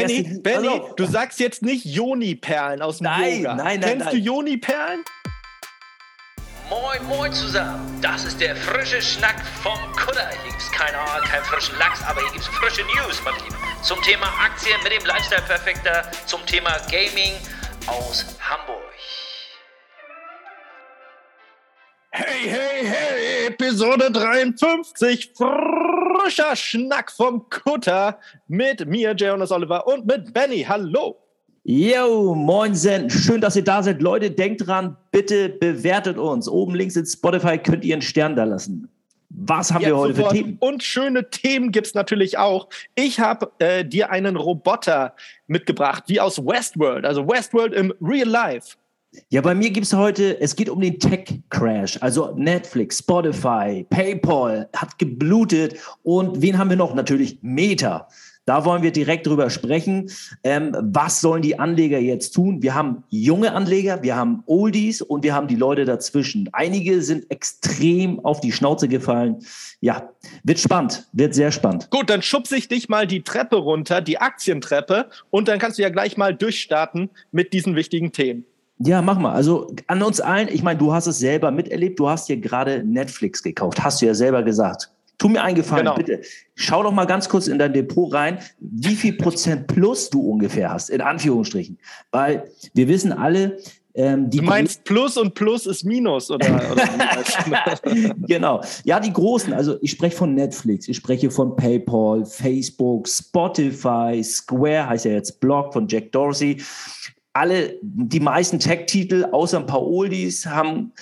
Benny, 0.00 0.22
erste. 0.24 0.40
Benny, 0.40 0.68
also, 0.68 0.94
du 0.96 1.04
sagst 1.06 1.40
jetzt 1.40 1.62
nicht 1.62 1.84
Joni-Perlen 1.84 2.82
aus 2.82 2.98
dem 2.98 3.04
nein, 3.04 3.38
Yoga. 3.38 3.54
Nein, 3.54 3.80
nein, 3.80 3.80
Kennst 3.80 4.06
nein. 4.06 4.14
du 4.14 4.20
Joni-Perlen? 4.20 5.04
Moin, 6.68 7.04
moin 7.06 7.32
zusammen. 7.32 7.98
Das 8.02 8.24
ist 8.24 8.40
der 8.40 8.56
frische 8.56 9.00
Schnack 9.00 9.36
vom 9.62 9.78
Kutter. 9.96 10.28
Hier 10.42 10.50
gibt's 10.50 10.70
keine, 10.72 10.98
keinen 11.22 11.44
frischen 11.44 11.78
Lachs, 11.78 12.02
aber 12.02 12.20
hier 12.20 12.32
gibt's 12.32 12.48
frische 12.48 12.82
News, 12.82 13.22
mein 13.24 13.34
Lieben. 13.34 13.56
Zum 13.82 14.02
Thema 14.02 14.26
Aktien 14.44 14.76
mit 14.82 14.92
dem 14.92 15.04
Lifestyle-Perfekter, 15.04 16.10
zum 16.26 16.44
Thema 16.46 16.76
Gaming 16.90 17.34
aus 17.86 18.26
Hamburg. 18.40 18.82
Hey, 22.10 22.48
hey, 22.48 22.86
hey, 22.86 23.46
Episode 23.48 24.10
53, 24.10 25.34
frischer 26.26 26.56
Schnack 26.56 27.12
vom 27.12 27.48
Kutter 27.50 28.18
mit 28.48 28.84
mir, 28.84 29.12
Jonas 29.12 29.52
Oliver 29.52 29.86
und 29.86 30.06
mit 30.06 30.34
Benny. 30.34 30.64
Hallo. 30.68 31.16
Yo, 31.62 32.34
moinsen. 32.34 33.08
Schön, 33.08 33.40
dass 33.40 33.54
ihr 33.54 33.62
da 33.62 33.80
seid. 33.80 34.02
Leute, 34.02 34.32
denkt 34.32 34.66
dran, 34.66 34.96
bitte 35.12 35.48
bewertet 35.48 36.18
uns. 36.18 36.48
Oben 36.48 36.74
links 36.74 36.96
in 36.96 37.06
Spotify 37.06 37.58
könnt 37.58 37.84
ihr 37.84 37.94
einen 37.94 38.02
Stern 38.02 38.34
da 38.34 38.42
lassen. 38.42 38.88
Was 39.28 39.72
haben 39.72 39.82
Jetzt 39.82 39.90
wir 39.90 39.96
heute 39.98 40.14
sofort. 40.14 40.36
für 40.36 40.42
Themen? 40.42 40.56
Und 40.58 40.82
schöne 40.82 41.30
Themen 41.30 41.70
gibt 41.70 41.86
es 41.86 41.94
natürlich 41.94 42.38
auch. 42.38 42.68
Ich 42.96 43.20
habe 43.20 43.52
äh, 43.60 43.84
dir 43.84 44.10
einen 44.10 44.34
Roboter 44.34 45.14
mitgebracht, 45.46 46.04
wie 46.08 46.20
aus 46.20 46.44
Westworld, 46.44 47.04
also 47.04 47.28
Westworld 47.28 47.72
im 47.72 47.94
Real 48.00 48.28
Life. 48.28 48.76
Ja, 49.28 49.40
bei 49.40 49.54
mir 49.54 49.70
gibt 49.70 49.86
es 49.86 49.92
heute, 49.92 50.40
es 50.40 50.54
geht 50.54 50.68
um 50.68 50.80
den 50.80 50.98
Tech-Crash. 50.98 51.98
Also 52.00 52.34
Netflix, 52.36 52.98
Spotify, 52.98 53.86
PayPal 53.88 54.68
hat 54.74 54.98
geblutet. 54.98 55.76
Und 56.02 56.42
wen 56.42 56.58
haben 56.58 56.70
wir 56.70 56.76
noch? 56.76 56.94
Natürlich 56.94 57.38
Meta. 57.42 58.08
Da 58.46 58.64
wollen 58.64 58.84
wir 58.84 58.92
direkt 58.92 59.26
drüber 59.26 59.50
sprechen. 59.50 60.08
Ähm, 60.44 60.76
was 60.80 61.20
sollen 61.20 61.42
die 61.42 61.58
Anleger 61.58 61.98
jetzt 61.98 62.30
tun? 62.30 62.62
Wir 62.62 62.76
haben 62.76 63.02
junge 63.08 63.52
Anleger, 63.52 64.04
wir 64.04 64.14
haben 64.14 64.44
Oldies 64.46 65.02
und 65.02 65.24
wir 65.24 65.34
haben 65.34 65.48
die 65.48 65.56
Leute 65.56 65.84
dazwischen. 65.84 66.48
Einige 66.52 67.02
sind 67.02 67.28
extrem 67.28 68.24
auf 68.24 68.40
die 68.40 68.52
Schnauze 68.52 68.86
gefallen. 68.86 69.38
Ja, 69.80 70.10
wird 70.44 70.60
spannend, 70.60 71.08
wird 71.12 71.34
sehr 71.34 71.50
spannend. 71.50 71.90
Gut, 71.90 72.08
dann 72.08 72.22
schubse 72.22 72.56
ich 72.56 72.68
dich 72.68 72.88
mal 72.88 73.08
die 73.08 73.24
Treppe 73.24 73.56
runter, 73.56 74.00
die 74.00 74.18
Aktientreppe, 74.18 75.10
und 75.30 75.48
dann 75.48 75.58
kannst 75.58 75.78
du 75.78 75.82
ja 75.82 75.88
gleich 75.88 76.16
mal 76.16 76.32
durchstarten 76.32 77.10
mit 77.32 77.52
diesen 77.52 77.74
wichtigen 77.74 78.12
Themen. 78.12 78.44
Ja, 78.78 79.00
mach 79.00 79.18
mal. 79.18 79.32
Also 79.32 79.74
an 79.86 80.02
uns 80.02 80.20
allen, 80.20 80.48
ich 80.48 80.62
meine, 80.62 80.78
du 80.78 80.92
hast 80.92 81.06
es 81.06 81.18
selber 81.18 81.50
miterlebt, 81.50 81.98
du 81.98 82.08
hast 82.08 82.28
dir 82.28 82.36
gerade 82.36 82.84
Netflix 82.84 83.42
gekauft, 83.42 83.82
hast 83.82 84.02
du 84.02 84.06
ja 84.06 84.14
selber 84.14 84.42
gesagt. 84.42 84.90
Tu 85.18 85.28
mir 85.28 85.42
einen 85.42 85.56
Gefallen, 85.56 85.84
genau. 85.84 85.96
bitte. 85.96 86.20
Schau 86.54 86.82
doch 86.82 86.92
mal 86.92 87.06
ganz 87.06 87.28
kurz 87.28 87.48
in 87.48 87.58
dein 87.58 87.72
Depot 87.72 88.12
rein, 88.12 88.38
wie 88.60 88.94
viel 88.94 89.12
Prozent 89.16 89.66
plus 89.66 90.10
du 90.10 90.20
ungefähr 90.20 90.70
hast, 90.70 90.90
in 90.90 91.00
Anführungsstrichen. 91.00 91.78
Weil 92.10 92.50
wir 92.74 92.86
wissen 92.88 93.12
alle, 93.12 93.56
ähm, 93.94 94.28
du 94.28 94.42
meinst 94.42 94.84
Plus 94.84 95.16
und 95.16 95.32
Plus 95.32 95.64
ist 95.64 95.84
Minus, 95.84 96.30
oder? 96.30 96.70
oder 96.70 96.84
genau. 98.28 98.60
Ja, 98.84 99.00
die 99.00 99.12
großen, 99.12 99.54
also 99.54 99.78
ich 99.80 99.92
spreche 99.92 100.16
von 100.16 100.34
Netflix, 100.34 100.86
ich 100.86 100.98
spreche 100.98 101.30
von 101.30 101.56
PayPal, 101.56 102.26
Facebook, 102.26 103.08
Spotify, 103.08 104.22
Square 104.22 104.90
heißt 104.90 105.06
ja 105.06 105.12
jetzt 105.12 105.40
Blog 105.40 105.72
von 105.72 105.88
Jack 105.88 106.12
Dorsey 106.12 106.58
alle, 107.36 107.78
die 107.82 108.20
meisten 108.20 108.58
Tech-Titel, 108.58 109.28
außer 109.30 109.58
ein 109.58 109.66
paar 109.66 109.82
Oldies, 109.82 110.46
haben 110.46 110.92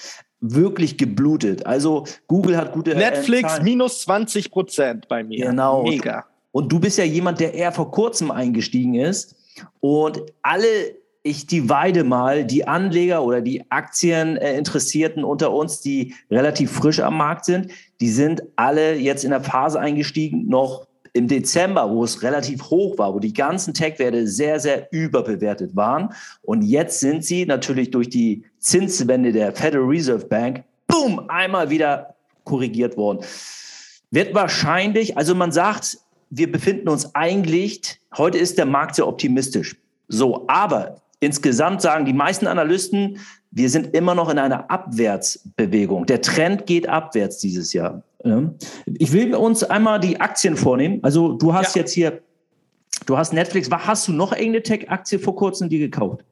wirklich 0.41 0.99
geblutet. 0.99 1.65
Also 1.65 2.05
Google 2.27 2.57
hat 2.57 2.73
gute 2.73 2.95
Netflix 2.95 3.59
äh, 3.59 3.63
minus 3.63 4.03
20 4.03 4.51
Prozent 4.51 5.09
bei 5.09 5.23
mir. 5.23 5.47
Genau. 5.47 5.85
Mega. 5.85 6.25
Und 6.51 6.71
du 6.71 6.81
bist 6.81 6.99
ja 6.99 7.05
jemand, 7.05 7.41
der 7.41 7.55
eher 7.55 7.73
vor 7.73 7.91
kurzem 7.91 8.31
eingestiegen 8.31 8.95
ist. 8.95 9.37
Und 9.81 10.23
alle, 10.43 10.67
ich 11.23 11.47
divide 11.47 12.05
mal 12.05 12.45
die 12.45 12.67
Anleger 12.67 13.25
oder 13.25 13.41
die 13.41 13.71
Aktieninteressierten 13.71 15.25
unter 15.25 15.53
uns, 15.53 15.81
die 15.81 16.15
relativ 16.31 16.73
frisch 16.73 17.01
am 17.01 17.17
Markt 17.17 17.45
sind, 17.45 17.71
die 18.01 18.11
sind 18.11 18.43
alle 18.57 18.97
jetzt 18.97 19.25
in 19.25 19.31
der 19.31 19.41
Phase 19.41 19.79
eingestiegen, 19.81 20.49
noch 20.49 20.87
im 21.15 21.29
Dezember, 21.29 21.89
wo 21.91 22.05
es 22.05 22.23
relativ 22.23 22.65
hoch 22.65 22.99
war, 22.99 23.15
wo 23.15 23.21
die 23.21 23.33
ganzen 23.33 23.73
Tech-Werte 23.73 24.27
sehr, 24.27 24.59
sehr 24.59 24.93
überbewertet 24.93 25.75
waren. 25.75 26.13
Und 26.43 26.63
jetzt 26.63 27.01
sind 27.01 27.25
sie 27.25 27.47
natürlich 27.47 27.93
durch 27.93 28.11
die 28.11 28.45
Zinswende 28.59 29.33
der 29.33 29.53
Federal 29.53 29.87
Reserve 29.87 30.27
Bank, 30.27 30.65
boom, 30.89 31.21
einmal 31.29 31.71
wieder 31.71 32.15
korrigiert 32.43 32.97
worden. 32.97 33.25
Wird 34.11 34.35
wahrscheinlich, 34.35 35.17
also 35.17 35.35
man 35.37 35.53
sagt, 35.53 35.99
wir 36.31 36.51
befinden 36.51 36.89
uns 36.89 37.15
eigentlich, 37.15 38.01
heute 38.17 38.39
ist 38.39 38.59
der 38.59 38.67
Markt 38.67 38.97
sehr 38.97 39.07
optimistisch. 39.07 39.77
So, 40.09 40.45
aber 40.49 41.01
insgesamt 41.21 41.81
sagen 41.81 42.05
die 42.07 42.13
meisten 42.13 42.49
Analysten, 42.49 43.21
wir 43.55 43.71
sind 43.71 43.95
immer 43.95 44.17
noch 44.17 44.29
in 44.31 44.39
einer 44.39 44.69
Abwärtsbewegung. 44.69 46.07
Der 46.07 46.21
Trend 46.21 46.67
geht 46.67 46.89
abwärts 46.89 47.39
dieses 47.39 47.73
Jahr. 47.73 48.03
Ich 48.87 49.13
will 49.13 49.35
uns 49.35 49.63
einmal 49.63 50.01
die 50.01 50.21
Aktien 50.21 50.57
vornehmen. 50.57 50.99
Also 51.03 51.35
du 51.35 51.55
hast 51.55 51.77
ja. 51.77 51.83
jetzt 51.83 51.93
hier, 51.93 52.21
du 53.07 53.17
hast 53.17 53.33
Netflix. 53.33 53.71
Hast 53.71 54.09
du 54.09 54.13
noch 54.13 54.33
irgendeine 54.33 54.63
Tech-Aktie 54.63 55.21
vor 55.21 55.37
kurzem 55.37 55.69
die 55.69 55.79
gekauft? 55.79 56.25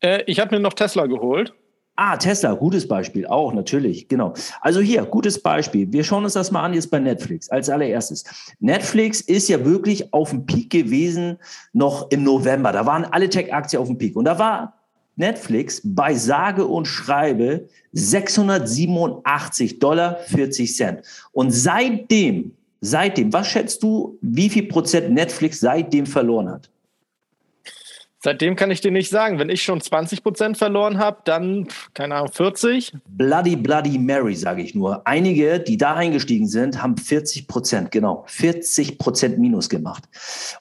Äh, 0.00 0.24
ich 0.26 0.40
habe 0.40 0.56
mir 0.56 0.60
noch 0.60 0.72
Tesla 0.72 1.06
geholt. 1.06 1.54
Ah, 1.94 2.16
Tesla, 2.16 2.52
gutes 2.52 2.86
Beispiel, 2.86 3.26
auch 3.26 3.54
natürlich, 3.54 4.06
genau. 4.06 4.34
Also 4.60 4.80
hier, 4.80 5.02
gutes 5.06 5.42
Beispiel. 5.42 5.90
Wir 5.90 6.04
schauen 6.04 6.24
uns 6.24 6.34
das 6.34 6.50
mal 6.50 6.62
an 6.62 6.74
jetzt 6.74 6.90
bei 6.90 6.98
Netflix 6.98 7.48
als 7.48 7.70
allererstes. 7.70 8.24
Netflix 8.58 9.22
ist 9.22 9.48
ja 9.48 9.64
wirklich 9.64 10.12
auf 10.12 10.28
dem 10.28 10.44
Peak 10.44 10.68
gewesen, 10.68 11.38
noch 11.72 12.10
im 12.10 12.22
November. 12.22 12.72
Da 12.72 12.84
waren 12.84 13.06
alle 13.06 13.30
Tech-Aktien 13.30 13.80
auf 13.80 13.88
dem 13.88 13.96
Peak. 13.96 14.14
Und 14.14 14.26
da 14.26 14.38
war 14.38 14.75
Netflix 15.16 15.80
bei 15.84 16.14
sage 16.14 16.66
und 16.66 16.86
schreibe 16.86 17.68
687 17.92 19.78
Dollar 19.78 20.16
40 20.26 20.76
Cent. 20.76 21.02
Und 21.32 21.50
seitdem, 21.50 22.52
seitdem, 22.80 23.32
was 23.32 23.48
schätzt 23.48 23.82
du, 23.82 24.18
wie 24.20 24.48
viel 24.48 24.68
Prozent 24.68 25.10
Netflix 25.10 25.60
seitdem 25.60 26.06
verloren 26.06 26.50
hat? 26.50 26.70
Seitdem 28.26 28.56
kann 28.56 28.72
ich 28.72 28.80
dir 28.80 28.90
nicht 28.90 29.08
sagen. 29.08 29.38
Wenn 29.38 29.50
ich 29.50 29.62
schon 29.62 29.80
20 29.80 30.24
Prozent 30.24 30.58
verloren 30.58 30.98
habe, 30.98 31.18
dann, 31.24 31.68
keine 31.94 32.16
Ahnung, 32.16 32.32
40? 32.32 32.92
Bloody, 33.06 33.54
bloody 33.54 33.98
Mary, 33.98 34.34
sage 34.34 34.62
ich 34.62 34.74
nur. 34.74 35.06
Einige, 35.06 35.60
die 35.60 35.76
da 35.76 35.94
eingestiegen 35.94 36.48
sind, 36.48 36.82
haben 36.82 36.96
40 36.96 37.46
Prozent, 37.46 37.92
genau, 37.92 38.24
40 38.26 38.98
Prozent 38.98 39.38
Minus 39.38 39.68
gemacht. 39.68 40.04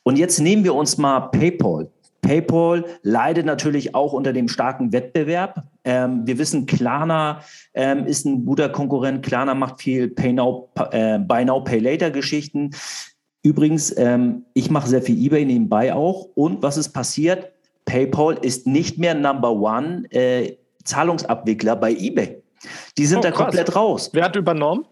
Und 0.04 0.20
jetzt 0.20 0.40
nehmen 0.40 0.64
wir 0.64 0.76
uns 0.76 1.00
mal 1.00 1.22
PayPal. 1.22 1.90
PayPal 2.26 2.86
leidet 3.04 3.46
natürlich 3.46 3.94
auch 3.94 4.14
unter 4.14 4.34
dem 4.34 4.48
starken 4.48 4.92
Wettbewerb. 4.92 5.64
Ähm, 5.84 6.26
wir 6.26 6.40
wissen, 6.40 6.66
Klarna 6.66 7.42
ähm, 7.76 8.06
ist 8.08 8.26
ein 8.26 8.46
guter 8.46 8.70
Konkurrent. 8.70 9.24
Klarna 9.24 9.54
macht 9.54 9.82
viel 9.82 10.10
Pay 10.10 10.34
Now, 10.34 10.70
äh, 10.92 11.20
Buy 11.20 11.46
Now, 11.46 11.62
Pay 11.62 11.80
Later 11.80 12.10
Geschichten. 12.10 12.72
Übrigens, 13.44 13.96
ähm, 13.98 14.46
ich 14.56 14.72
mache 14.72 14.90
sehr 14.90 15.04
viel 15.04 15.24
eBay 15.24 15.46
nebenbei 15.46 15.94
auch. 15.94 16.30
Und 16.34 16.64
was 16.64 16.78
ist 16.78 16.90
passiert? 16.90 17.52
PayPal 17.86 18.40
ist 18.42 18.66
nicht 18.66 18.98
mehr 18.98 19.14
Number 19.14 19.52
One 19.52 20.06
äh, 20.10 20.58
Zahlungsabwickler 20.84 21.76
bei 21.76 21.92
eBay. 21.92 22.42
Die 22.98 23.06
sind 23.06 23.20
oh, 23.20 23.22
da 23.22 23.30
krass. 23.30 23.44
komplett 23.44 23.76
raus. 23.76 24.10
Wer 24.14 24.24
hat 24.24 24.36
übernommen? 24.36 24.86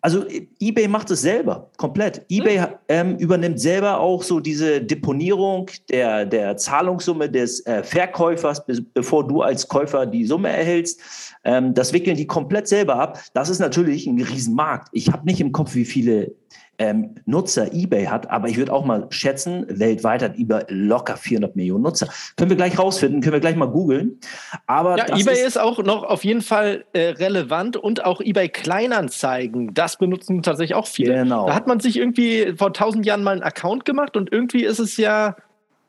Also 0.00 0.24
eBay 0.60 0.88
macht 0.88 1.10
es 1.10 1.22
selber, 1.22 1.70
komplett. 1.76 2.24
eBay 2.28 2.58
hm. 2.58 2.66
ähm, 2.88 3.16
übernimmt 3.16 3.60
selber 3.60 4.00
auch 4.00 4.22
so 4.22 4.40
diese 4.40 4.80
Deponierung 4.80 5.70
der, 5.90 6.26
der 6.26 6.56
Zahlungssumme 6.56 7.30
des 7.30 7.64
äh, 7.66 7.82
Verkäufers, 7.82 8.64
be 8.66 8.82
bevor 8.94 9.26
du 9.26 9.42
als 9.42 9.68
Käufer 9.68 10.06
die 10.06 10.24
Summe 10.24 10.48
erhältst. 10.48 11.00
Ähm, 11.44 11.74
das 11.74 11.92
wickeln 11.92 12.16
die 12.16 12.26
komplett 12.26 12.68
selber 12.68 12.96
ab. 12.96 13.20
Das 13.34 13.48
ist 13.48 13.58
natürlich 13.58 14.06
ein 14.06 14.20
Riesenmarkt. 14.20 14.88
Ich 14.92 15.12
habe 15.12 15.24
nicht 15.24 15.40
im 15.40 15.52
Kopf, 15.52 15.74
wie 15.74 15.84
viele 15.84 16.32
ähm, 16.78 17.14
Nutzer 17.26 17.72
eBay 17.72 18.06
hat, 18.06 18.30
aber 18.30 18.48
ich 18.48 18.56
würde 18.56 18.72
auch 18.72 18.84
mal 18.84 19.06
schätzen, 19.10 19.66
weltweit 19.68 20.22
hat 20.22 20.38
eBay 20.38 20.64
locker 20.68 21.16
400 21.16 21.54
Millionen 21.54 21.82
Nutzer. 21.82 22.08
Können 22.36 22.50
wir 22.50 22.56
gleich 22.56 22.78
rausfinden, 22.78 23.20
können 23.20 23.34
wir 23.34 23.40
gleich 23.40 23.56
mal 23.56 23.66
googeln. 23.66 24.18
Aber 24.66 24.96
ja, 24.96 25.06
eBay 25.16 25.34
ist, 25.34 25.48
ist, 25.48 25.58
auch 25.58 25.78
noch 25.82 26.02
auf 26.02 26.24
jeden 26.24 26.40
Fall 26.40 26.84
äh, 26.92 27.08
relevant 27.10 27.76
und 27.76 28.04
auch 28.04 28.20
eBay 28.20 28.48
Kleinanzeigen, 28.48 29.74
das 29.74 29.96
benutzen 29.96 30.42
tatsächlich 30.42 30.74
auch 30.74 30.86
viele. 30.86 31.14
Genau. 31.14 31.46
Da 31.46 31.54
hat 31.54 31.66
man 31.66 31.78
sich 31.78 31.98
irgendwie 31.98 32.54
vor 32.56 32.72
tausend 32.72 33.06
Jahren 33.06 33.22
mal 33.22 33.32
einen 33.32 33.42
Account 33.42 33.84
gemacht 33.84 34.16
und 34.16 34.32
irgendwie 34.32 34.64
ist 34.64 34.78
es 34.78 34.96
ja, 34.96 35.36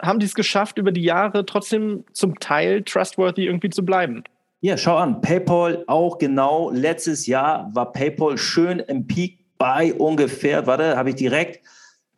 haben 0.01 0.19
die 0.19 0.25
es 0.25 0.36
geschafft, 0.36 0.77
über 0.77 0.91
die 0.91 1.03
Jahre 1.03 1.45
trotzdem 1.45 2.03
zum 2.12 2.39
Teil 2.39 2.83
trustworthy 2.83 3.45
irgendwie 3.45 3.69
zu 3.69 3.83
bleiben. 3.86 4.24
Ja, 4.62 4.77
schau 4.77 4.95
an, 4.95 5.19
PayPal 5.21 5.83
auch 5.88 6.19
genau 6.19 6.69
letztes 6.69 7.27
Jahr 7.27 7.69
war 7.74 7.91
PayPal 7.91 8.38
schön 8.38 8.79
im 8.79 9.07
Peak 9.07 9.42
bei 9.63 9.94
ungefähr, 9.94 10.68
warte, 10.68 10.98
habe 10.98 11.12
ich 11.12 11.15
direkt, 11.15 11.62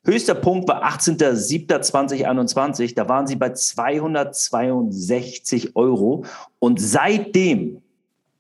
höchster 0.04 0.34
Punkt 0.34 0.68
war 0.68 0.84
18.07.2021, 0.84 2.96
da 2.96 3.08
waren 3.08 3.28
sie 3.28 3.36
bei 3.36 3.54
262 3.54 5.76
Euro 5.76 6.26
und 6.58 6.82
seitdem, 6.82 7.84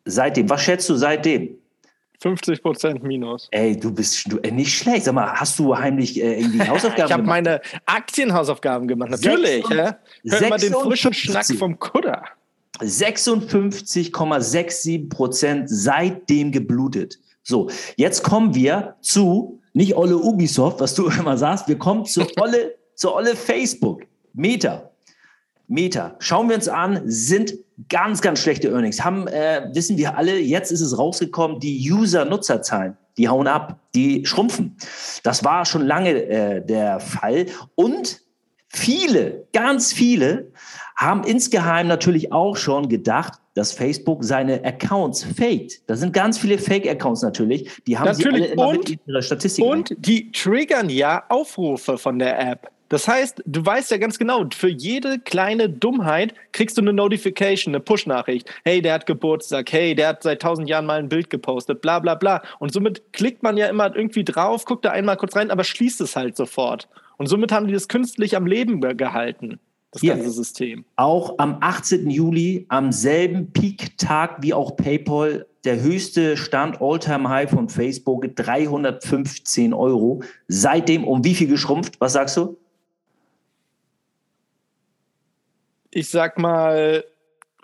seitdem, 0.06 0.50
was 0.50 0.64
schätzt 0.64 0.90
du 0.90 0.96
seitdem? 0.96 1.56
50 2.20 2.64
Prozent 2.64 3.04
minus. 3.04 3.48
Ey, 3.52 3.80
du 3.80 3.94
bist 3.94 4.32
du, 4.32 4.40
äh, 4.40 4.50
nicht 4.50 4.76
schlecht. 4.76 5.06
Sag 5.06 5.14
mal, 5.14 5.34
hast 5.34 5.60
du 5.60 5.78
heimlich 5.78 6.20
äh, 6.20 6.40
irgendwie 6.40 6.62
Hausaufgaben 6.68 7.06
ich 7.06 7.14
habe 7.14 7.22
meine 7.22 7.62
Aktienhausaufgaben 7.86 8.88
gemacht, 8.88 9.12
natürlich. 9.12 9.70
Ja? 9.70 10.00
Hör 10.28 10.50
mal 10.50 10.58
den 10.58 10.74
frischen 10.74 11.14
Schnack 11.14 11.46
vom 11.60 11.78
Kutter. 11.78 12.24
56,67 12.80 15.10
Prozent 15.10 15.70
seitdem 15.70 16.52
geblutet. 16.52 17.20
So, 17.48 17.70
jetzt 17.96 18.24
kommen 18.24 18.56
wir 18.56 18.96
zu, 19.02 19.62
nicht 19.74 19.96
Olle 19.96 20.18
Ubisoft, 20.18 20.80
was 20.80 20.96
du 20.96 21.08
immer 21.20 21.38
sagst, 21.38 21.68
wir 21.68 21.78
kommen 21.78 22.06
zu 22.06 22.26
Olle, 22.40 22.76
zu 22.96 23.14
Olle 23.14 23.36
Facebook. 23.36 24.02
Meta. 24.34 24.90
Meta. 25.68 26.16
Schauen 26.20 26.50
wir 26.50 26.56
uns 26.56 26.68
an, 26.68 27.02
sind 27.06 27.54
ganz, 27.88 28.22
ganz 28.22 28.40
schlechte 28.40 28.70
Earnings. 28.70 29.04
Haben, 29.04 29.28
äh, 29.28 29.70
wissen 29.74 29.98
wir 29.98 30.18
alle, 30.18 30.40
jetzt 30.40 30.72
ist 30.72 30.82
es 30.82 30.98
rausgekommen, 30.98 31.60
die 31.60 31.92
User-Nutzerzahlen, 31.92 32.98
die 33.18 33.30
hauen 33.30 33.48
ab, 33.48 33.80
die 33.94 34.26
schrumpfen. 34.26 34.76
Das 35.24 35.44
war 35.44 35.66
schon 35.66 35.86
lange 35.86 36.24
äh, 36.24 36.66
der 36.66 37.00
Fall. 37.00 37.46
Und 37.76 38.22
viele, 38.70 39.48
ganz 39.54 39.94
viele 39.94 40.52
haben 40.96 41.24
insgeheim 41.24 41.88
natürlich 41.88 42.32
auch 42.32 42.56
schon 42.56 42.90
gedacht, 42.90 43.34
dass 43.54 43.72
Facebook 43.72 44.24
seine 44.24 44.64
Accounts 44.64 45.24
faked. 45.24 45.90
Da 45.90 45.96
sind 45.96 46.14
ganz 46.14 46.38
viele 46.38 46.58
Fake-Accounts 46.58 47.22
natürlich. 47.22 47.70
Die 47.88 47.98
haben 47.98 48.06
natürlich. 48.06 48.36
sie 48.36 48.44
alle 48.44 48.54
immer 48.54 48.68
und, 48.68 48.90
mit 48.90 49.00
ihrer 49.08 49.22
Statistik. 49.22 49.66
Und 49.66 49.96
die 49.98 50.32
triggern 50.32 50.90
ja 50.90 51.24
Aufrufe 51.30 51.98
von 51.98 52.20
der 52.20 52.40
App. 52.40 52.72
Das 52.90 53.08
heißt, 53.08 53.42
du 53.46 53.66
weißt 53.66 53.90
ja 53.92 53.98
ganz 53.98 54.20
genau, 54.20 54.46
für 54.54 54.70
jede 54.70 55.20
kleine 55.20 55.70
Dummheit 55.70 56.36
kriegst 56.52 56.78
du 56.78 56.82
eine 56.82 56.94
Notification, 56.94 57.74
eine 57.74 57.82
Push-Nachricht. 57.82 58.48
Hey, 58.64 58.82
der 58.82 58.94
hat 58.94 59.08
Geburtstag. 59.08 59.72
Hey, 59.72 59.96
der 59.96 60.10
hat 60.10 60.24
seit 60.24 60.42
tausend 60.42 60.70
Jahren 60.70 60.86
mal 60.86 61.00
ein 61.00 61.10
Bild 61.10 61.30
gepostet. 61.30 61.82
Bla, 61.82 62.00
bla, 62.00 62.14
bla. 62.14 62.44
Und 62.60 62.72
somit 62.72 63.12
klickt 63.12 63.42
man 63.42 63.58
ja 63.58 63.68
immer 63.68 63.94
irgendwie 63.96 64.24
drauf, 64.24 64.66
guckt 64.66 64.86
da 64.86 64.92
einmal 64.92 65.18
kurz 65.18 65.36
rein, 65.36 65.50
aber 65.50 65.64
schließt 65.64 66.00
es 66.02 66.16
halt 66.16 66.38
sofort. 66.38 66.88
Und 67.18 67.28
somit 67.28 67.52
haben 67.52 67.68
die 67.68 67.74
das 67.74 67.88
künstlich 67.88 68.36
am 68.36 68.46
Leben 68.46 68.82
gehalten 68.96 69.60
das 69.96 70.02
Hier, 70.02 70.16
ganze 70.16 70.32
System. 70.32 70.84
Auch 70.98 71.36
am 71.38 71.58
18. 71.62 72.10
Juli, 72.10 72.66
am 72.68 72.92
selben 72.92 73.54
Peak-Tag 73.54 74.42
wie 74.42 74.54
auch 74.54 74.76
PayPal, 74.76 75.48
der 75.64 75.82
höchste 75.82 76.36
Stand 76.36 76.82
All-Time-High 76.82 77.50
von 77.50 77.70
Facebook, 77.70 78.36
315 78.36 79.74
Euro. 79.74 80.22
Seitdem 80.50 81.06
um 81.06 81.24
wie 81.24 81.34
viel 81.34 81.48
geschrumpft? 81.48 82.02
Was 82.02 82.12
sagst 82.14 82.36
du? 82.36 82.58
Ich 85.92 86.10
sag 86.10 86.38
mal 86.38 87.06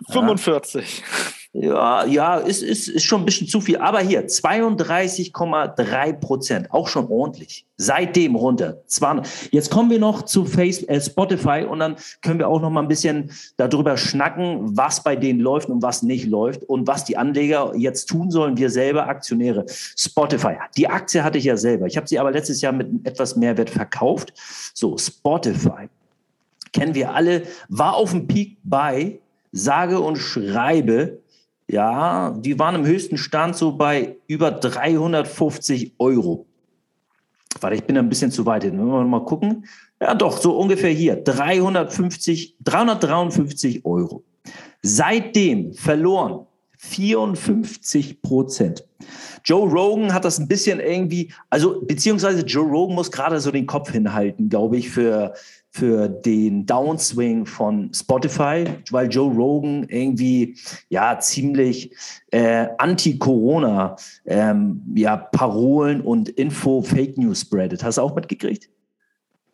45. 0.08 1.00
Ja. 1.00 1.31
Ja, 1.54 2.06
ja, 2.06 2.36
ist, 2.38 2.62
ist, 2.62 2.88
ist 2.88 3.04
schon 3.04 3.22
ein 3.22 3.24
bisschen 3.26 3.46
zu 3.46 3.60
viel. 3.60 3.76
Aber 3.76 4.00
hier, 4.00 4.26
32,3 4.26 6.12
Prozent, 6.14 6.72
auch 6.72 6.88
schon 6.88 7.08
ordentlich. 7.08 7.66
Seitdem 7.76 8.36
runter. 8.36 8.82
Jetzt 9.50 9.70
kommen 9.70 9.90
wir 9.90 9.98
noch 9.98 10.22
zu 10.22 10.46
Facebook, 10.46 10.88
äh, 10.88 11.00
Spotify 11.00 11.66
und 11.68 11.80
dann 11.80 11.96
können 12.22 12.38
wir 12.38 12.48
auch 12.48 12.60
noch 12.60 12.70
mal 12.70 12.80
ein 12.80 12.88
bisschen 12.88 13.30
darüber 13.58 13.98
schnacken, 13.98 14.78
was 14.78 15.04
bei 15.04 15.14
denen 15.14 15.40
läuft 15.40 15.68
und 15.68 15.82
was 15.82 16.02
nicht 16.02 16.26
läuft 16.26 16.64
und 16.64 16.86
was 16.86 17.04
die 17.04 17.18
Anleger 17.18 17.74
jetzt 17.76 18.06
tun 18.06 18.30
sollen, 18.30 18.56
wir 18.56 18.70
selber 18.70 19.08
Aktionäre. 19.08 19.66
Spotify, 19.68 20.54
die 20.78 20.88
Aktie 20.88 21.22
hatte 21.22 21.36
ich 21.36 21.44
ja 21.44 21.58
selber. 21.58 21.86
Ich 21.86 21.98
habe 21.98 22.08
sie 22.08 22.18
aber 22.18 22.30
letztes 22.30 22.62
Jahr 22.62 22.72
mit 22.72 22.88
etwas 23.06 23.36
Mehrwert 23.36 23.68
verkauft. 23.68 24.32
So, 24.72 24.96
Spotify, 24.96 25.88
kennen 26.72 26.94
wir 26.94 27.14
alle, 27.14 27.42
war 27.68 27.94
auf 27.96 28.12
dem 28.12 28.26
Peak 28.26 28.56
bei 28.64 29.18
sage 29.52 30.00
und 30.00 30.16
schreibe 30.16 31.21
ja, 31.72 32.30
die 32.38 32.58
waren 32.58 32.74
im 32.74 32.86
höchsten 32.86 33.16
Stand 33.16 33.56
so 33.56 33.72
bei 33.72 34.16
über 34.26 34.50
350 34.50 35.94
Euro. 35.98 36.46
Warte, 37.60 37.76
ich 37.76 37.84
bin 37.84 37.96
ein 37.96 38.08
bisschen 38.08 38.30
zu 38.30 38.44
weit 38.46 38.64
hin. 38.64 38.78
Wenn 38.78 38.86
wir 38.86 39.04
mal 39.04 39.24
gucken. 39.24 39.66
Ja, 40.00 40.14
doch, 40.14 40.36
so 40.36 40.58
ungefähr 40.58 40.90
hier. 40.90 41.16
350, 41.16 42.56
353 42.60 43.84
Euro. 43.84 44.22
Seitdem 44.82 45.72
verloren 45.74 46.46
54 46.78 48.20
Prozent. 48.20 48.84
Joe 49.44 49.68
Rogan 49.68 50.12
hat 50.12 50.24
das 50.24 50.38
ein 50.38 50.48
bisschen 50.48 50.80
irgendwie, 50.80 51.32
also 51.48 51.80
beziehungsweise 51.82 52.42
Joe 52.42 52.68
Rogan 52.68 52.96
muss 52.96 53.10
gerade 53.10 53.40
so 53.40 53.50
den 53.50 53.66
Kopf 53.66 53.92
hinhalten, 53.92 54.48
glaube 54.48 54.76
ich, 54.76 54.90
für 54.90 55.34
für 55.72 56.08
den 56.08 56.66
Downswing 56.66 57.46
von 57.46 57.92
Spotify, 57.94 58.64
weil 58.90 59.08
Joe 59.08 59.32
Rogan 59.32 59.86
irgendwie 59.88 60.56
ja 60.90 61.18
ziemlich 61.18 61.94
äh, 62.30 62.68
anti-Corona 62.78 63.96
ähm, 64.26 64.82
ja, 64.94 65.16
Parolen 65.16 66.02
und 66.02 66.28
Info 66.28 66.82
Fake 66.82 67.16
News 67.16 67.40
spreadet. 67.40 67.82
Hast 67.82 67.96
du 67.96 68.02
auch 68.02 68.14
mitgekriegt? 68.14 68.68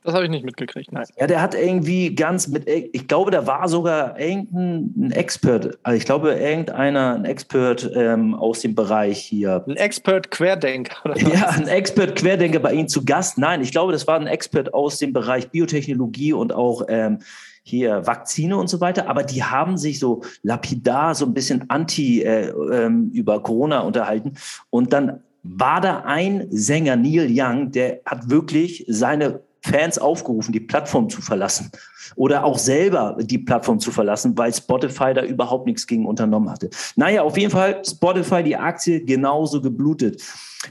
Das 0.04 0.14
habe 0.14 0.24
ich 0.24 0.30
nicht 0.30 0.44
mitgekriegt, 0.44 0.92
nein. 0.92 1.04
Ja, 1.18 1.26
der 1.26 1.42
hat 1.42 1.54
irgendwie 1.54 2.14
ganz 2.14 2.46
mit, 2.46 2.68
ich 2.68 3.08
glaube, 3.08 3.32
da 3.32 3.46
war 3.46 3.68
sogar 3.68 4.18
irgendein 4.18 5.10
Expert, 5.10 5.76
also 5.82 5.96
ich 5.96 6.04
glaube, 6.04 6.32
irgendeiner, 6.34 7.16
ein 7.16 7.24
Expert 7.24 7.90
ähm, 7.94 8.34
aus 8.34 8.60
dem 8.60 8.74
Bereich 8.76 9.18
hier. 9.18 9.64
Ein 9.66 9.76
Expert-Querdenker? 9.76 11.16
Ja, 11.16 11.48
ein 11.48 11.66
Expert-Querdenker 11.66 12.60
bei 12.60 12.74
Ihnen 12.74 12.88
zu 12.88 13.04
Gast. 13.04 13.38
Nein, 13.38 13.60
ich 13.60 13.72
glaube, 13.72 13.92
das 13.92 14.06
war 14.06 14.18
ein 14.18 14.28
Expert 14.28 14.72
aus 14.72 14.98
dem 14.98 15.12
Bereich 15.12 15.50
Biotechnologie 15.50 16.32
und 16.32 16.52
auch 16.52 16.82
ähm, 16.88 17.18
hier 17.62 18.06
Vakzine 18.06 18.56
und 18.56 18.68
so 18.68 18.80
weiter, 18.80 19.08
aber 19.08 19.24
die 19.24 19.42
haben 19.42 19.76
sich 19.76 19.98
so 19.98 20.22
lapidar 20.42 21.14
so 21.14 21.26
ein 21.26 21.34
bisschen 21.34 21.68
anti 21.68 22.22
äh, 22.22 22.48
ähm, 22.48 23.10
über 23.12 23.42
Corona 23.42 23.80
unterhalten 23.80 24.34
und 24.70 24.92
dann 24.92 25.22
war 25.42 25.80
da 25.80 26.00
ein 26.04 26.46
Sänger, 26.50 26.96
Neil 26.96 27.28
Young, 27.30 27.70
der 27.70 28.00
hat 28.04 28.28
wirklich 28.30 28.84
seine 28.88 29.40
Fans 29.62 29.98
aufgerufen, 29.98 30.52
die 30.52 30.60
Plattform 30.60 31.08
zu 31.08 31.20
verlassen 31.20 31.70
oder 32.16 32.44
auch 32.44 32.58
selber 32.58 33.16
die 33.20 33.38
Plattform 33.38 33.80
zu 33.80 33.90
verlassen, 33.90 34.36
weil 34.36 34.52
Spotify 34.52 35.12
da 35.14 35.22
überhaupt 35.22 35.66
nichts 35.66 35.86
gegen 35.86 36.06
unternommen 36.06 36.50
hatte. 36.50 36.70
Naja, 36.96 37.22
auf 37.22 37.36
jeden 37.36 37.50
Fall 37.50 37.82
Spotify, 37.84 38.42
die 38.42 38.56
Aktie 38.56 39.04
genauso 39.04 39.60
geblutet. 39.60 40.22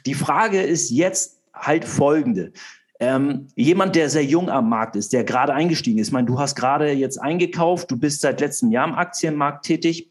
Die 0.06 0.13
Frage 0.13 0.62
ist 0.62 0.89
jetzt 0.89 1.39
halt 1.54 1.86
folgende. 1.86 2.51
Ähm, 3.00 3.48
jemand, 3.56 3.95
der 3.95 4.10
sehr 4.10 4.25
jung 4.25 4.50
am 4.50 4.69
Markt 4.69 4.95
ist, 4.95 5.13
der 5.13 5.24
gerade 5.24 5.54
eingestiegen 5.54 6.00
ist, 6.00 6.07
ich 6.07 6.13
meine, 6.13 6.28
du 6.28 6.40
hast 6.40 6.56
gerade 6.56 6.92
jetzt 6.92 7.22
eingekauft, 7.22 7.92
du 7.92 7.98
bist 7.98 8.22
seit 8.22 8.42
letztem 8.42 8.72
Jahr 8.72 8.88
im 8.88 8.95
Aktienmarkt 8.95 9.66
tätig. 9.66 10.10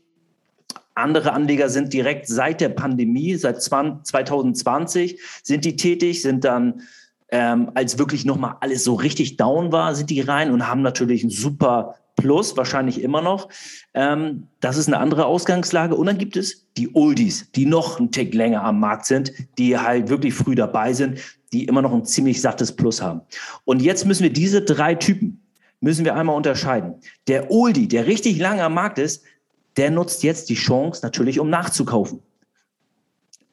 Andere 0.95 1.33
Anleger 1.33 1.69
sind 1.69 1.93
direkt 1.93 2.27
seit 2.29 2.61
der 2.61 2.71
Pandemie, 2.71 3.35
seit 3.35 3.61
2020, 3.61 5.21
sind 5.43 5.65
die 5.65 5.77
tätig, 5.77 6.23
sind 6.23 6.45
dann 6.45 6.83
ähm, 7.31 7.71
als 7.75 7.99
wirklich 7.99 8.25
nochmal 8.25 8.57
alles 8.61 8.85
so 8.85 8.95
richtig 8.95 9.37
down 9.37 9.73
war, 9.73 9.95
sind 9.95 10.11
die 10.11 10.21
rein 10.21 10.51
und 10.51 10.69
haben 10.69 10.83
natürlich 10.83 11.25
ein 11.25 11.31
super 11.31 11.97
Plus, 12.17 12.57
wahrscheinlich 12.57 13.03
immer 13.03 13.21
noch. 13.21 13.49
Ähm, 13.93 14.49
das 14.61 14.79
ist 14.79 14.89
eine 14.89 14.99
andere 14.99 15.27
Ausgangslage. 15.27 15.95
Und 15.95 16.07
dann 16.07 16.17
gibt 16.17 16.37
es 16.37 16.67
die 16.77 16.95
Oldies, 16.95 17.51
die 17.53 17.67
noch 17.67 17.99
einen 18.01 18.11
Tick 18.11 18.35
länger 18.35 18.65
am 18.65 18.81
Markt 18.81 19.05
sind, 19.05 19.33
die 19.59 19.79
halt 19.79 20.09
wirklich 20.09 20.33
früh 20.33 20.55
dabei 20.55 20.95
sind, 20.95 21.19
die 21.53 21.65
immer 21.67 21.83
noch 21.83 21.93
ein 21.93 22.07
ziemlich 22.07 22.41
sattes 22.41 22.75
Plus 22.75 23.03
haben. 23.03 23.21
Und 23.65 23.83
jetzt 23.83 24.07
müssen 24.07 24.23
wir 24.23 24.33
diese 24.33 24.63
drei 24.63 24.95
Typen, 24.95 25.43
müssen 25.81 26.07
wir 26.07 26.15
einmal 26.15 26.37
unterscheiden. 26.37 26.95
Der 27.29 27.51
Oldie, 27.51 27.87
der 27.87 28.07
richtig 28.07 28.39
lange 28.39 28.65
am 28.65 28.75
Markt 28.75 28.99
ist, 28.99 29.23
der 29.77 29.91
nutzt 29.91 30.23
jetzt 30.23 30.49
die 30.49 30.55
Chance 30.55 31.01
natürlich, 31.03 31.39
um 31.39 31.51
nachzukaufen. 31.51 32.23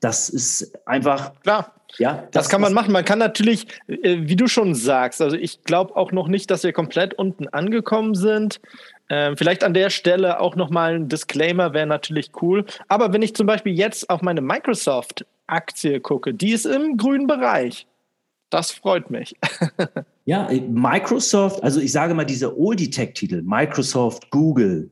Das 0.04 0.28
ist 0.28 0.78
einfach. 0.86 1.32
Klar. 1.44 1.74
Ja, 1.98 2.28
das, 2.32 2.44
das 2.46 2.50
kann 2.50 2.60
man 2.60 2.74
machen. 2.74 2.92
Man 2.92 3.06
kann 3.06 3.20
natürlich, 3.20 3.68
äh, 3.88 4.18
wie 4.22 4.36
du 4.36 4.48
schon 4.48 4.76
sagst, 4.76 5.22
also 5.22 5.38
ich 5.38 5.64
glaube 5.64 5.96
auch 5.96 6.12
noch 6.12 6.28
nicht, 6.28 6.52
dass 6.52 6.64
wir 6.64 6.74
komplett 6.74 7.14
unten 7.14 7.48
angekommen 7.48 8.16
sind. 8.16 8.60
Ähm, 9.10 9.38
vielleicht 9.38 9.64
an 9.64 9.74
der 9.74 9.92
Stelle 9.92 10.42
auch 10.42 10.56
nochmal 10.56 10.96
ein 10.96 11.08
Disclaimer 11.08 11.74
wäre 11.74 11.86
natürlich 11.86 12.32
cool. 12.42 12.66
Aber 12.90 13.14
wenn 13.14 13.22
ich 13.22 13.36
zum 13.36 13.48
Beispiel 13.48 13.74
jetzt 13.78 14.10
auf 14.10 14.22
meine 14.22 14.42
Microsoft-Aktie 14.42 16.02
gucke, 16.02 16.34
die 16.34 16.52
ist 16.52 16.66
im 16.66 16.98
grünen 16.98 17.28
Bereich. 17.28 17.88
Das 18.50 18.72
freut 18.72 19.10
mich. 19.10 19.38
ja, 20.26 20.50
äh, 20.50 20.60
Microsoft, 20.62 21.64
also 21.64 21.80
ich 21.80 21.94
sage 21.94 22.14
mal, 22.14 22.26
diese 22.26 22.58
Oldie-Tech-Titel, 22.58 23.42
Microsoft, 23.44 24.30
Google, 24.32 24.90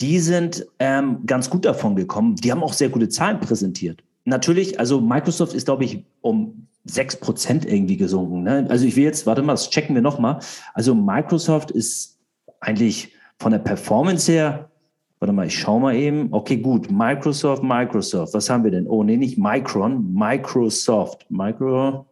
die 0.00 0.20
sind 0.20 0.64
ähm, 0.78 1.20
ganz 1.26 1.50
gut 1.50 1.64
davon 1.64 1.96
gekommen. 1.96 2.36
Die 2.36 2.52
haben 2.52 2.62
auch 2.62 2.72
sehr 2.72 2.90
gute 2.90 3.08
Zahlen 3.08 3.40
präsentiert 3.40 4.02
natürlich, 4.24 4.78
also 4.78 5.00
Microsoft 5.00 5.54
ist, 5.54 5.66
glaube 5.66 5.84
ich, 5.84 6.04
um 6.20 6.66
sechs 6.84 7.16
Prozent 7.16 7.64
irgendwie 7.64 7.96
gesunken. 7.96 8.42
Ne? 8.42 8.66
Also 8.68 8.86
ich 8.86 8.96
will 8.96 9.04
jetzt, 9.04 9.26
warte 9.26 9.42
mal, 9.42 9.54
das 9.54 9.70
checken 9.70 9.94
wir 9.94 10.02
nochmal. 10.02 10.38
Also 10.74 10.94
Microsoft 10.94 11.70
ist 11.70 12.18
eigentlich 12.60 13.12
von 13.38 13.52
der 13.52 13.58
Performance 13.58 14.30
her, 14.30 14.70
warte 15.18 15.32
mal, 15.32 15.46
ich 15.46 15.58
schaue 15.58 15.80
mal 15.80 15.94
eben. 15.94 16.28
Okay, 16.30 16.56
gut, 16.56 16.90
Microsoft, 16.90 17.62
Microsoft, 17.62 18.34
was 18.34 18.50
haben 18.50 18.64
wir 18.64 18.70
denn? 18.70 18.86
Oh, 18.86 19.02
nee, 19.02 19.16
nicht 19.16 19.38
Micron, 19.38 20.12
Microsoft. 20.12 21.26
Micro. 21.30 22.06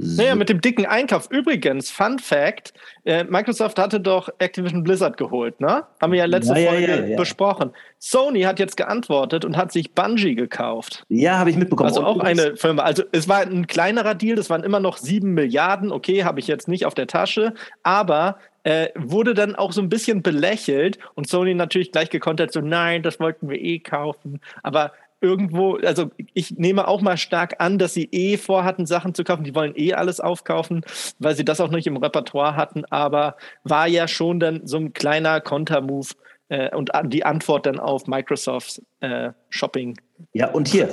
Naja, 0.00 0.36
mit 0.36 0.48
dem 0.48 0.60
dicken 0.60 0.86
Einkauf. 0.86 1.28
Übrigens, 1.28 1.90
Fun 1.90 2.20
Fact: 2.20 2.72
äh, 3.04 3.24
Microsoft 3.24 3.80
hatte 3.80 3.98
doch 3.98 4.28
Activision 4.38 4.84
Blizzard 4.84 5.16
geholt, 5.16 5.60
ne? 5.60 5.84
Haben 6.00 6.12
wir 6.12 6.20
ja 6.20 6.24
letzte 6.26 6.58
ja, 6.58 6.70
Folge 6.70 6.86
ja, 6.86 7.04
ja, 7.04 7.16
besprochen. 7.16 7.72
Sony 7.98 8.42
hat 8.42 8.60
jetzt 8.60 8.76
geantwortet 8.76 9.44
und 9.44 9.56
hat 9.56 9.72
sich 9.72 9.94
Bungie 9.94 10.36
gekauft. 10.36 11.04
Ja, 11.08 11.38
habe 11.38 11.50
ich 11.50 11.56
mitbekommen. 11.56 11.88
Also 11.88 12.04
auch 12.04 12.20
eine 12.20 12.54
Firma. 12.56 12.82
Also 12.82 13.02
es 13.10 13.28
war 13.28 13.40
ein 13.40 13.66
kleinerer 13.66 14.14
Deal, 14.14 14.36
das 14.36 14.50
waren 14.50 14.62
immer 14.62 14.78
noch 14.78 14.98
sieben 14.98 15.34
Milliarden. 15.34 15.90
Okay, 15.90 16.22
habe 16.22 16.38
ich 16.38 16.46
jetzt 16.46 16.68
nicht 16.68 16.86
auf 16.86 16.94
der 16.94 17.08
Tasche, 17.08 17.54
aber 17.82 18.38
äh, 18.62 18.90
wurde 18.94 19.34
dann 19.34 19.56
auch 19.56 19.72
so 19.72 19.80
ein 19.80 19.88
bisschen 19.88 20.22
belächelt 20.22 20.98
und 21.14 21.28
Sony 21.28 21.54
natürlich 21.54 21.90
gleich 21.90 22.10
gekontert, 22.10 22.52
so 22.52 22.60
nein, 22.60 23.02
das 23.02 23.18
wollten 23.18 23.48
wir 23.48 23.58
eh 23.58 23.80
kaufen. 23.80 24.40
Aber 24.62 24.92
irgendwo, 25.20 25.76
also 25.76 26.10
ich 26.34 26.52
nehme 26.52 26.88
auch 26.88 27.00
mal 27.00 27.16
stark 27.16 27.56
an, 27.58 27.78
dass 27.78 27.94
sie 27.94 28.08
eh 28.12 28.36
vorhatten, 28.36 28.86
Sachen 28.86 29.14
zu 29.14 29.24
kaufen. 29.24 29.44
Die 29.44 29.54
wollen 29.54 29.74
eh 29.76 29.94
alles 29.94 30.20
aufkaufen, 30.20 30.84
weil 31.18 31.34
sie 31.34 31.44
das 31.44 31.60
auch 31.60 31.70
nicht 31.70 31.86
im 31.86 31.96
Repertoire 31.96 32.56
hatten. 32.56 32.84
Aber 32.86 33.36
war 33.64 33.86
ja 33.86 34.08
schon 34.08 34.40
dann 34.40 34.66
so 34.66 34.76
ein 34.76 34.92
kleiner 34.92 35.40
Kontermove 35.40 36.14
äh, 36.48 36.74
und 36.74 36.90
die 37.04 37.24
Antwort 37.24 37.66
dann 37.66 37.80
auf 37.80 38.06
Microsofts 38.06 38.82
äh, 39.00 39.30
Shopping. 39.50 39.98
Ja, 40.32 40.50
und 40.50 40.68
hier, 40.68 40.88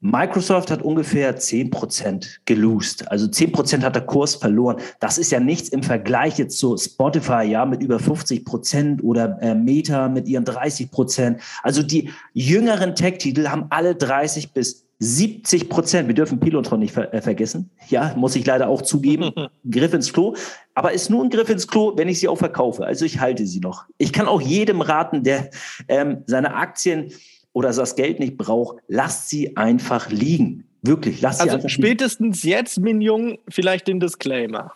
Microsoft 0.00 0.70
hat 0.70 0.82
ungefähr 0.82 1.38
10% 1.38 2.38
gelost. 2.44 3.10
Also 3.10 3.26
10% 3.26 3.82
hat 3.82 3.94
der 3.94 4.04
Kurs 4.04 4.34
verloren. 4.34 4.76
Das 5.00 5.16
ist 5.16 5.32
ja 5.32 5.40
nichts 5.40 5.70
im 5.70 5.82
Vergleich 5.82 6.38
jetzt 6.38 6.58
zu 6.58 6.76
Spotify, 6.76 7.44
ja, 7.44 7.64
mit 7.64 7.82
über 7.82 7.96
50% 7.96 9.02
oder 9.02 9.38
äh, 9.40 9.54
Meta 9.54 10.08
mit 10.08 10.28
ihren 10.28 10.44
30%. 10.44 11.40
Also 11.62 11.82
die 11.82 12.10
jüngeren 12.34 12.94
Tech-Titel 12.94 13.48
haben 13.48 13.66
alle 13.70 13.94
30 13.94 14.52
bis 14.52 14.86
70 14.98 15.68
Prozent, 15.68 16.08
wir 16.08 16.14
dürfen 16.14 16.40
Pilotron 16.40 16.80
nicht 16.80 16.92
ver 16.92 17.12
äh, 17.12 17.20
vergessen. 17.20 17.70
Ja, 17.88 18.14
muss 18.16 18.34
ich 18.34 18.46
leider 18.46 18.68
auch 18.68 18.80
zugeben. 18.80 19.30
Griff 19.70 19.92
ins 19.92 20.12
Klo. 20.12 20.34
Aber 20.74 20.92
ist 20.92 21.10
nur 21.10 21.22
ein 21.22 21.30
Griff 21.30 21.50
ins 21.50 21.68
Klo, 21.68 21.92
wenn 21.96 22.08
ich 22.08 22.20
sie 22.20 22.28
auch 22.28 22.38
verkaufe. 22.38 22.84
Also 22.84 23.04
ich 23.04 23.20
halte 23.20 23.46
sie 23.46 23.60
noch. 23.60 23.84
Ich 23.98 24.12
kann 24.12 24.26
auch 24.26 24.40
jedem 24.40 24.80
raten, 24.80 25.22
der 25.22 25.50
ähm, 25.88 26.22
seine 26.26 26.54
Aktien 26.54 27.12
oder 27.56 27.72
das 27.72 27.96
Geld 27.96 28.20
nicht 28.20 28.36
braucht, 28.36 28.76
lasst 28.86 29.30
sie 29.30 29.56
einfach 29.56 30.10
liegen. 30.10 30.64
Wirklich, 30.82 31.22
lasst 31.22 31.40
also 31.40 31.52
sie 31.52 31.56
einfach 31.56 31.70
spätestens 31.70 32.42
liegen. 32.42 32.54
jetzt, 32.54 32.78
Mignon, 32.78 33.38
vielleicht 33.48 33.88
den 33.88 33.98
Disclaimer. 33.98 34.72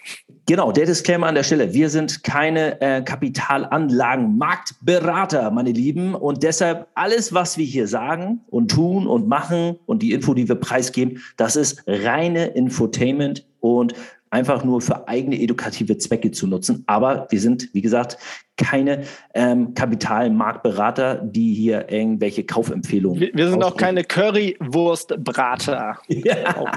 Genau, 0.46 0.72
der 0.72 0.86
Disclaimer 0.86 1.26
an 1.26 1.34
der 1.34 1.42
Stelle. 1.42 1.74
Wir 1.74 1.90
sind 1.90 2.24
keine 2.24 2.80
äh, 2.80 3.02
Kapitalanlagen-Marktberater, 3.02 5.50
meine 5.50 5.72
Lieben. 5.72 6.14
Und 6.14 6.42
deshalb 6.42 6.88
alles, 6.94 7.34
was 7.34 7.58
wir 7.58 7.66
hier 7.66 7.86
sagen 7.86 8.40
und 8.48 8.70
tun 8.70 9.06
und 9.06 9.28
machen 9.28 9.76
und 9.84 10.00
die 10.00 10.12
Info, 10.12 10.32
die 10.32 10.48
wir 10.48 10.54
preisgeben, 10.54 11.20
das 11.36 11.56
ist 11.56 11.82
reine 11.86 12.46
Infotainment 12.46 13.46
und 13.60 13.92
einfach 14.30 14.64
nur 14.64 14.80
für 14.80 15.06
eigene 15.06 15.38
edukative 15.38 15.98
Zwecke 15.98 16.30
zu 16.30 16.46
nutzen. 16.46 16.82
Aber 16.86 17.26
wir 17.30 17.40
sind, 17.40 17.68
wie 17.74 17.82
gesagt, 17.82 18.16
keine 18.60 19.04
ähm, 19.34 19.74
Kapitalmarktberater, 19.74 21.16
die 21.16 21.54
hier 21.54 21.90
irgendwelche 21.90 22.44
Kaufempfehlungen. 22.44 23.20
Wir, 23.20 23.30
wir 23.32 23.50
sind 23.50 23.64
auch 23.64 23.76
keine 23.76 24.04
Currywurstbrater. 24.04 25.98
Ja. 26.22 26.72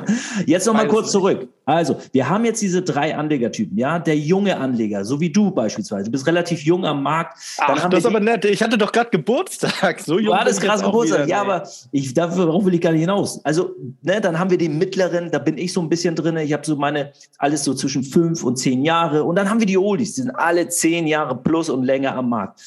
Jetzt 0.45 0.67
noch 0.67 0.73
mal 0.73 0.87
kurz 0.87 1.11
zurück. 1.11 1.49
Also, 1.65 1.97
wir 2.11 2.29
haben 2.29 2.45
jetzt 2.45 2.61
diese 2.61 2.81
drei 2.81 3.15
Anlegertypen, 3.15 3.77
ja. 3.77 3.99
Der 3.99 4.17
junge 4.17 4.57
Anleger, 4.57 5.03
so 5.03 5.19
wie 5.19 5.29
du 5.29 5.51
beispielsweise. 5.51 6.05
Du 6.05 6.11
bist 6.11 6.27
relativ 6.27 6.61
jung 6.63 6.85
am 6.85 7.03
Markt. 7.03 7.37
Ach, 7.59 7.89
das 7.89 7.99
ist 7.99 8.05
aber 8.05 8.19
nett. 8.19 8.45
Ich 8.45 8.61
hatte 8.61 8.77
doch 8.77 8.91
gerade 8.91 9.09
Geburtstag. 9.09 9.99
So 9.99 10.19
jung. 10.19 10.33
War 10.33 10.45
das 10.45 10.61
krass 10.61 10.81
Geburtstag? 10.81 11.27
Ja, 11.27 11.41
aber 11.41 11.67
ich, 11.91 12.13
darauf 12.13 12.65
will 12.65 12.73
ich 12.73 12.81
gar 12.81 12.91
nicht 12.91 13.01
hinaus. 13.01 13.43
Also, 13.43 13.71
ne, 14.01 14.21
dann 14.21 14.39
haben 14.39 14.49
wir 14.49 14.57
den 14.57 14.77
mittleren, 14.77 15.31
da 15.31 15.39
bin 15.39 15.57
ich 15.57 15.73
so 15.73 15.81
ein 15.81 15.89
bisschen 15.89 16.15
drin. 16.15 16.37
Ich 16.37 16.53
habe 16.53 16.65
so 16.65 16.75
meine, 16.75 17.11
alles 17.37 17.63
so 17.63 17.73
zwischen 17.73 18.03
fünf 18.03 18.43
und 18.43 18.57
zehn 18.57 18.83
Jahre. 18.83 19.23
Und 19.23 19.35
dann 19.35 19.49
haben 19.49 19.59
wir 19.59 19.67
die 19.67 19.77
Oldies, 19.77 20.15
die 20.15 20.21
sind 20.21 20.31
alle 20.31 20.67
zehn 20.69 21.07
Jahre 21.07 21.35
plus 21.35 21.69
und 21.73 21.83
länger 21.83 22.15
am 22.15 22.29
Markt. 22.29 22.61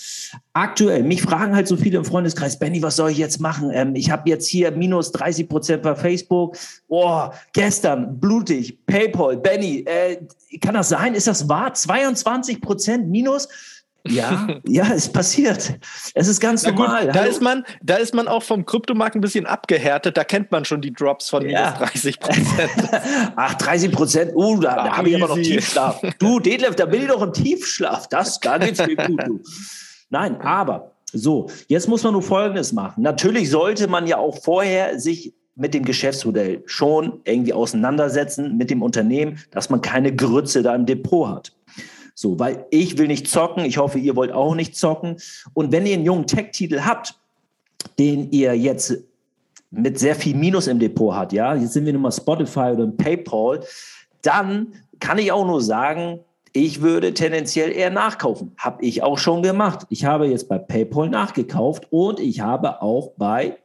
Aktuell, 0.52 1.02
mich 1.02 1.22
fragen 1.22 1.54
halt 1.54 1.68
so 1.68 1.76
viele 1.76 1.98
im 1.98 2.04
Freundeskreis, 2.04 2.58
Benny, 2.58 2.82
was 2.82 2.96
soll 2.96 3.10
ich 3.10 3.18
jetzt 3.18 3.40
machen? 3.40 3.70
Ähm, 3.72 3.94
ich 3.94 4.10
habe 4.10 4.28
jetzt 4.28 4.46
hier 4.46 4.70
minus 4.72 5.12
30 5.12 5.48
Prozent 5.48 5.82
bei 5.82 5.94
Facebook. 5.94 6.56
Oh, 6.88 7.28
gestern 7.52 8.18
blutig, 8.20 8.84
PayPal, 8.86 9.36
Benny, 9.36 9.84
äh, 9.86 10.18
kann 10.60 10.74
das 10.74 10.88
sein? 10.88 11.14
Ist 11.14 11.26
das 11.26 11.48
wahr? 11.48 11.72
22 11.72 12.60
Prozent 12.60 13.08
minus? 13.08 13.48
Ja, 14.08 14.48
ja, 14.66 14.92
es 14.94 15.08
passiert. 15.08 15.78
Es 16.14 16.28
ist 16.28 16.40
ganz 16.40 16.64
normal. 16.64 17.08
da 17.12 17.24
ist 17.24 17.42
man, 17.42 17.64
da 17.82 17.96
ist 17.96 18.14
man 18.14 18.28
auch 18.28 18.42
vom 18.42 18.64
Kryptomarkt 18.64 19.14
ein 19.14 19.20
bisschen 19.20 19.46
abgehärtet. 19.46 20.16
Da 20.16 20.24
kennt 20.24 20.50
man 20.50 20.64
schon 20.64 20.80
die 20.80 20.92
Drops 20.92 21.30
von 21.30 21.48
ja. 21.48 21.74
minus 21.76 21.90
30 21.92 22.20
Prozent. 22.20 22.70
Ach, 23.36 23.54
30 23.54 23.92
Prozent. 23.92 24.32
Uh, 24.34 24.60
da, 24.60 24.74
da 24.76 24.96
habe 24.96 25.08
ich 25.08 25.16
aber 25.16 25.28
noch 25.28 25.42
Tiefschlaf. 25.42 26.00
Du, 26.18 26.40
Detlef, 26.40 26.76
da 26.76 26.86
bin 26.86 27.02
ich 27.02 27.08
doch 27.08 27.22
im 27.22 27.32
Tiefschlaf. 27.32 28.08
Das, 28.08 28.40
da 28.40 28.58
geht's 28.58 28.84
mir 28.86 28.96
gut. 28.96 29.22
Du. 29.26 29.40
Nein, 30.10 30.40
aber 30.40 30.92
so, 31.12 31.48
jetzt 31.68 31.88
muss 31.88 32.02
man 32.02 32.12
nur 32.12 32.22
Folgendes 32.22 32.72
machen. 32.72 33.02
Natürlich 33.02 33.50
sollte 33.50 33.88
man 33.88 34.06
ja 34.06 34.18
auch 34.18 34.38
vorher 34.38 34.98
sich 35.00 35.34
mit 35.56 35.72
dem 35.72 35.84
Geschäftsmodell 35.84 36.62
schon 36.66 37.20
irgendwie 37.24 37.54
auseinandersetzen 37.54 38.56
mit 38.56 38.70
dem 38.70 38.82
Unternehmen, 38.82 39.38
dass 39.50 39.70
man 39.70 39.80
keine 39.80 40.14
Grütze 40.14 40.62
da 40.62 40.74
im 40.74 40.84
Depot 40.84 41.28
hat. 41.28 41.55
So, 42.18 42.38
weil 42.38 42.64
ich 42.70 42.96
will 42.96 43.08
nicht 43.08 43.28
zocken. 43.28 43.66
Ich 43.66 43.76
hoffe, 43.76 43.98
ihr 43.98 44.16
wollt 44.16 44.32
auch 44.32 44.54
nicht 44.54 44.74
zocken. 44.74 45.18
Und 45.52 45.70
wenn 45.70 45.84
ihr 45.84 45.94
einen 45.94 46.06
jungen 46.06 46.26
Tech-Titel 46.26 46.80
habt, 46.80 47.14
den 47.98 48.30
ihr 48.30 48.56
jetzt 48.56 48.96
mit 49.70 49.98
sehr 49.98 50.14
viel 50.14 50.34
Minus 50.34 50.66
im 50.66 50.78
Depot 50.78 51.14
habt, 51.14 51.34
ja, 51.34 51.54
jetzt 51.54 51.74
sind 51.74 51.84
wir 51.84 51.92
nun 51.92 52.00
mal 52.00 52.10
Spotify 52.10 52.72
oder 52.72 52.86
PayPal, 52.86 53.60
dann 54.22 54.72
kann 54.98 55.18
ich 55.18 55.30
auch 55.30 55.46
nur 55.46 55.60
sagen, 55.60 56.20
ich 56.54 56.80
würde 56.80 57.12
tendenziell 57.12 57.70
eher 57.70 57.90
nachkaufen. 57.90 58.52
Habe 58.56 58.82
ich 58.82 59.02
auch 59.02 59.18
schon 59.18 59.42
gemacht. 59.42 59.86
Ich 59.90 60.06
habe 60.06 60.26
jetzt 60.26 60.48
bei 60.48 60.56
PayPal 60.56 61.10
nachgekauft 61.10 61.86
und 61.90 62.18
ich 62.18 62.40
habe 62.40 62.80
auch 62.80 63.12
bei 63.18 63.58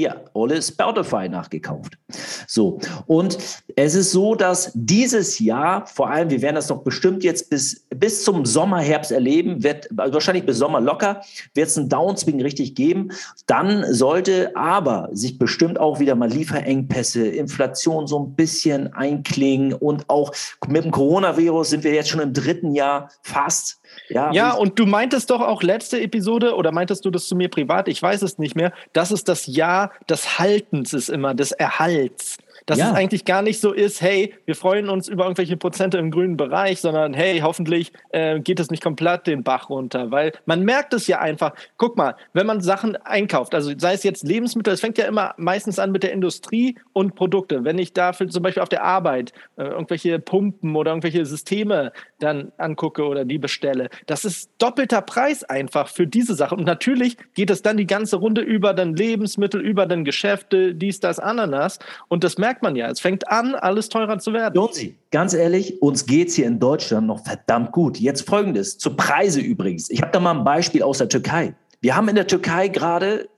hier, 0.00 0.24
Ole 0.32 0.62
Spotify 0.62 1.28
nachgekauft. 1.28 1.98
So, 2.46 2.78
und 3.06 3.36
es 3.76 3.94
ist 3.94 4.12
so, 4.12 4.34
dass 4.34 4.72
dieses 4.74 5.38
Jahr, 5.38 5.86
vor 5.86 6.10
allem, 6.10 6.30
wir 6.30 6.40
werden 6.40 6.54
das 6.54 6.68
doch 6.68 6.82
bestimmt 6.82 7.22
jetzt 7.22 7.50
bis, 7.50 7.86
bis 7.94 8.24
zum 8.24 8.46
Sommer, 8.46 8.80
Herbst 8.80 9.12
erleben, 9.12 9.62
wird 9.62 9.88
also 9.96 10.14
wahrscheinlich 10.14 10.46
bis 10.46 10.56
Sommer 10.56 10.80
locker, 10.80 11.20
wird 11.54 11.68
es 11.68 11.76
einen 11.76 11.90
Downswing 11.90 12.40
richtig 12.40 12.74
geben. 12.74 13.10
Dann 13.46 13.84
sollte 13.92 14.56
aber 14.56 15.10
sich 15.12 15.38
bestimmt 15.38 15.78
auch 15.78 16.00
wieder 16.00 16.14
mal 16.14 16.30
Lieferengpässe, 16.30 17.26
Inflation 17.26 18.06
so 18.06 18.18
ein 18.20 18.34
bisschen 18.34 18.92
einklingen 18.94 19.74
und 19.74 20.08
auch 20.08 20.32
mit 20.66 20.84
dem 20.84 20.92
Coronavirus 20.92 21.70
sind 21.70 21.84
wir 21.84 21.92
jetzt 21.92 22.08
schon 22.08 22.20
im 22.20 22.32
dritten 22.32 22.74
Jahr 22.74 23.10
fast 23.22 23.79
ja, 24.08 24.32
ja 24.32 24.52
und 24.52 24.78
du 24.78 24.86
meintest 24.86 25.30
doch 25.30 25.40
auch 25.40 25.62
letzte 25.62 26.00
Episode 26.00 26.54
oder 26.54 26.72
meintest 26.72 27.04
du 27.04 27.10
das 27.10 27.26
zu 27.26 27.36
mir 27.36 27.48
privat? 27.48 27.88
Ich 27.88 28.02
weiß 28.02 28.22
es 28.22 28.38
nicht 28.38 28.56
mehr. 28.56 28.72
Das 28.92 29.12
ist 29.12 29.28
das 29.28 29.46
Jahr 29.46 29.92
des 30.08 30.38
Haltens 30.38 30.92
ist 30.92 31.08
immer, 31.08 31.34
des 31.34 31.52
Erhalts. 31.52 32.38
Dass 32.70 32.78
ja. 32.78 32.90
es 32.90 32.94
eigentlich 32.94 33.24
gar 33.24 33.42
nicht 33.42 33.60
so 33.60 33.72
ist, 33.72 34.00
hey, 34.00 34.32
wir 34.44 34.54
freuen 34.54 34.88
uns 34.88 35.08
über 35.08 35.24
irgendwelche 35.24 35.56
Prozente 35.56 35.98
im 35.98 36.12
grünen 36.12 36.36
Bereich, 36.36 36.80
sondern 36.80 37.14
hey, 37.14 37.40
hoffentlich 37.40 37.92
äh, 38.10 38.38
geht 38.38 38.60
es 38.60 38.70
nicht 38.70 38.80
komplett 38.80 39.26
den 39.26 39.42
Bach 39.42 39.70
runter. 39.70 40.12
Weil 40.12 40.30
man 40.46 40.62
merkt 40.62 40.94
es 40.94 41.08
ja 41.08 41.18
einfach. 41.18 41.52
Guck 41.78 41.96
mal, 41.96 42.14
wenn 42.32 42.46
man 42.46 42.60
Sachen 42.60 42.94
einkauft, 42.94 43.56
also 43.56 43.72
sei 43.76 43.94
es 43.94 44.04
jetzt 44.04 44.22
Lebensmittel, 44.22 44.72
es 44.72 44.80
fängt 44.80 44.98
ja 44.98 45.06
immer 45.06 45.34
meistens 45.36 45.80
an 45.80 45.90
mit 45.90 46.04
der 46.04 46.12
Industrie 46.12 46.78
und 46.92 47.16
Produkte. 47.16 47.64
Wenn 47.64 47.76
ich 47.76 47.92
dafür 47.92 48.28
zum 48.28 48.44
Beispiel 48.44 48.62
auf 48.62 48.68
der 48.68 48.84
Arbeit 48.84 49.32
äh, 49.56 49.64
irgendwelche 49.64 50.20
Pumpen 50.20 50.76
oder 50.76 50.92
irgendwelche 50.92 51.26
Systeme 51.26 51.90
dann 52.20 52.52
angucke 52.56 53.04
oder 53.04 53.24
die 53.24 53.38
bestelle, 53.38 53.90
das 54.06 54.24
ist 54.24 54.52
doppelter 54.58 55.02
Preis 55.02 55.42
einfach 55.42 55.88
für 55.88 56.06
diese 56.06 56.36
Sache. 56.36 56.54
Und 56.54 56.66
natürlich 56.66 57.16
geht 57.34 57.50
es 57.50 57.62
dann 57.62 57.78
die 57.78 57.88
ganze 57.88 58.14
Runde 58.14 58.42
über 58.42 58.74
dann 58.74 58.94
Lebensmittel, 58.94 59.60
über 59.60 59.86
dann 59.86 60.04
Geschäfte, 60.04 60.72
dies, 60.72 61.00
das, 61.00 61.18
Ananas. 61.18 61.80
Und 62.06 62.22
das 62.22 62.38
merkt 62.38 62.59
merkt 62.60 62.62
man 62.62 62.76
ja. 62.76 62.90
Es 62.90 63.00
fängt 63.00 63.28
an, 63.28 63.54
alles 63.54 63.88
teurer 63.88 64.18
zu 64.18 64.32
werden. 64.32 64.54
Jonesy, 64.54 64.96
ganz 65.10 65.34
ehrlich, 65.34 65.80
uns 65.82 66.06
geht 66.06 66.28
es 66.28 66.34
hier 66.34 66.46
in 66.46 66.58
Deutschland 66.58 67.06
noch 67.06 67.24
verdammt 67.24 67.72
gut. 67.72 67.98
Jetzt 67.98 68.26
folgendes, 68.26 68.78
zu 68.78 68.94
Preise 68.96 69.40
übrigens. 69.40 69.90
Ich 69.90 70.02
habe 70.02 70.12
da 70.12 70.20
mal 70.20 70.36
ein 70.36 70.44
Beispiel 70.44 70.82
aus 70.82 70.98
der 70.98 71.08
Türkei. 71.08 71.54
Wir 71.80 71.96
haben 71.96 72.08
in 72.08 72.14
der 72.14 72.26
Türkei 72.26 72.68
gerade, 72.68 73.28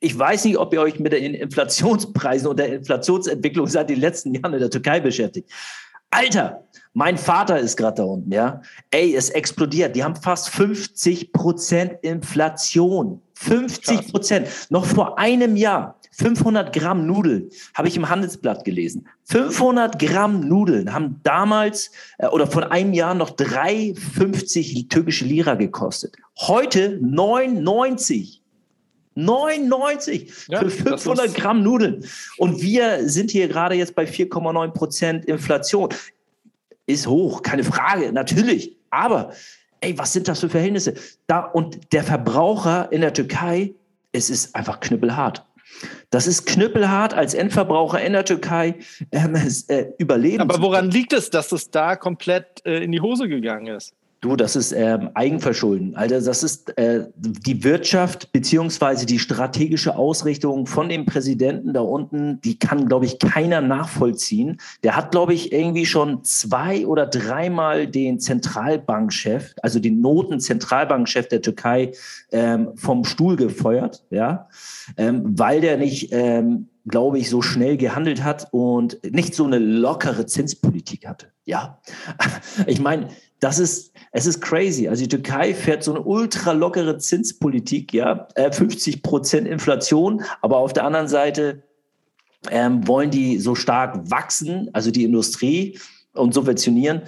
ich 0.00 0.18
weiß 0.18 0.44
nicht, 0.46 0.58
ob 0.58 0.72
ihr 0.72 0.80
euch 0.80 0.98
mit 0.98 1.12
den 1.12 1.34
Inflationspreisen 1.34 2.48
und 2.48 2.58
der 2.58 2.74
Inflationsentwicklung 2.74 3.66
seit 3.66 3.90
den 3.90 4.00
letzten 4.00 4.34
Jahren 4.34 4.54
in 4.54 4.60
der 4.60 4.70
Türkei 4.70 5.00
beschäftigt. 5.00 5.50
Alter, 6.10 6.64
mein 6.94 7.16
Vater 7.16 7.58
ist 7.58 7.76
gerade 7.76 7.96
da 7.96 8.04
unten, 8.04 8.32
ja. 8.32 8.60
Ey, 8.90 9.14
es 9.14 9.30
explodiert. 9.30 9.96
Die 9.96 10.04
haben 10.04 10.16
fast 10.16 10.50
50 10.50 11.32
Prozent 11.32 11.94
Inflation. 12.02 13.22
50 13.34 14.12
Prozent. 14.12 14.48
Noch 14.68 14.84
vor 14.84 15.18
einem 15.18 15.56
Jahr 15.56 15.98
500 16.12 16.72
Gramm 16.74 17.06
Nudeln 17.06 17.50
habe 17.74 17.88
ich 17.88 17.96
im 17.96 18.08
Handelsblatt 18.08 18.64
gelesen. 18.64 19.08
500 19.24 19.98
Gramm 19.98 20.46
Nudeln 20.46 20.92
haben 20.92 21.20
damals 21.22 21.90
äh, 22.18 22.26
oder 22.26 22.46
von 22.46 22.64
einem 22.64 22.92
Jahr 22.92 23.14
noch 23.14 23.30
3,50 23.30 24.88
türkische 24.88 25.24
Lira 25.24 25.54
gekostet. 25.54 26.16
Heute 26.38 27.00
9,90. 27.02 28.38
99 29.14 30.46
ja, 30.48 30.60
für 30.60 30.70
500 30.70 31.34
Gramm 31.34 31.62
Nudeln. 31.62 32.04
Und 32.38 32.62
wir 32.62 33.08
sind 33.08 33.30
hier 33.30 33.48
gerade 33.48 33.74
jetzt 33.74 33.94
bei 33.94 34.04
4,9 34.04 34.68
Prozent 34.68 35.24
Inflation. 35.26 35.90
Ist 36.86 37.06
hoch, 37.06 37.42
keine 37.42 37.64
Frage, 37.64 38.12
natürlich. 38.12 38.76
Aber, 38.90 39.32
ey, 39.80 39.96
was 39.98 40.12
sind 40.12 40.28
das 40.28 40.40
für 40.40 40.48
Verhältnisse? 40.48 40.94
Da, 41.26 41.40
und 41.40 41.92
der 41.92 42.04
Verbraucher 42.04 42.90
in 42.90 43.02
der 43.02 43.12
Türkei, 43.12 43.74
es 44.12 44.30
ist 44.30 44.54
einfach 44.54 44.80
knüppelhart. 44.80 45.44
Das 46.12 46.26
ist 46.26 46.44
knüppelhart 46.44 47.14
als 47.14 47.32
Endverbraucher 47.32 48.02
in 48.02 48.12
der 48.12 48.26
Türkei 48.26 48.74
ähm, 49.12 49.34
äh, 49.68 49.86
überleben. 49.96 50.42
Aber 50.42 50.60
woran 50.60 50.90
liegt 50.90 51.14
es, 51.14 51.30
dass 51.30 51.52
es 51.52 51.70
da 51.70 51.96
komplett 51.96 52.64
äh, 52.66 52.84
in 52.84 52.92
die 52.92 53.00
Hose 53.00 53.28
gegangen 53.28 53.68
ist? 53.68 53.94
Du, 54.22 54.36
das 54.36 54.54
ist 54.54 54.70
ähm, 54.70 55.10
Eigenverschulden. 55.14 55.96
Also 55.96 56.20
das 56.24 56.44
ist 56.44 56.78
äh, 56.78 57.08
die 57.16 57.64
Wirtschaft 57.64 58.30
beziehungsweise 58.30 59.04
die 59.04 59.18
strategische 59.18 59.96
Ausrichtung 59.96 60.66
von 60.66 60.88
dem 60.88 61.06
Präsidenten 61.06 61.72
da 61.72 61.80
unten, 61.80 62.40
die 62.42 62.56
kann, 62.56 62.86
glaube 62.86 63.04
ich, 63.04 63.18
keiner 63.18 63.60
nachvollziehen. 63.60 64.58
Der 64.84 64.94
hat, 64.94 65.10
glaube 65.10 65.34
ich, 65.34 65.52
irgendwie 65.52 65.86
schon 65.86 66.22
zwei 66.22 66.86
oder 66.86 67.04
dreimal 67.06 67.88
den 67.88 68.20
Zentralbankchef, 68.20 69.56
also 69.60 69.80
den 69.80 70.00
Notenzentralbankchef 70.00 71.26
der 71.26 71.42
Türkei, 71.42 71.90
ähm, 72.30 72.68
vom 72.76 73.04
Stuhl 73.04 73.34
gefeuert, 73.34 74.04
ja, 74.10 74.48
ähm, 74.96 75.36
weil 75.36 75.60
der 75.60 75.78
nicht 75.78 76.12
ähm, 76.12 76.68
glaube 76.86 77.18
ich, 77.18 77.28
so 77.28 77.42
schnell 77.42 77.76
gehandelt 77.76 78.22
hat 78.22 78.48
und 78.52 79.00
nicht 79.02 79.34
so 79.34 79.44
eine 79.44 79.58
lockere 79.58 80.26
Zinspolitik 80.26 81.08
hatte. 81.08 81.31
Ja, 81.44 81.80
ich 82.66 82.80
meine, 82.80 83.08
das 83.40 83.58
ist, 83.58 83.92
es 84.12 84.26
ist 84.26 84.40
crazy. 84.40 84.88
Also 84.88 85.02
die 85.02 85.08
Türkei 85.08 85.52
fährt 85.52 85.82
so 85.82 85.92
eine 85.92 86.02
ultra 86.02 86.52
lockere 86.52 86.98
Zinspolitik, 86.98 87.92
ja, 87.92 88.28
50 88.36 88.94
äh, 88.96 88.98
Prozent 89.00 89.48
Inflation, 89.48 90.22
aber 90.40 90.58
auf 90.58 90.72
der 90.72 90.84
anderen 90.84 91.08
Seite 91.08 91.64
ähm, 92.50 92.86
wollen 92.86 93.10
die 93.10 93.38
so 93.38 93.54
stark 93.54 94.10
wachsen, 94.10 94.70
also 94.72 94.90
die 94.90 95.04
Industrie 95.04 95.78
und 96.14 96.34
subventionieren. 96.34 97.02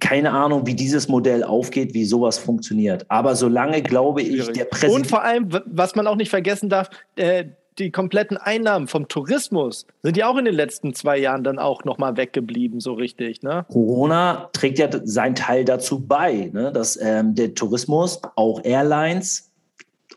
Keine 0.00 0.30
Ahnung, 0.30 0.66
wie 0.66 0.74
dieses 0.74 1.08
Modell 1.08 1.42
aufgeht, 1.42 1.94
wie 1.94 2.04
sowas 2.04 2.38
funktioniert. 2.38 3.04
Aber 3.10 3.34
solange 3.34 3.82
glaube 3.82 4.22
ich, 4.22 4.52
der 4.52 4.66
Präsident. 4.66 4.94
Und 4.94 5.06
vor 5.06 5.22
allem, 5.22 5.48
was 5.66 5.94
man 5.94 6.06
auch 6.06 6.16
nicht 6.16 6.30
vergessen 6.30 6.68
darf, 6.68 6.90
äh, 7.16 7.46
die 7.78 7.90
kompletten 7.90 8.36
Einnahmen 8.36 8.88
vom 8.88 9.08
Tourismus 9.08 9.86
sind 10.02 10.16
ja 10.16 10.28
auch 10.28 10.36
in 10.36 10.46
den 10.46 10.54
letzten 10.54 10.94
zwei 10.94 11.18
Jahren 11.18 11.44
dann 11.44 11.58
auch 11.58 11.84
nochmal 11.84 12.16
weggeblieben, 12.16 12.80
so 12.80 12.94
richtig. 12.94 13.42
Ne? 13.42 13.66
Corona 13.70 14.48
trägt 14.52 14.78
ja 14.78 14.88
seinen 15.04 15.34
Teil 15.34 15.64
dazu 15.64 16.00
bei, 16.06 16.50
ne? 16.52 16.72
dass 16.72 16.98
ähm, 17.00 17.34
der 17.34 17.54
Tourismus, 17.54 18.20
auch 18.36 18.64
Airlines 18.64 19.50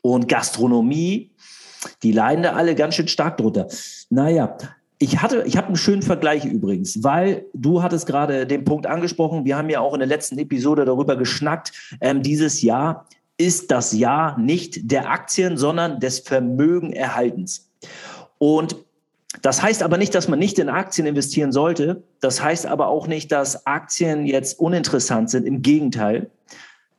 und 0.02 0.28
Gastronomie, 0.28 1.32
die 2.04 2.12
leiden 2.12 2.44
da 2.44 2.54
alle 2.54 2.76
ganz 2.76 2.96
schön 2.96 3.08
stark 3.08 3.38
drunter. 3.38 3.68
Naja, 4.10 4.58
ich 5.02 5.22
hatte, 5.22 5.44
ich 5.46 5.56
habe 5.56 5.68
einen 5.68 5.78
schönen 5.78 6.02
Vergleich 6.02 6.44
übrigens, 6.44 7.04
weil 7.04 7.46
du 7.54 7.82
hattest 7.82 8.06
gerade 8.06 8.46
den 8.46 8.66
Punkt 8.66 8.86
angesprochen. 8.86 9.46
Wir 9.46 9.58
haben 9.58 9.70
ja 9.70 9.80
auch 9.80 9.94
in 9.94 10.00
der 10.00 10.08
letzten 10.08 10.38
Episode 10.38 10.84
darüber 10.84 11.16
geschnackt. 11.16 11.72
Ähm, 12.02 12.22
dieses 12.22 12.62
Jahr 12.62 13.06
ist 13.40 13.72
das 13.72 13.94
Jahr 13.94 14.38
nicht 14.38 14.92
der 14.92 15.10
Aktien, 15.10 15.58
sondern 15.58 16.00
des 16.00 16.20
Vermögenerhaltens. 16.20 17.72
Und 18.38 18.76
das 19.42 19.62
heißt 19.62 19.82
aber 19.82 19.98
nicht, 19.98 20.14
dass 20.14 20.28
man 20.28 20.40
nicht 20.40 20.60
in 20.60 20.70
Aktien 20.70 21.08
investieren 21.08 21.52
sollte. 21.52 22.04
Das 22.20 22.44
heißt 22.44 22.66
aber 22.66 22.88
auch 22.88 23.08
nicht, 23.08 23.32
dass 23.32 23.66
Aktien 23.66 24.26
jetzt 24.26 24.60
uninteressant 24.60 25.30
sind. 25.30 25.46
Im 25.46 25.62
Gegenteil. 25.62 26.30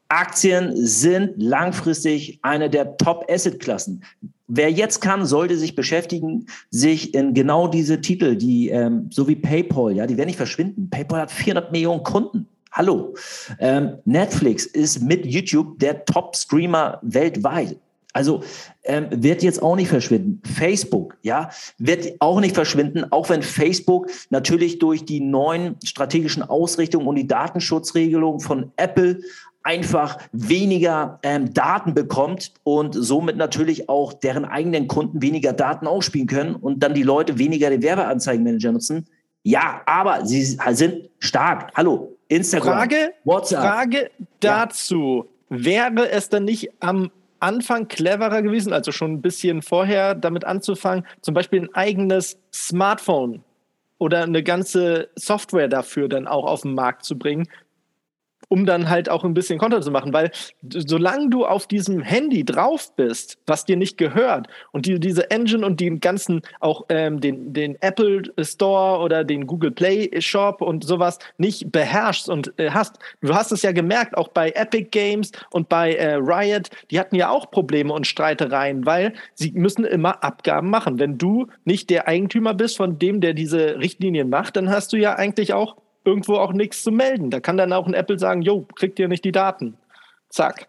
Aktien 0.08 0.72
sind 0.74 1.34
langfristig 1.36 2.40
eine 2.42 2.70
der 2.70 2.96
Top-Asset-Klassen. 2.96 4.02
Wer 4.48 4.70
jetzt 4.72 5.00
kann, 5.00 5.26
sollte 5.26 5.56
sich 5.56 5.76
beschäftigen, 5.76 6.46
sich 6.70 7.14
in 7.14 7.34
genau 7.34 7.68
diese 7.68 8.00
Titel, 8.00 8.34
die 8.34 8.70
ähm, 8.70 9.08
so 9.10 9.28
wie 9.28 9.36
PayPal, 9.36 9.94
ja, 9.94 10.06
die 10.06 10.16
werden 10.16 10.26
nicht 10.26 10.36
verschwinden. 10.36 10.90
PayPal 10.90 11.20
hat 11.20 11.30
400 11.30 11.70
Millionen 11.70 12.02
Kunden. 12.02 12.48
Hallo. 12.72 13.14
Ähm, 13.58 13.98
Netflix 14.04 14.64
ist 14.64 15.02
mit 15.02 15.26
YouTube 15.26 15.78
der 15.80 16.04
Top-Streamer 16.04 17.00
weltweit. 17.02 17.76
Also 18.12 18.42
ähm, 18.84 19.06
wird 19.10 19.42
jetzt 19.42 19.62
auch 19.62 19.76
nicht 19.76 19.88
verschwinden. 19.88 20.40
Facebook, 20.54 21.16
ja, 21.22 21.50
wird 21.78 22.14
auch 22.20 22.40
nicht 22.40 22.54
verschwinden, 22.54 23.04
auch 23.10 23.28
wenn 23.28 23.42
Facebook 23.42 24.08
natürlich 24.30 24.78
durch 24.78 25.04
die 25.04 25.20
neuen 25.20 25.76
strategischen 25.84 26.42
Ausrichtungen 26.42 27.06
und 27.06 27.16
die 27.16 27.26
Datenschutzregelung 27.26 28.40
von 28.40 28.72
Apple 28.76 29.20
einfach 29.62 30.18
weniger 30.32 31.18
ähm, 31.22 31.52
Daten 31.52 31.94
bekommt 31.94 32.52
und 32.64 32.94
somit 32.94 33.36
natürlich 33.36 33.88
auch 33.88 34.12
deren 34.12 34.44
eigenen 34.44 34.88
Kunden 34.88 35.22
weniger 35.22 35.52
Daten 35.52 35.86
ausspielen 35.86 36.26
können 36.26 36.54
und 36.54 36.82
dann 36.82 36.94
die 36.94 37.02
Leute 37.02 37.38
weniger 37.38 37.70
den 37.70 37.82
Werbeanzeigenmanager 37.82 38.72
nutzen. 38.72 39.06
Ja, 39.42 39.82
aber 39.86 40.26
sie 40.26 40.42
sind 40.42 41.10
stark. 41.18 41.72
Hallo, 41.74 42.09
Instagram, 42.30 42.74
Frage, 42.74 43.12
WhatsApp. 43.24 43.60
Frage 43.60 44.10
dazu. 44.40 45.28
Ja. 45.50 45.64
Wäre 45.64 46.10
es 46.10 46.28
dann 46.28 46.44
nicht 46.44 46.70
am 46.80 47.10
Anfang 47.40 47.88
cleverer 47.88 48.42
gewesen, 48.42 48.72
also 48.72 48.92
schon 48.92 49.14
ein 49.14 49.22
bisschen 49.22 49.62
vorher 49.62 50.14
damit 50.14 50.44
anzufangen, 50.44 51.06
zum 51.22 51.34
Beispiel 51.34 51.62
ein 51.62 51.74
eigenes 51.74 52.38
Smartphone 52.52 53.42
oder 53.98 54.22
eine 54.22 54.42
ganze 54.42 55.08
Software 55.16 55.68
dafür 55.68 56.08
dann 56.08 56.28
auch 56.28 56.44
auf 56.44 56.62
den 56.62 56.74
Markt 56.74 57.04
zu 57.04 57.18
bringen, 57.18 57.48
um 58.50 58.66
dann 58.66 58.90
halt 58.90 59.08
auch 59.08 59.24
ein 59.24 59.32
bisschen 59.32 59.58
Content 59.58 59.84
zu 59.84 59.90
machen. 59.90 60.12
Weil 60.12 60.30
solange 60.68 61.30
du 61.30 61.46
auf 61.46 61.66
diesem 61.66 62.02
Handy 62.02 62.44
drauf 62.44 62.94
bist, 62.96 63.38
was 63.46 63.64
dir 63.64 63.76
nicht 63.76 63.96
gehört, 63.96 64.48
und 64.72 64.86
die, 64.86 64.98
diese 64.98 65.30
Engine 65.30 65.64
und 65.64 65.80
den 65.80 66.00
ganzen, 66.00 66.42
auch 66.58 66.84
ähm, 66.88 67.20
den, 67.20 67.52
den 67.52 67.80
Apple 67.80 68.22
Store 68.40 69.00
oder 69.00 69.24
den 69.24 69.46
Google 69.46 69.70
Play 69.70 70.20
Shop 70.20 70.60
und 70.60 70.84
sowas 70.84 71.20
nicht 71.38 71.70
beherrschst 71.70 72.28
und 72.28 72.52
äh, 72.58 72.70
hast, 72.70 72.98
du 73.20 73.34
hast 73.34 73.52
es 73.52 73.62
ja 73.62 73.72
gemerkt, 73.72 74.16
auch 74.16 74.28
bei 74.28 74.50
Epic 74.50 74.88
Games 74.90 75.30
und 75.50 75.68
bei 75.68 75.94
äh, 75.94 76.14
Riot, 76.14 76.70
die 76.90 76.98
hatten 76.98 77.14
ja 77.14 77.30
auch 77.30 77.52
Probleme 77.52 77.92
und 77.92 78.06
Streitereien, 78.06 78.84
weil 78.84 79.14
sie 79.34 79.52
müssen 79.52 79.84
immer 79.84 80.24
Abgaben 80.24 80.70
machen. 80.70 80.98
Wenn 80.98 81.18
du 81.18 81.46
nicht 81.64 81.88
der 81.88 82.08
Eigentümer 82.08 82.54
bist 82.54 82.76
von 82.76 82.98
dem, 82.98 83.20
der 83.20 83.32
diese 83.32 83.78
Richtlinien 83.78 84.28
macht, 84.28 84.56
dann 84.56 84.70
hast 84.70 84.92
du 84.92 84.96
ja 84.96 85.14
eigentlich 85.14 85.52
auch 85.52 85.76
irgendwo 86.10 86.34
auch 86.34 86.52
nichts 86.52 86.82
zu 86.82 86.90
melden. 86.90 87.30
Da 87.30 87.40
kann 87.40 87.56
dann 87.56 87.72
auch 87.72 87.86
ein 87.86 87.94
Apple 87.94 88.18
sagen, 88.18 88.42
jo, 88.42 88.66
kriegt 88.74 88.98
ihr 88.98 89.08
nicht 89.08 89.24
die 89.24 89.32
Daten. 89.32 89.76
Zack. 90.28 90.66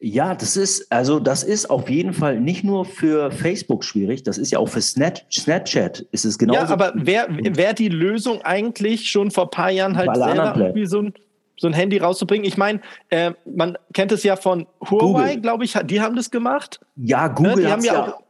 Ja, 0.00 0.36
das 0.36 0.56
ist, 0.56 0.92
also 0.92 1.18
das 1.18 1.42
ist 1.42 1.70
auf 1.70 1.90
jeden 1.90 2.12
Fall 2.12 2.38
nicht 2.40 2.62
nur 2.62 2.84
für 2.84 3.32
Facebook 3.32 3.82
schwierig, 3.82 4.22
das 4.22 4.38
ist 4.38 4.52
ja 4.52 4.60
auch 4.60 4.68
für 4.68 4.80
Snapchat 4.80 6.06
ist 6.12 6.24
es 6.24 6.38
genauso. 6.38 6.60
Ja, 6.60 6.68
aber 6.68 6.92
wäre 6.94 7.26
wär 7.56 7.74
die 7.74 7.88
Lösung 7.88 8.40
eigentlich 8.42 9.10
schon 9.10 9.32
vor 9.32 9.44
ein 9.46 9.50
paar 9.50 9.70
Jahren 9.70 9.96
halt 9.96 10.14
selber 10.14 10.54
irgendwie 10.56 10.86
so 10.86 11.02
ein, 11.02 11.14
so 11.56 11.66
ein 11.66 11.72
Handy 11.72 11.98
rauszubringen? 11.98 12.46
Ich 12.46 12.56
meine, 12.56 12.80
äh, 13.08 13.32
man 13.44 13.76
kennt 13.92 14.12
es 14.12 14.22
ja 14.22 14.36
von 14.36 14.68
Huawei, 14.88 15.34
glaube 15.34 15.64
ich, 15.64 15.72
die 15.72 16.00
haben 16.00 16.14
das 16.14 16.30
gemacht. 16.30 16.78
Ja, 16.94 17.26
Google 17.26 17.56
ne? 17.56 17.62
die 17.62 17.66
haben 17.66 17.84
ja 17.84 18.04
auch 18.04 18.22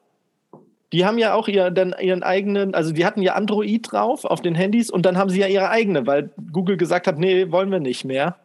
die 0.92 1.04
haben 1.04 1.18
ja 1.18 1.34
auch 1.34 1.48
ihr, 1.48 1.70
dann 1.70 1.94
ihren 2.00 2.22
eigenen, 2.22 2.74
also 2.74 2.92
die 2.92 3.04
hatten 3.04 3.22
ja 3.22 3.34
Android 3.34 3.92
drauf 3.92 4.24
auf 4.24 4.40
den 4.40 4.54
Handys 4.54 4.90
und 4.90 5.04
dann 5.04 5.18
haben 5.18 5.30
sie 5.30 5.40
ja 5.40 5.46
ihre 5.46 5.68
eigene, 5.70 6.06
weil 6.06 6.30
Google 6.52 6.76
gesagt 6.76 7.06
hat, 7.06 7.18
nee, 7.18 7.50
wollen 7.50 7.70
wir 7.70 7.80
nicht 7.80 8.04
mehr. 8.04 8.36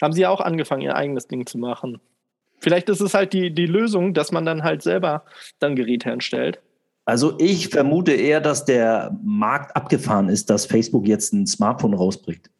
Haben 0.00 0.12
sie 0.12 0.22
ja 0.22 0.30
auch 0.30 0.40
angefangen, 0.40 0.82
ihr 0.82 0.96
eigenes 0.96 1.26
Ding 1.26 1.46
zu 1.46 1.58
machen. 1.58 2.00
Vielleicht 2.58 2.88
ist 2.88 3.00
es 3.00 3.14
halt 3.14 3.32
die, 3.32 3.54
die 3.54 3.66
Lösung, 3.66 4.14
dass 4.14 4.32
man 4.32 4.44
dann 4.44 4.62
halt 4.62 4.82
selber 4.82 5.24
dann 5.58 5.76
Gerät 5.76 6.04
herstellt. 6.04 6.60
Also 7.04 7.34
ich 7.38 7.68
vermute 7.68 8.12
eher, 8.12 8.40
dass 8.40 8.64
der 8.64 9.16
Markt 9.22 9.76
abgefahren 9.76 10.28
ist, 10.28 10.50
dass 10.50 10.66
Facebook 10.66 11.06
jetzt 11.06 11.32
ein 11.32 11.46
Smartphone 11.46 11.94
rausbringt. 11.94 12.50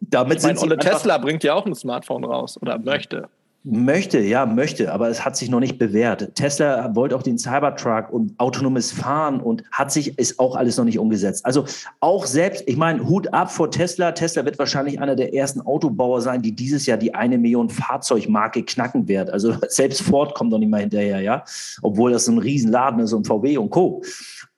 Damit 0.00 0.38
ich 0.38 0.44
meine, 0.44 0.60
Olle 0.60 0.76
Tesla 0.76 1.18
bringt 1.18 1.42
ja 1.42 1.54
auch 1.54 1.64
ein 1.64 1.74
Smartphone 1.74 2.24
raus 2.24 2.60
oder 2.60 2.78
möchte. 2.78 3.28
Möchte, 3.70 4.20
ja, 4.20 4.46
möchte, 4.46 4.90
aber 4.94 5.10
es 5.10 5.26
hat 5.26 5.36
sich 5.36 5.50
noch 5.50 5.60
nicht 5.60 5.76
bewährt. 5.76 6.34
Tesla 6.34 6.94
wollte 6.94 7.14
auch 7.14 7.22
den 7.22 7.38
Cybertruck 7.38 8.10
und 8.10 8.32
autonomes 8.38 8.92
Fahren 8.92 9.40
und 9.40 9.62
hat 9.70 9.92
sich, 9.92 10.18
ist 10.18 10.38
auch 10.38 10.56
alles 10.56 10.78
noch 10.78 10.86
nicht 10.86 10.98
umgesetzt. 10.98 11.44
Also 11.44 11.66
auch 12.00 12.24
selbst, 12.24 12.64
ich 12.66 12.78
meine, 12.78 13.06
Hut 13.06 13.30
ab 13.34 13.52
vor 13.52 13.70
Tesla. 13.70 14.12
Tesla 14.12 14.46
wird 14.46 14.58
wahrscheinlich 14.58 14.98
einer 15.00 15.16
der 15.16 15.34
ersten 15.34 15.60
Autobauer 15.60 16.22
sein, 16.22 16.40
die 16.40 16.52
dieses 16.52 16.86
Jahr 16.86 16.96
die 16.96 17.14
eine 17.14 17.36
Million 17.36 17.68
Fahrzeugmarke 17.68 18.62
knacken 18.62 19.06
wird. 19.06 19.28
Also 19.28 19.54
selbst 19.68 20.00
Ford 20.00 20.34
kommt 20.34 20.50
noch 20.50 20.58
nicht 20.58 20.70
mal 20.70 20.80
hinterher, 20.80 21.20
ja, 21.20 21.44
obwohl 21.82 22.12
das 22.12 22.26
ein 22.26 22.38
Riesenladen 22.38 23.00
ist 23.00 23.12
und 23.12 23.26
VW 23.26 23.58
und 23.58 23.68
Co. 23.68 24.02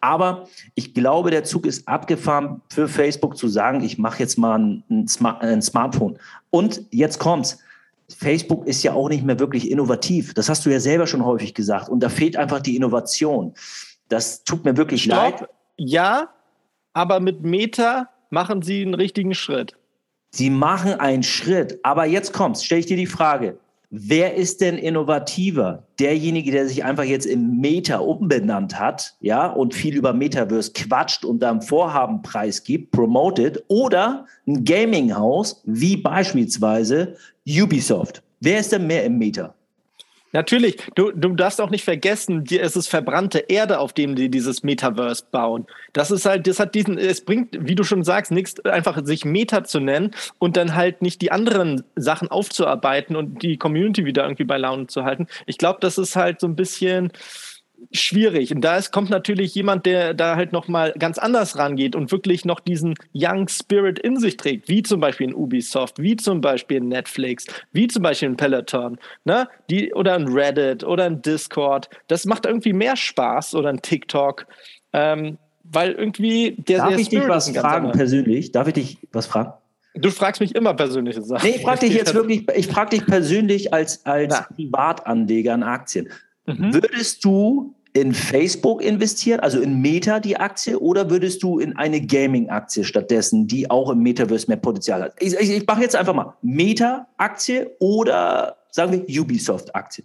Aber 0.00 0.46
ich 0.76 0.94
glaube, 0.94 1.32
der 1.32 1.42
Zug 1.42 1.66
ist 1.66 1.88
abgefahren 1.88 2.62
für 2.68 2.86
Facebook 2.86 3.36
zu 3.36 3.48
sagen, 3.48 3.82
ich 3.82 3.98
mache 3.98 4.20
jetzt 4.20 4.38
mal 4.38 4.56
ein, 4.56 5.06
ein 5.40 5.62
Smartphone. 5.62 6.16
Und 6.50 6.84
jetzt 6.90 7.18
kommt's 7.18 7.58
Facebook 8.16 8.66
ist 8.66 8.82
ja 8.82 8.92
auch 8.92 9.08
nicht 9.08 9.24
mehr 9.24 9.38
wirklich 9.38 9.70
innovativ. 9.70 10.34
Das 10.34 10.48
hast 10.48 10.66
du 10.66 10.70
ja 10.70 10.80
selber 10.80 11.06
schon 11.06 11.24
häufig 11.24 11.54
gesagt. 11.54 11.88
Und 11.88 12.00
da 12.00 12.08
fehlt 12.08 12.36
einfach 12.36 12.60
die 12.60 12.76
Innovation. 12.76 13.54
Das 14.08 14.44
tut 14.44 14.64
mir 14.64 14.76
wirklich 14.76 15.04
Stopp. 15.04 15.40
leid. 15.40 15.48
Ja, 15.76 16.28
aber 16.92 17.20
mit 17.20 17.42
Meta 17.42 18.08
machen 18.30 18.62
sie 18.62 18.82
einen 18.82 18.94
richtigen 18.94 19.34
Schritt. 19.34 19.76
Sie 20.32 20.50
machen 20.50 20.94
einen 20.94 21.22
Schritt. 21.22 21.78
Aber 21.82 22.04
jetzt 22.04 22.32
kommt's. 22.32 22.64
Stelle 22.64 22.80
ich 22.80 22.86
dir 22.86 22.96
die 22.96 23.06
Frage. 23.06 23.58
wer 23.90 24.34
ist 24.36 24.60
denn 24.60 24.78
innovativer? 24.78 25.82
Derjenige, 25.98 26.52
der 26.52 26.68
sich 26.68 26.84
einfach 26.84 27.04
jetzt 27.04 27.26
im 27.26 27.58
Meta 27.60 27.98
umbenannt 27.98 28.78
hat, 28.78 29.14
ja, 29.20 29.48
und 29.48 29.74
viel 29.74 29.96
über 29.96 30.12
Metaverse 30.12 30.72
quatscht 30.72 31.24
und 31.24 31.40
da 31.40 31.50
einen 31.50 31.60
Vorhabenpreis 31.60 32.62
gibt, 32.62 32.92
promoted, 32.92 33.62
oder 33.68 34.26
ein 34.46 34.64
Gaming-Haus 34.64 35.60
wie 35.66 35.96
beispielsweise 35.96 37.16
Ubisoft. 37.60 38.22
Wer 38.40 38.60
ist 38.60 38.72
denn 38.72 38.86
mehr 38.86 39.04
im 39.04 39.18
Meta? 39.18 39.54
Natürlich, 40.32 40.76
du, 40.94 41.10
du 41.10 41.30
darfst 41.30 41.60
auch 41.60 41.70
nicht 41.70 41.84
vergessen, 41.84 42.44
es 42.48 42.76
ist 42.76 42.86
verbrannte 42.86 43.40
Erde, 43.48 43.80
auf 43.80 43.92
dem 43.92 44.14
die 44.14 44.30
dieses 44.30 44.62
Metaverse 44.62 45.24
bauen. 45.28 45.66
Das 45.92 46.12
ist 46.12 46.24
halt, 46.24 46.46
das 46.46 46.60
hat 46.60 46.76
diesen, 46.76 46.98
es 46.98 47.24
bringt, 47.24 47.56
wie 47.58 47.74
du 47.74 47.82
schon 47.82 48.04
sagst, 48.04 48.30
nichts, 48.30 48.64
einfach 48.64 49.04
sich 49.04 49.24
Meta 49.24 49.64
zu 49.64 49.80
nennen 49.80 50.12
und 50.38 50.56
dann 50.56 50.76
halt 50.76 51.02
nicht 51.02 51.20
die 51.20 51.32
anderen 51.32 51.82
Sachen 51.96 52.28
aufzuarbeiten 52.28 53.16
und 53.16 53.42
die 53.42 53.56
Community 53.56 54.04
wieder 54.04 54.22
irgendwie 54.22 54.44
bei 54.44 54.56
Laune 54.56 54.86
zu 54.86 55.04
halten. 55.04 55.26
Ich 55.46 55.58
glaube, 55.58 55.80
das 55.80 55.98
ist 55.98 56.14
halt 56.14 56.38
so 56.38 56.46
ein 56.46 56.54
bisschen, 56.54 57.10
schwierig. 57.92 58.54
Und 58.54 58.62
da 58.62 58.76
ist, 58.76 58.92
kommt 58.92 59.10
natürlich 59.10 59.54
jemand, 59.54 59.86
der 59.86 60.14
da 60.14 60.36
halt 60.36 60.52
noch 60.52 60.68
mal 60.68 60.92
ganz 60.98 61.18
anders 61.18 61.58
rangeht 61.58 61.96
und 61.96 62.12
wirklich 62.12 62.44
noch 62.44 62.60
diesen 62.60 62.94
Young 63.14 63.48
Spirit 63.48 63.98
in 63.98 64.18
sich 64.18 64.36
trägt, 64.36 64.68
wie 64.68 64.82
zum 64.82 65.00
Beispiel 65.00 65.28
in 65.28 65.34
Ubisoft, 65.34 65.98
wie 65.98 66.16
zum 66.16 66.40
Beispiel 66.40 66.78
in 66.78 66.88
Netflix, 66.88 67.46
wie 67.72 67.88
zum 67.88 68.02
Beispiel 68.02 68.28
in 68.28 68.36
Peloton, 68.36 68.98
ne? 69.24 69.48
Die, 69.70 69.92
oder 69.94 70.16
in 70.16 70.28
Reddit 70.28 70.84
oder 70.84 71.06
in 71.06 71.22
Discord. 71.22 71.88
Das 72.08 72.24
macht 72.24 72.46
irgendwie 72.46 72.72
mehr 72.72 72.96
Spaß 72.96 73.54
oder 73.54 73.70
in 73.70 73.82
TikTok. 73.82 74.46
Ähm, 74.92 75.38
weil 75.72 75.92
irgendwie 75.92 76.56
der 76.58 76.78
Darf 76.78 76.88
der 76.88 76.98
ich 76.98 77.06
Spirit 77.06 77.24
dich 77.24 77.30
was 77.30 77.50
fragen 77.50 77.92
persönlich? 77.92 78.52
Darf 78.52 78.66
ich 78.68 78.74
dich 78.74 78.98
was 79.12 79.26
fragen? 79.26 79.52
Du 79.94 80.10
fragst 80.10 80.40
mich 80.40 80.54
immer 80.54 80.74
persönliche 80.74 81.22
Sachen. 81.22 81.48
Nee, 81.48 81.56
ich 81.56 81.62
frage 81.62 81.80
dich 81.80 81.94
jetzt 81.94 82.14
wirklich, 82.14 82.46
ich 82.54 82.68
frage 82.68 82.90
dich 82.90 83.06
persönlich 83.06 83.74
als, 83.74 84.06
als 84.06 84.42
Privatanleger 84.54 85.54
in 85.54 85.62
Aktien. 85.64 86.08
Mhm. 86.46 86.74
Würdest 86.74 87.24
du 87.24 87.74
in 87.92 88.14
Facebook 88.14 88.82
investieren, 88.82 89.40
also 89.40 89.60
in 89.60 89.80
Meta 89.80 90.20
die 90.20 90.36
Aktie, 90.36 90.78
oder 90.78 91.10
würdest 91.10 91.42
du 91.42 91.58
in 91.58 91.76
eine 91.76 92.00
Gaming-Aktie 92.00 92.84
stattdessen, 92.84 93.46
die 93.46 93.70
auch 93.70 93.90
im 93.90 94.00
Metaverse 94.00 94.46
mehr 94.46 94.56
Potenzial 94.56 95.02
hat? 95.02 95.14
Ich, 95.18 95.34
ich, 95.34 95.50
ich 95.50 95.66
mache 95.66 95.82
jetzt 95.82 95.96
einfach 95.96 96.14
mal 96.14 96.34
Meta-Aktie 96.42 97.76
oder 97.80 98.56
sagen 98.70 98.92
wir 98.92 99.22
Ubisoft-Aktie. 99.22 100.04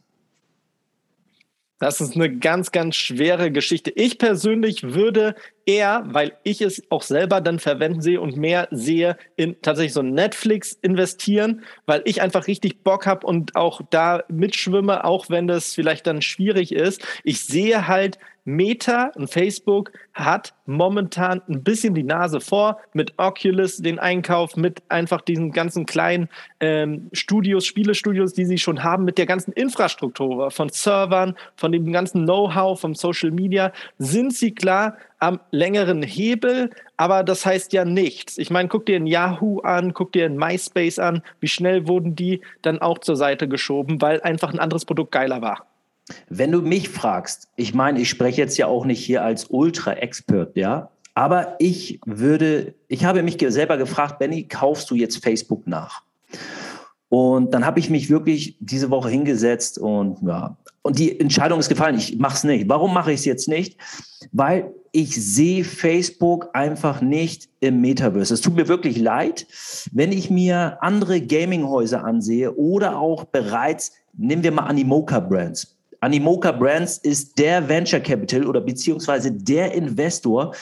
Das 1.78 2.00
ist 2.00 2.16
eine 2.16 2.34
ganz, 2.34 2.72
ganz 2.72 2.96
schwere 2.96 3.52
Geschichte. 3.52 3.92
Ich 3.92 4.18
persönlich 4.18 4.94
würde 4.94 5.36
eher, 5.66 6.04
weil 6.08 6.38
ich 6.44 6.62
es 6.62 6.82
auch 6.90 7.02
selber 7.02 7.42
dann 7.42 7.60
verwenden 7.60 8.02
sehe 8.02 8.22
und 8.22 8.38
mehr 8.38 8.70
sehe, 8.72 9.18
in 9.36 9.62
tatsächlich 9.62 9.92
so 9.92 10.02
Netflix 10.02 10.78
investieren, 10.82 11.64
weil 11.86 12.02
ich 12.06 12.22
einfach 12.22 12.48
richtig 12.48 12.84
Bock 12.84 13.06
habe 13.06 13.28
und 13.28 13.58
auch 13.58 13.82
da 13.90 14.24
mitschwimme, 14.30 15.04
auch 15.04 15.30
wenn 15.30 15.48
das 15.48 15.74
vielleicht 15.74 16.08
dann 16.08 16.22
schwierig 16.22 16.72
ist. 16.72 17.06
Ich 17.26 17.42
sehe 17.42 17.90
halt, 17.90 18.20
Meta 18.46 19.12
und 19.16 19.28
Facebook 19.28 19.92
hat 20.14 20.54
momentan 20.68 21.42
ein 21.50 21.64
bisschen 21.64 21.96
die 21.96 22.04
Nase 22.04 22.40
vor 22.40 22.80
mit 22.94 23.14
Oculus, 23.18 23.78
den 23.78 23.98
Einkauf, 23.98 24.56
mit 24.56 24.84
einfach 24.88 25.22
diesen 25.22 25.52
ganzen 25.52 25.88
kleinen 25.88 26.30
ähm, 26.60 27.10
Studios, 27.12 27.66
Spielestudios, 27.66 28.34
die 28.34 28.46
sie 28.46 28.60
schon 28.60 28.84
haben, 28.84 29.04
mit 29.04 29.18
der 29.18 29.26
ganzen 29.26 29.52
Infrastruktur 29.52 30.52
von 30.52 30.70
Servern, 30.70 31.36
von 31.56 31.72
dem 31.72 31.92
ganzen 31.92 32.24
Know-how, 32.24 32.80
vom 32.80 32.94
Social 32.94 33.32
Media, 33.32 33.74
sind 33.98 34.34
sie 34.34 34.54
klar 34.54 34.98
am 35.18 35.40
längeren 35.50 36.04
Hebel, 36.04 36.70
aber 36.98 37.24
das 37.24 37.46
heißt 37.48 37.74
ja 37.74 37.84
nichts. 37.84 38.38
Ich 38.38 38.52
meine, 38.52 38.70
guck 38.70 38.86
dir 38.86 38.98
in 38.98 39.08
Yahoo 39.08 39.60
an, 39.62 39.94
guck 39.94 40.12
dir 40.12 40.28
in 40.28 40.38
MySpace 40.38 41.00
an, 41.00 41.24
wie 41.40 41.48
schnell 41.48 41.88
wurden 41.88 42.16
die 42.16 42.42
dann 42.62 42.80
auch 42.80 43.00
zur 43.00 43.16
Seite 43.16 43.48
geschoben, 43.48 44.02
weil 44.02 44.22
einfach 44.22 44.54
ein 44.54 44.60
anderes 44.60 44.86
Produkt 44.86 45.12
geiler 45.12 45.42
war. 45.42 45.66
Wenn 46.30 46.52
du 46.52 46.62
mich 46.62 46.90
fragst, 46.90 47.50
ich 47.56 47.74
meine, 47.74 48.00
ich 48.00 48.10
spreche 48.10 48.42
jetzt 48.42 48.58
ja 48.58 48.68
auch 48.68 48.86
nicht 48.86 49.04
hier 49.04 49.24
als 49.24 49.46
Ultra-Expert, 49.46 50.56
ja, 50.56 50.90
aber 51.14 51.56
ich 51.60 52.00
würde, 52.06 52.76
ich 52.88 53.06
habe 53.06 53.24
mich 53.24 53.38
selber 53.48 53.78
gefragt, 53.78 54.20
Benny, 54.20 54.48
kaufst 54.48 54.92
du 54.92 54.96
jetzt 54.96 55.24
Facebook 55.24 55.66
nach? 55.66 56.04
Und 57.10 57.54
dann 57.54 57.66
habe 57.66 57.80
ich 57.80 57.90
mich 57.90 58.10
wirklich 58.10 58.58
diese 58.60 58.90
Woche 58.90 59.10
hingesetzt 59.10 59.80
und 59.80 60.22
ja, 60.22 60.58
und 60.86 61.00
die 61.00 61.20
Entscheidung 61.20 61.60
ist 61.60 61.70
gefallen, 61.70 61.98
ich 61.98 62.20
mache 62.20 62.36
es 62.36 62.44
nicht. 62.44 62.70
Warum 62.70 62.94
mache 62.94 63.12
ich 63.12 63.22
es 63.22 63.26
jetzt 63.26 63.48
nicht? 63.48 63.76
Weil 64.32 64.72
ich 64.92 65.16
sehe 65.16 65.64
Facebook 65.64 66.50
einfach 66.54 67.02
nicht 67.02 67.50
im 67.60 67.82
Metaverse. 67.82 68.36
Es 68.36 68.42
tut 68.42 68.56
mir 68.56 68.68
wirklich 68.68 69.00
leid, 69.00 69.48
wenn 69.94 70.12
ich 70.12 70.30
mir 70.30 70.78
andere 70.82 71.22
Gaminghäuser 71.22 72.04
ansehe 72.04 72.56
oder 72.56 73.00
auch 73.00 73.24
bereits, 73.24 73.94
nehmen 74.14 74.44
wir 74.44 74.52
mal 74.52 74.68
Animoca 74.68 75.20
Brands. 75.20 75.75
Animoca 76.00 76.52
Brands 76.52 76.98
ist 76.98 77.38
der 77.38 77.68
Venture 77.68 78.00
Capital 78.00 78.46
oder 78.46 78.62
beziehungsweise 78.62 79.32
der 79.32 79.74
Investor, 79.74 80.54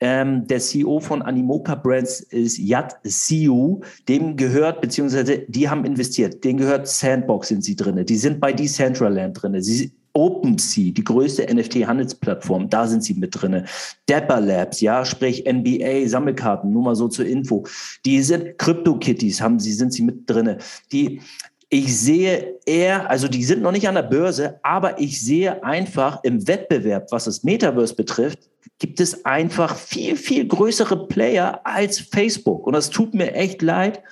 ähm, 0.00 0.46
der 0.46 0.60
CEO 0.60 1.00
von 1.00 1.22
Animoca 1.22 1.74
Brands 1.74 2.20
ist 2.20 2.58
Yat 2.58 2.96
Siu. 3.02 3.80
Dem 4.08 4.36
gehört, 4.36 4.80
beziehungsweise 4.80 5.38
die 5.48 5.68
haben 5.68 5.84
investiert. 5.84 6.44
Den 6.44 6.56
gehört 6.56 6.86
Sandbox 6.86 7.48
sind 7.48 7.64
sie 7.64 7.74
drinne. 7.74 8.04
Die 8.04 8.16
sind 8.16 8.40
bei 8.40 8.52
Decentraland 8.52 9.42
drinne. 9.42 9.60
Sie, 9.60 9.92
OpenSea, 10.18 10.90
die 10.90 11.04
größte 11.04 11.46
NFT-Handelsplattform, 11.46 12.68
da 12.68 12.86
sind 12.86 13.04
sie 13.04 13.14
mit 13.14 13.40
drinne. 13.40 13.66
Dapper 14.06 14.40
Labs, 14.40 14.80
ja, 14.80 15.04
sprich 15.04 15.44
NBA, 15.46 16.08
Sammelkarten, 16.08 16.72
nur 16.72 16.82
mal 16.82 16.96
so 16.96 17.06
zur 17.08 17.26
Info. 17.26 17.64
Die 18.04 18.22
sind 18.22 18.58
CryptoKitties, 18.58 19.40
haben 19.40 19.60
sie, 19.60 19.72
sind 19.72 19.92
sie 19.92 20.02
mit 20.02 20.28
drinne. 20.28 20.58
Die 20.92 21.20
ich 21.70 21.98
sehe 21.98 22.58
eher, 22.64 23.10
also 23.10 23.28
die 23.28 23.44
sind 23.44 23.62
noch 23.62 23.72
nicht 23.72 23.88
an 23.88 23.94
der 23.94 24.02
Börse, 24.02 24.58
aber 24.62 24.98
ich 24.98 25.22
sehe 25.22 25.62
einfach 25.62 26.20
im 26.22 26.46
Wettbewerb, 26.48 27.12
was 27.12 27.24
das 27.24 27.44
Metaverse 27.44 27.94
betrifft, 27.94 28.38
gibt 28.78 29.00
es 29.00 29.24
einfach 29.24 29.76
viel, 29.76 30.16
viel 30.16 30.46
größere 30.46 31.06
Player 31.08 31.60
als 31.64 31.98
Facebook. 32.00 32.66
Und 32.66 32.72
das 32.72 32.88
tut 32.88 33.12
mir 33.12 33.34
echt 33.34 33.60
leid. 33.60 34.02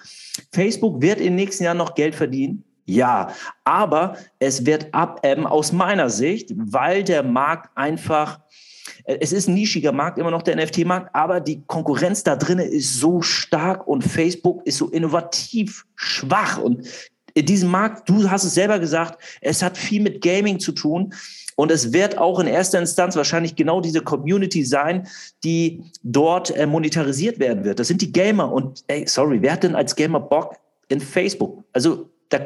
Facebook 0.53 1.01
wird 1.01 1.19
in 1.19 1.27
den 1.27 1.37
nächsten 1.37 1.64
Jahren 1.64 1.79
noch 1.79 1.95
Geld 1.95 2.14
verdienen. 2.14 2.62
Ja, 2.85 3.33
aber 3.64 4.16
es 4.38 4.64
wird 4.64 4.95
abebben 4.95 5.47
aus 5.47 5.73
meiner 5.73 6.09
Sicht, 6.09 6.53
weil 6.55 7.03
der 7.03 7.23
Markt 7.23 7.77
einfach, 7.77 8.40
es 9.05 9.33
ist 9.33 9.49
ein 9.49 9.55
nischiger 9.55 9.92
Markt, 9.92 10.19
immer 10.19 10.31
noch 10.31 10.42
der 10.42 10.57
NFT-Markt, 10.57 11.12
aber 11.12 11.40
die 11.40 11.64
Konkurrenz 11.66 12.23
da 12.23 12.37
drinnen 12.37 12.69
ist 12.69 13.01
so 13.01 13.23
stark 13.23 13.88
und 13.88 14.03
Facebook 14.03 14.64
ist 14.66 14.77
so 14.77 14.88
innovativ 14.88 15.85
schwach. 15.97 16.59
Und 16.59 16.87
in 17.37 17.44
diesem 17.44 17.70
Markt, 17.70 18.09
du 18.09 18.31
hast 18.31 18.44
es 18.44 18.55
selber 18.55 18.79
gesagt, 18.79 19.22
es 19.42 19.62
hat 19.62 19.77
viel 19.77 20.01
mit 20.01 20.22
Gaming 20.22 20.59
zu 20.59 20.72
tun. 20.72 21.12
Und 21.55 21.70
es 21.70 21.92
wird 21.92 22.16
auch 22.16 22.38
in 22.38 22.46
erster 22.46 22.79
Instanz 22.79 23.14
wahrscheinlich 23.14 23.57
genau 23.57 23.83
diese 23.83 24.01
Community 24.01 24.64
sein, 24.64 25.07
die 25.44 25.83
dort 26.03 26.57
äh, 26.57 26.66
monetarisiert 26.66 27.38
werden 27.38 27.64
wird. 27.64 27.79
Das 27.79 27.88
sind 27.88 28.01
die 28.01 28.11
Gamer. 28.11 28.51
Und 28.51 28.85
ey, 28.87 29.07
sorry, 29.07 29.42
wer 29.42 29.53
hat 29.53 29.64
denn 29.64 29.75
als 29.75 29.94
Gamer 29.94 30.20
Bock 30.20 30.57
in 30.88 30.99
Facebook? 30.99 31.62
Also, 31.75 32.09
da, 32.31 32.40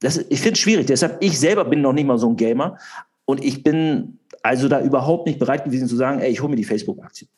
das, 0.00 0.16
ich 0.16 0.40
finde 0.40 0.54
es 0.54 0.60
schwierig. 0.60 0.86
Deshalb, 0.86 1.18
ich 1.20 1.38
selber 1.38 1.66
bin 1.66 1.82
noch 1.82 1.92
nicht 1.92 2.06
mal 2.06 2.18
so 2.18 2.30
ein 2.30 2.36
Gamer. 2.36 2.78
Und 3.26 3.44
ich 3.44 3.62
bin 3.62 4.18
also 4.42 4.68
da 4.68 4.80
überhaupt 4.80 5.26
nicht 5.26 5.38
bereit 5.38 5.64
gewesen 5.64 5.86
zu 5.86 5.96
sagen, 5.96 6.20
ey, 6.20 6.30
ich 6.30 6.40
hole 6.40 6.48
mir 6.48 6.56
die 6.56 6.64
Facebook-Aktie. 6.64 7.28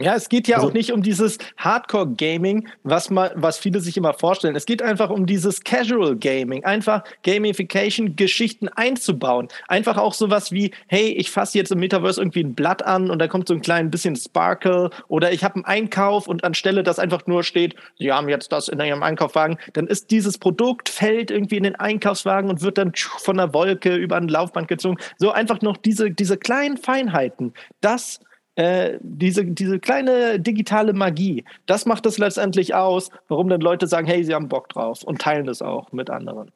Ja, 0.00 0.14
es 0.14 0.30
geht 0.30 0.48
ja 0.48 0.56
also, 0.56 0.68
auch 0.68 0.72
nicht 0.72 0.92
um 0.92 1.02
dieses 1.02 1.36
Hardcore-Gaming, 1.58 2.68
was, 2.84 3.10
was 3.10 3.58
viele 3.58 3.80
sich 3.80 3.98
immer 3.98 4.14
vorstellen. 4.14 4.56
Es 4.56 4.64
geht 4.64 4.80
einfach 4.80 5.10
um 5.10 5.26
dieses 5.26 5.62
Casual-Gaming, 5.62 6.64
einfach 6.64 7.04
Gamification-Geschichten 7.22 8.68
einzubauen. 8.68 9.48
Einfach 9.68 9.98
auch 9.98 10.14
sowas 10.14 10.52
wie, 10.52 10.70
hey, 10.86 11.08
ich 11.08 11.30
fasse 11.30 11.58
jetzt 11.58 11.70
im 11.70 11.80
Metaverse 11.80 12.18
irgendwie 12.18 12.42
ein 12.42 12.54
Blatt 12.54 12.82
an 12.82 13.10
und 13.10 13.18
da 13.18 13.28
kommt 13.28 13.48
so 13.48 13.54
ein 13.54 13.60
klein 13.60 13.90
bisschen 13.90 14.16
Sparkle 14.16 14.88
oder 15.08 15.32
ich 15.32 15.44
habe 15.44 15.56
einen 15.56 15.64
Einkauf 15.66 16.28
und 16.28 16.44
anstelle, 16.44 16.82
dass 16.82 16.98
einfach 16.98 17.26
nur 17.26 17.44
steht, 17.44 17.74
Sie 17.98 18.10
haben 18.10 18.30
jetzt 18.30 18.52
das 18.52 18.68
in 18.68 18.80
Ihrem 18.80 19.02
Einkaufswagen, 19.02 19.58
dann 19.74 19.86
ist 19.86 20.10
dieses 20.10 20.38
Produkt, 20.38 20.88
fällt 20.88 21.30
irgendwie 21.30 21.58
in 21.58 21.64
den 21.64 21.76
Einkaufswagen 21.76 22.48
und 22.48 22.62
wird 22.62 22.78
dann 22.78 22.92
von 22.94 23.36
der 23.36 23.52
Wolke 23.52 23.94
über 23.96 24.16
ein 24.16 24.28
Laufband 24.28 24.68
gezogen. 24.68 24.96
So 25.18 25.30
einfach 25.30 25.60
noch 25.60 25.76
diese, 25.76 26.10
diese 26.10 26.38
kleinen 26.38 26.78
Feinheiten. 26.78 27.52
Das 27.82 28.20
äh, 28.56 28.98
diese, 29.00 29.44
diese 29.44 29.78
kleine 29.78 30.40
digitale 30.40 30.92
Magie, 30.92 31.44
das 31.66 31.86
macht 31.86 32.06
es 32.06 32.18
letztendlich 32.18 32.74
aus, 32.74 33.10
warum 33.28 33.48
dann 33.48 33.60
Leute 33.60 33.86
sagen, 33.86 34.06
hey, 34.06 34.24
sie 34.24 34.34
haben 34.34 34.48
Bock 34.48 34.68
drauf 34.68 35.02
und 35.04 35.20
teilen 35.20 35.46
das 35.46 35.62
auch 35.62 35.92
mit 35.92 36.10
anderen. 36.10 36.50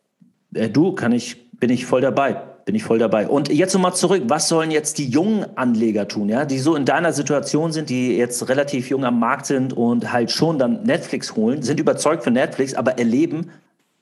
Äh, 0.54 0.68
du, 0.68 0.92
kann 0.92 1.12
ich, 1.12 1.50
bin 1.52 1.70
ich 1.70 1.86
voll 1.86 2.00
dabei. 2.00 2.42
Bin 2.64 2.74
ich 2.74 2.84
voll 2.84 2.98
dabei. 2.98 3.28
Und 3.28 3.50
jetzt 3.50 3.74
nochmal 3.74 3.94
zurück, 3.94 4.22
was 4.26 4.48
sollen 4.48 4.70
jetzt 4.70 4.96
die 4.96 5.06
jungen 5.06 5.44
Anleger 5.56 6.08
tun, 6.08 6.30
ja, 6.30 6.46
die 6.46 6.58
so 6.58 6.76
in 6.76 6.86
deiner 6.86 7.12
Situation 7.12 7.72
sind, 7.72 7.90
die 7.90 8.16
jetzt 8.16 8.48
relativ 8.48 8.88
jung 8.88 9.04
am 9.04 9.18
Markt 9.18 9.44
sind 9.46 9.74
und 9.74 10.12
halt 10.12 10.30
schon 10.30 10.58
dann 10.58 10.82
Netflix 10.82 11.36
holen, 11.36 11.62
sind 11.62 11.78
überzeugt 11.78 12.24
von 12.24 12.32
Netflix, 12.32 12.74
aber 12.74 12.98
erleben 12.98 13.50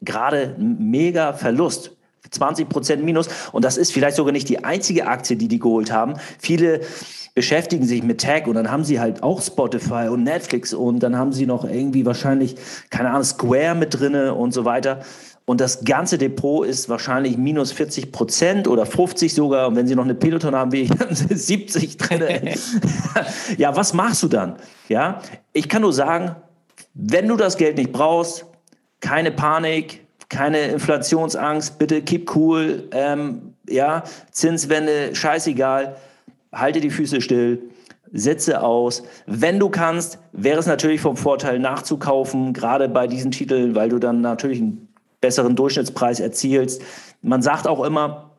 gerade 0.01 0.55
einen 0.57 0.91
mega 0.91 1.33
Verlust. 1.33 1.97
20 2.31 2.69
Prozent 2.69 3.05
Minus. 3.05 3.29
Und 3.53 3.65
das 3.65 3.77
ist 3.77 3.93
vielleicht 3.93 4.17
sogar 4.17 4.33
nicht 4.33 4.49
die 4.49 4.65
einzige 4.65 5.07
Aktie, 5.07 5.37
die 5.37 5.49
die 5.49 5.59
geholt 5.59 5.93
haben. 5.93 6.15
Viele 6.39 6.81
beschäftigen 7.35 7.87
sich 7.87 8.03
mit 8.03 8.19
Tech 8.19 8.47
und 8.47 8.55
dann 8.55 8.71
haben 8.71 8.85
sie 8.85 9.01
halt 9.01 9.23
auch 9.23 9.41
Spotify 9.41 10.09
und 10.11 10.23
Netflix 10.23 10.75
und 10.75 11.01
dann 11.01 11.17
haben 11.17 11.33
sie 11.33 11.47
noch 11.47 11.65
irgendwie 11.65 12.05
wahrscheinlich, 12.05 12.57
keine 12.91 13.11
Ahnung, 13.11 13.25
Square 13.25 13.75
mit 13.75 13.99
drinne 13.99 14.35
und 14.35 14.53
so 14.53 14.65
weiter. 14.65 15.01
und 15.45 15.61
das 15.61 15.85
ganze 15.85 16.19
Depot 16.19 16.67
ist 16.67 16.89
wahrscheinlich 16.89 17.37
minus 17.37 17.73
40 17.73 18.13
Prozent 18.13 18.69
oder 18.69 18.87
50 18.87 19.35
sogar. 19.35 19.69
Und 19.69 19.77
wenn 19.77 19.89
Sie 19.89 19.97
noch 19.97 20.05
eine 20.05 20.15
Peloton 20.15 20.55
haben, 20.55 20.73
wie 20.73 20.83
ich, 20.83 20.91
dann 20.99 21.15
sind 21.15 21.37
70 21.37 21.97
drin. 21.97 22.51
ja, 23.57 23.75
was 23.75 23.93
machst 23.93 24.23
du 24.23 24.29
dann? 24.29 24.57
Ja, 24.89 25.21
ich 25.53 25.69
kann 25.69 25.83
nur 25.83 25.93
sagen, 25.93 26.37
wenn 26.95 27.27
du 27.27 27.37
das 27.37 27.57
Geld 27.57 27.77
nicht 27.77 27.93
brauchst, 27.93 28.47
keine 29.01 29.33
Panik, 29.33 30.02
keine 30.33 30.63
Inflationsangst, 30.69 31.79
bitte 31.79 32.03
keep 32.03 32.35
cool, 32.35 32.89
ähm, 32.93 33.55
ja, 33.69 34.03
Zinswende, 34.31 35.15
scheißegal, 35.15 35.97
halte 36.53 36.81
die 36.81 36.91
Füße 36.91 37.21
still, 37.21 37.63
setze 38.13 38.63
aus. 38.63 39.03
Wenn 39.27 39.61
du 39.61 39.69
kannst, 39.69 40.19
wäre 40.33 40.59
es 40.59 40.67
natürlich 40.67 41.03
vom 41.03 41.17
Vorteil 41.17 41.59
nachzukaufen, 41.59 42.55
gerade 42.55 42.89
bei 42.89 43.07
diesen 43.07 43.31
Titeln, 43.31 43.75
weil 43.75 43.91
du 43.91 43.99
dann 43.99 44.23
natürlich 44.23 44.59
einen 44.59 44.89
besseren 45.21 45.55
Durchschnittspreis 45.55 46.19
erzielst. 46.19 46.83
Man 47.21 47.43
sagt 47.43 47.69
auch 47.69 47.85
immer, 47.85 48.31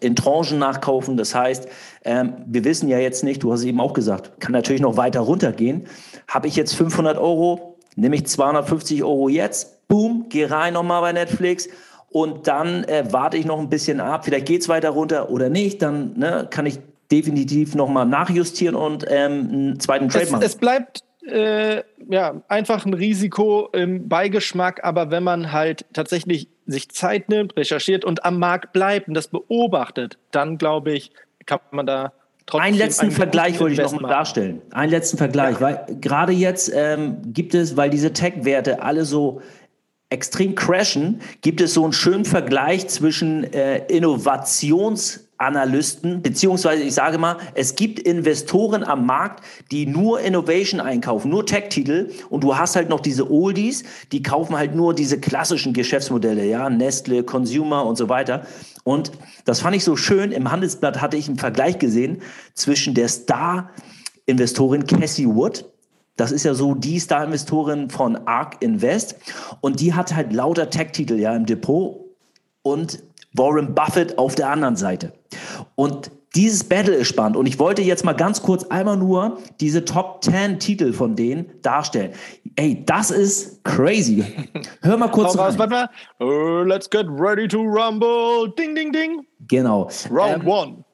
in 0.00 0.16
Tranchen 0.16 0.58
nachkaufen. 0.58 1.16
Das 1.16 1.34
heißt, 1.34 1.68
ähm, 2.04 2.34
wir 2.46 2.64
wissen 2.64 2.88
ja 2.88 2.98
jetzt 2.98 3.24
nicht, 3.24 3.42
du 3.42 3.52
hast 3.52 3.60
es 3.60 3.66
eben 3.66 3.80
auch 3.80 3.92
gesagt, 3.92 4.40
kann 4.40 4.52
natürlich 4.52 4.80
noch 4.80 4.96
weiter 4.96 5.20
runtergehen. 5.20 5.86
Habe 6.28 6.48
ich 6.48 6.56
jetzt 6.56 6.74
500 6.74 7.18
Euro, 7.18 7.71
nehme 7.96 8.16
ich 8.16 8.26
250 8.26 9.02
Euro 9.02 9.28
jetzt, 9.28 9.88
boom, 9.88 10.26
geh 10.28 10.46
rein 10.46 10.74
nochmal 10.74 11.02
bei 11.02 11.12
Netflix 11.12 11.68
und 12.10 12.46
dann 12.46 12.84
äh, 12.84 13.04
warte 13.10 13.36
ich 13.36 13.46
noch 13.46 13.58
ein 13.58 13.68
bisschen 13.68 14.00
ab. 14.00 14.24
Vielleicht 14.24 14.46
geht 14.46 14.62
es 14.62 14.68
weiter 14.68 14.90
runter 14.90 15.30
oder 15.30 15.48
nicht. 15.48 15.82
Dann 15.82 16.18
ne, 16.18 16.46
kann 16.50 16.66
ich 16.66 16.78
definitiv 17.10 17.74
nochmal 17.74 18.06
nachjustieren 18.06 18.74
und 18.74 19.04
ähm, 19.08 19.48
einen 19.50 19.80
zweiten 19.80 20.08
Trade 20.08 20.30
machen. 20.30 20.42
Es 20.42 20.56
bleibt 20.56 21.02
äh, 21.26 21.82
ja, 22.08 22.42
einfach 22.48 22.84
ein 22.84 22.94
Risiko 22.94 23.68
im 23.72 24.08
Beigeschmack, 24.08 24.82
aber 24.82 25.10
wenn 25.10 25.22
man 25.22 25.52
halt 25.52 25.84
tatsächlich 25.92 26.48
sich 26.66 26.90
Zeit 26.90 27.28
nimmt, 27.28 27.56
recherchiert 27.56 28.04
und 28.04 28.24
am 28.24 28.38
Markt 28.38 28.72
bleibt 28.72 29.08
und 29.08 29.14
das 29.14 29.28
beobachtet, 29.28 30.18
dann 30.30 30.58
glaube 30.58 30.92
ich, 30.92 31.12
kann 31.46 31.60
man 31.70 31.86
da 31.86 32.12
trotzdem. 32.46 32.66
Einen 32.66 32.78
letzten 32.78 33.10
Vergleich 33.10 33.60
wollte 33.60 33.74
ich 33.74 33.92
noch 33.92 34.00
mal 34.00 34.08
darstellen. 34.08 34.62
Einen 34.70 34.90
letzten 34.90 35.16
Vergleich, 35.16 35.54
ja. 35.54 35.60
weil 35.60 35.86
gerade 36.00 36.32
jetzt 36.32 36.70
ähm, 36.74 37.18
gibt 37.32 37.54
es, 37.54 37.76
weil 37.76 37.90
diese 37.90 38.12
Tech-Werte 38.12 38.82
alle 38.82 39.04
so 39.04 39.40
extrem 40.10 40.54
crashen, 40.54 41.20
gibt 41.40 41.60
es 41.60 41.74
so 41.74 41.84
einen 41.84 41.92
schönen 41.92 42.24
Vergleich 42.24 42.88
zwischen 42.88 43.44
äh, 43.52 43.86
Innovations- 43.88 45.20
Analysten, 45.42 46.22
beziehungsweise 46.22 46.82
ich 46.82 46.94
sage 46.94 47.18
mal, 47.18 47.36
es 47.54 47.74
gibt 47.74 47.98
Investoren 47.98 48.84
am 48.84 49.06
Markt, 49.06 49.44
die 49.70 49.86
nur 49.86 50.20
Innovation 50.20 50.80
einkaufen, 50.80 51.30
nur 51.30 51.44
Tech-Titel 51.44 52.10
und 52.30 52.44
du 52.44 52.56
hast 52.56 52.76
halt 52.76 52.88
noch 52.88 53.00
diese 53.00 53.30
Oldies, 53.30 53.84
die 54.12 54.22
kaufen 54.22 54.56
halt 54.56 54.74
nur 54.74 54.94
diese 54.94 55.20
klassischen 55.20 55.72
Geschäftsmodelle, 55.72 56.44
ja, 56.44 56.70
Nestle, 56.70 57.22
Consumer 57.22 57.84
und 57.84 57.96
so 57.96 58.08
weiter. 58.08 58.46
Und 58.84 59.12
das 59.44 59.60
fand 59.60 59.76
ich 59.76 59.84
so 59.84 59.96
schön. 59.96 60.32
Im 60.32 60.50
Handelsblatt 60.50 61.00
hatte 61.00 61.16
ich 61.16 61.28
einen 61.28 61.38
Vergleich 61.38 61.78
gesehen 61.78 62.22
zwischen 62.54 62.94
der 62.94 63.08
Star-Investorin 63.08 64.86
Cassie 64.86 65.28
Wood, 65.28 65.64
das 66.16 66.30
ist 66.30 66.44
ja 66.44 66.54
so 66.54 66.74
die 66.74 66.98
Star-Investorin 66.98 67.90
von 67.90 68.16
ARK 68.26 68.56
Invest. 68.60 69.16
Und 69.60 69.80
die 69.80 69.94
hat 69.94 70.14
halt 70.14 70.32
lauter 70.32 70.70
Tech-Titel 70.70 71.14
ja 71.14 71.34
im 71.34 71.46
Depot 71.46 72.04
und 72.62 73.02
Warren 73.34 73.74
Buffett 73.74 74.18
auf 74.18 74.34
der 74.34 74.50
anderen 74.50 74.76
Seite. 74.76 75.12
Und 75.74 76.10
dieses 76.34 76.64
Battle 76.64 76.94
ist 76.94 77.08
spannend 77.08 77.36
und 77.36 77.46
ich 77.46 77.58
wollte 77.58 77.82
jetzt 77.82 78.04
mal 78.04 78.14
ganz 78.14 78.42
kurz 78.42 78.64
einmal 78.64 78.96
nur 78.96 79.38
diese 79.60 79.84
Top 79.84 80.24
10 80.24 80.58
Titel 80.58 80.92
von 80.92 81.14
denen 81.14 81.50
darstellen. 81.60 82.12
Ey, 82.56 82.82
das 82.86 83.10
ist 83.10 83.62
crazy. 83.64 84.24
Hör 84.82 84.96
mal 84.96 85.08
kurz 85.08 85.36
rein. 85.36 85.58
Warte 85.58 85.70
mal. 85.70 85.90
Uh, 86.20 86.62
let's 86.64 86.88
get 86.88 87.06
ready 87.08 87.46
to 87.46 87.58
rumble. 87.58 88.52
Ding, 88.58 88.74
ding, 88.74 88.92
ding. 88.92 89.26
Genau. 89.48 89.90
Round 90.10 90.42
ähm, 90.42 90.48
one. 90.48 90.84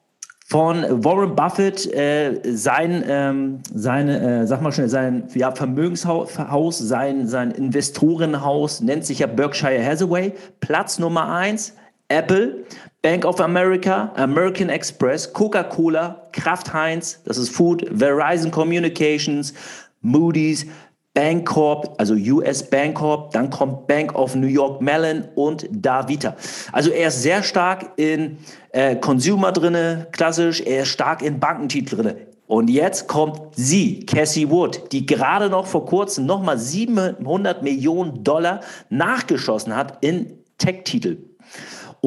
Von 0.51 1.05
Warren 1.05 1.37
Buffett, 1.37 1.87
äh, 1.93 2.41
sein, 2.43 3.05
ähm, 3.07 3.59
seine, 3.73 4.41
äh, 4.41 4.47
sag 4.47 4.63
mal 4.63 4.73
schnell, 4.73 4.89
sein 4.89 5.29
ja, 5.35 5.53
Vermögenshaus, 5.53 6.79
sein, 6.79 7.27
sein 7.29 7.51
Investorenhaus 7.51 8.81
nennt 8.81 9.05
sich 9.05 9.19
ja 9.19 9.27
Berkshire 9.27 9.85
Hathaway. 9.85 10.33
Platz 10.61 10.99
Nummer 10.99 11.31
eins 11.31 11.75
Apple, 12.09 12.65
Bank 13.03 13.25
of 13.25 13.41
America, 13.41 14.13
American 14.17 14.71
Express, 14.71 15.33
Coca-Cola, 15.33 16.29
Kraft 16.33 16.73
Heinz, 16.73 17.21
das 17.25 17.39
ist 17.39 17.51
Food, 17.51 17.87
Verizon 17.91 18.51
Communications, 18.51 19.53
Moody's, 20.01 20.67
Bancorp, 21.15 21.95
also 21.99 22.15
US 22.15 22.63
Bancorp, 22.63 23.33
dann 23.33 23.51
kommt 23.51 23.87
Bank 23.89 24.15
of 24.15 24.35
New 24.37 24.47
York 24.47 24.81
Mellon 24.81 25.25
und 25.35 25.67
Davita. 25.71 26.37
Also 26.73 26.91
er 26.91 27.09
ist 27.09 27.23
sehr 27.23 27.43
stark 27.43 27.93
in 27.97 28.39
äh, 28.71 28.97
Consumer 28.97 29.53
drinne, 29.53 30.07
klassisch, 30.13 30.61
er 30.61 30.83
ist 30.83 30.89
stark 30.91 31.23
in 31.23 31.41
Bankentitel 31.41 31.97
drinne. 31.97 32.17
Und 32.47 32.71
jetzt 32.71 33.09
kommt 33.09 33.55
sie, 33.55 34.07
Cassie 34.07 34.49
Wood, 34.49 34.93
die 34.93 35.05
gerade 35.05 35.51
noch 35.51 35.67
vor 35.67 35.85
kurzem 35.85 36.25
nochmal 36.25 36.59
700 36.59 37.63
Millionen 37.63 38.25
Dollar 38.25 38.61
nachgeschossen 38.89 39.77
hat 39.77 39.99
in 40.03 40.39
Tech-Titel. 40.57 41.28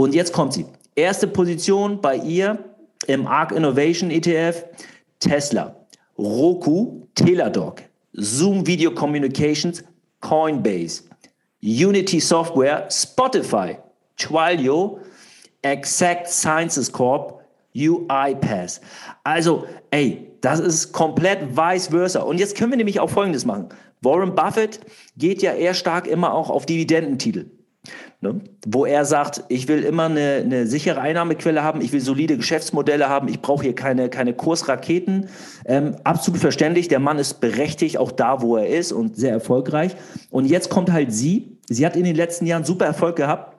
Und 0.01 0.15
jetzt 0.15 0.33
kommt 0.33 0.53
sie. 0.53 0.65
Erste 0.95 1.27
Position 1.27 2.01
bei 2.01 2.15
ihr 2.15 2.57
im 3.05 3.27
ARC 3.27 3.51
Innovation 3.51 4.09
ETF 4.09 4.65
Tesla, 5.19 5.75
Roku, 6.17 7.03
Teladoc, 7.13 7.83
Zoom 8.13 8.65
Video 8.65 8.89
Communications, 8.95 9.83
Coinbase, 10.19 11.03
Unity 11.61 12.19
Software, 12.19 12.87
Spotify, 12.89 13.77
Twilio, 14.17 15.01
Exact 15.61 16.27
Sciences 16.27 16.91
Corp, 16.91 17.39
UiPath. 17.75 18.81
Also, 19.23 19.67
ey, 19.91 20.31
das 20.41 20.59
ist 20.59 20.93
komplett 20.93 21.55
vice 21.55 21.89
versa. 21.89 22.21
Und 22.21 22.39
jetzt 22.39 22.57
können 22.57 22.71
wir 22.71 22.77
nämlich 22.77 22.99
auch 22.99 23.11
Folgendes 23.11 23.45
machen. 23.45 23.69
Warren 24.01 24.33
Buffett 24.33 24.79
geht 25.15 25.43
ja 25.43 25.53
eher 25.53 25.75
stark 25.75 26.07
immer 26.07 26.33
auch 26.33 26.49
auf 26.49 26.65
Dividendentitel. 26.65 27.51
Ne? 28.23 28.39
Wo 28.67 28.85
er 28.85 29.03
sagt, 29.03 29.43
ich 29.49 29.67
will 29.67 29.81
immer 29.81 30.05
eine, 30.05 30.43
eine, 30.45 30.67
sichere 30.67 31.01
Einnahmequelle 31.01 31.63
haben, 31.63 31.81
ich 31.81 31.91
will 31.91 32.01
solide 32.01 32.37
Geschäftsmodelle 32.37 33.09
haben, 33.09 33.27
ich 33.27 33.41
brauche 33.41 33.63
hier 33.63 33.73
keine, 33.73 34.09
keine 34.09 34.35
Kursraketen. 34.35 35.27
Ähm, 35.65 35.95
absolut 36.03 36.39
verständlich, 36.39 36.87
der 36.87 36.99
Mann 36.99 37.17
ist 37.17 37.41
berechtigt, 37.41 37.97
auch 37.97 38.11
da, 38.11 38.43
wo 38.43 38.57
er 38.57 38.67
ist 38.67 38.91
und 38.91 39.17
sehr 39.17 39.31
erfolgreich. 39.31 39.95
Und 40.29 40.45
jetzt 40.45 40.69
kommt 40.69 40.91
halt 40.91 41.11
sie. 41.11 41.57
Sie 41.67 41.83
hat 41.83 41.95
in 41.95 42.03
den 42.03 42.15
letzten 42.15 42.45
Jahren 42.45 42.63
super 42.63 42.85
Erfolg 42.85 43.15
gehabt, 43.15 43.57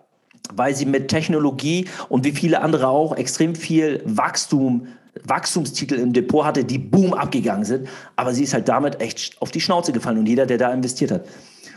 weil 0.55 0.77
sie 0.77 0.87
mit 0.87 1.09
Technologie 1.09 1.89
und 2.09 2.25
wie 2.25 2.31
viele 2.33 2.61
andere 2.61 2.87
auch 2.87 3.17
extrem 3.17 3.57
viel 3.57 4.01
Wachstum 4.05 4.87
Wachstumstitel 5.25 5.97
im 5.97 6.13
Depot 6.13 6.45
hatte, 6.45 6.65
die 6.65 6.79
boom 6.79 7.13
abgegangen 7.13 7.65
sind. 7.65 7.89
Aber 8.17 8.33
sie 8.33 8.45
ist 8.45 8.55
halt 8.55 8.69
damit 8.69 9.01
echt 9.01 9.37
auf 9.43 9.51
die 9.51 9.61
Schnauze 9.61 9.93
gefallen 9.93 10.19
und 10.19 10.27
jeder, 10.27 10.47
der 10.47 10.57
da 10.57 10.73
investiert 10.73 11.11
hat. 11.11 11.27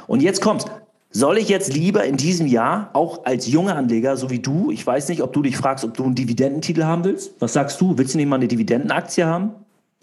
Und 0.07 0.21
jetzt 0.21 0.39
kommt's. 0.39 0.65
Soll 1.15 1.37
ich 1.37 1.47
jetzt 1.47 1.73
lieber 1.73 2.03
in 2.03 2.17
diesem 2.17 2.45
Jahr, 2.45 2.89
auch 2.91 3.23
als 3.23 3.47
junger 3.47 3.77
Anleger, 3.77 4.17
so 4.17 4.29
wie 4.29 4.39
du, 4.39 4.69
ich 4.69 4.85
weiß 4.85 5.07
nicht, 5.07 5.21
ob 5.21 5.31
du 5.31 5.43
dich 5.43 5.55
fragst, 5.55 5.85
ob 5.85 5.93
du 5.93 6.03
einen 6.03 6.13
Dividendentitel 6.13 6.83
haben 6.83 7.05
willst? 7.05 7.39
Was 7.39 7.53
sagst 7.53 7.79
du? 7.79 7.97
Willst 7.97 8.15
du 8.15 8.17
nicht 8.17 8.27
mal 8.27 8.35
eine 8.35 8.49
Dividendenaktie 8.49 9.23
haben? 9.23 9.51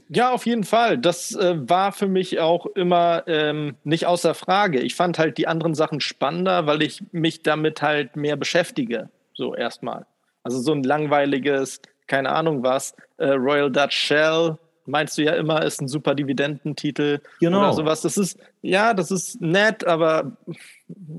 Ja, 0.09 0.33
auf 0.33 0.47
jeden 0.47 0.65
Fall. 0.65 0.97
Das 0.97 1.35
äh, 1.35 1.69
war 1.69 1.93
für 1.93 2.09
mich 2.09 2.41
auch 2.41 2.65
immer 2.65 3.25
ähm, 3.27 3.77
nicht 3.85 4.07
außer 4.07 4.33
Frage. 4.33 4.81
Ich 4.81 4.95
fand 4.95 5.19
halt 5.19 5.37
die 5.37 5.47
anderen 5.47 5.75
Sachen 5.75 6.01
spannender, 6.01 6.67
weil 6.67 6.81
ich 6.81 7.05
mich 7.13 7.43
damit 7.43 7.83
halt 7.83 8.17
mehr 8.17 8.37
beschäftige. 8.37 9.11
So 9.35 9.55
erstmal. 9.55 10.07
Also 10.45 10.61
so 10.61 10.73
ein 10.73 10.83
langweiliges, 10.83 11.83
keine 12.07 12.31
Ahnung 12.31 12.63
was, 12.63 12.95
äh, 13.19 13.33
Royal 13.33 13.71
Dutch 13.71 13.99
Shell, 13.99 14.57
meinst 14.87 15.17
du 15.19 15.23
ja 15.23 15.33
immer, 15.33 15.63
ist 15.63 15.81
ein 15.81 15.89
super 15.89 16.15
Dividendentitel 16.15 17.21
genau. 17.41 17.61
oder 17.61 17.73
sowas. 17.73 18.03
Das 18.03 18.17
ist, 18.17 18.39
ja, 18.63 18.95
das 18.95 19.11
ist 19.11 19.41
nett, 19.41 19.87
aber 19.87 20.33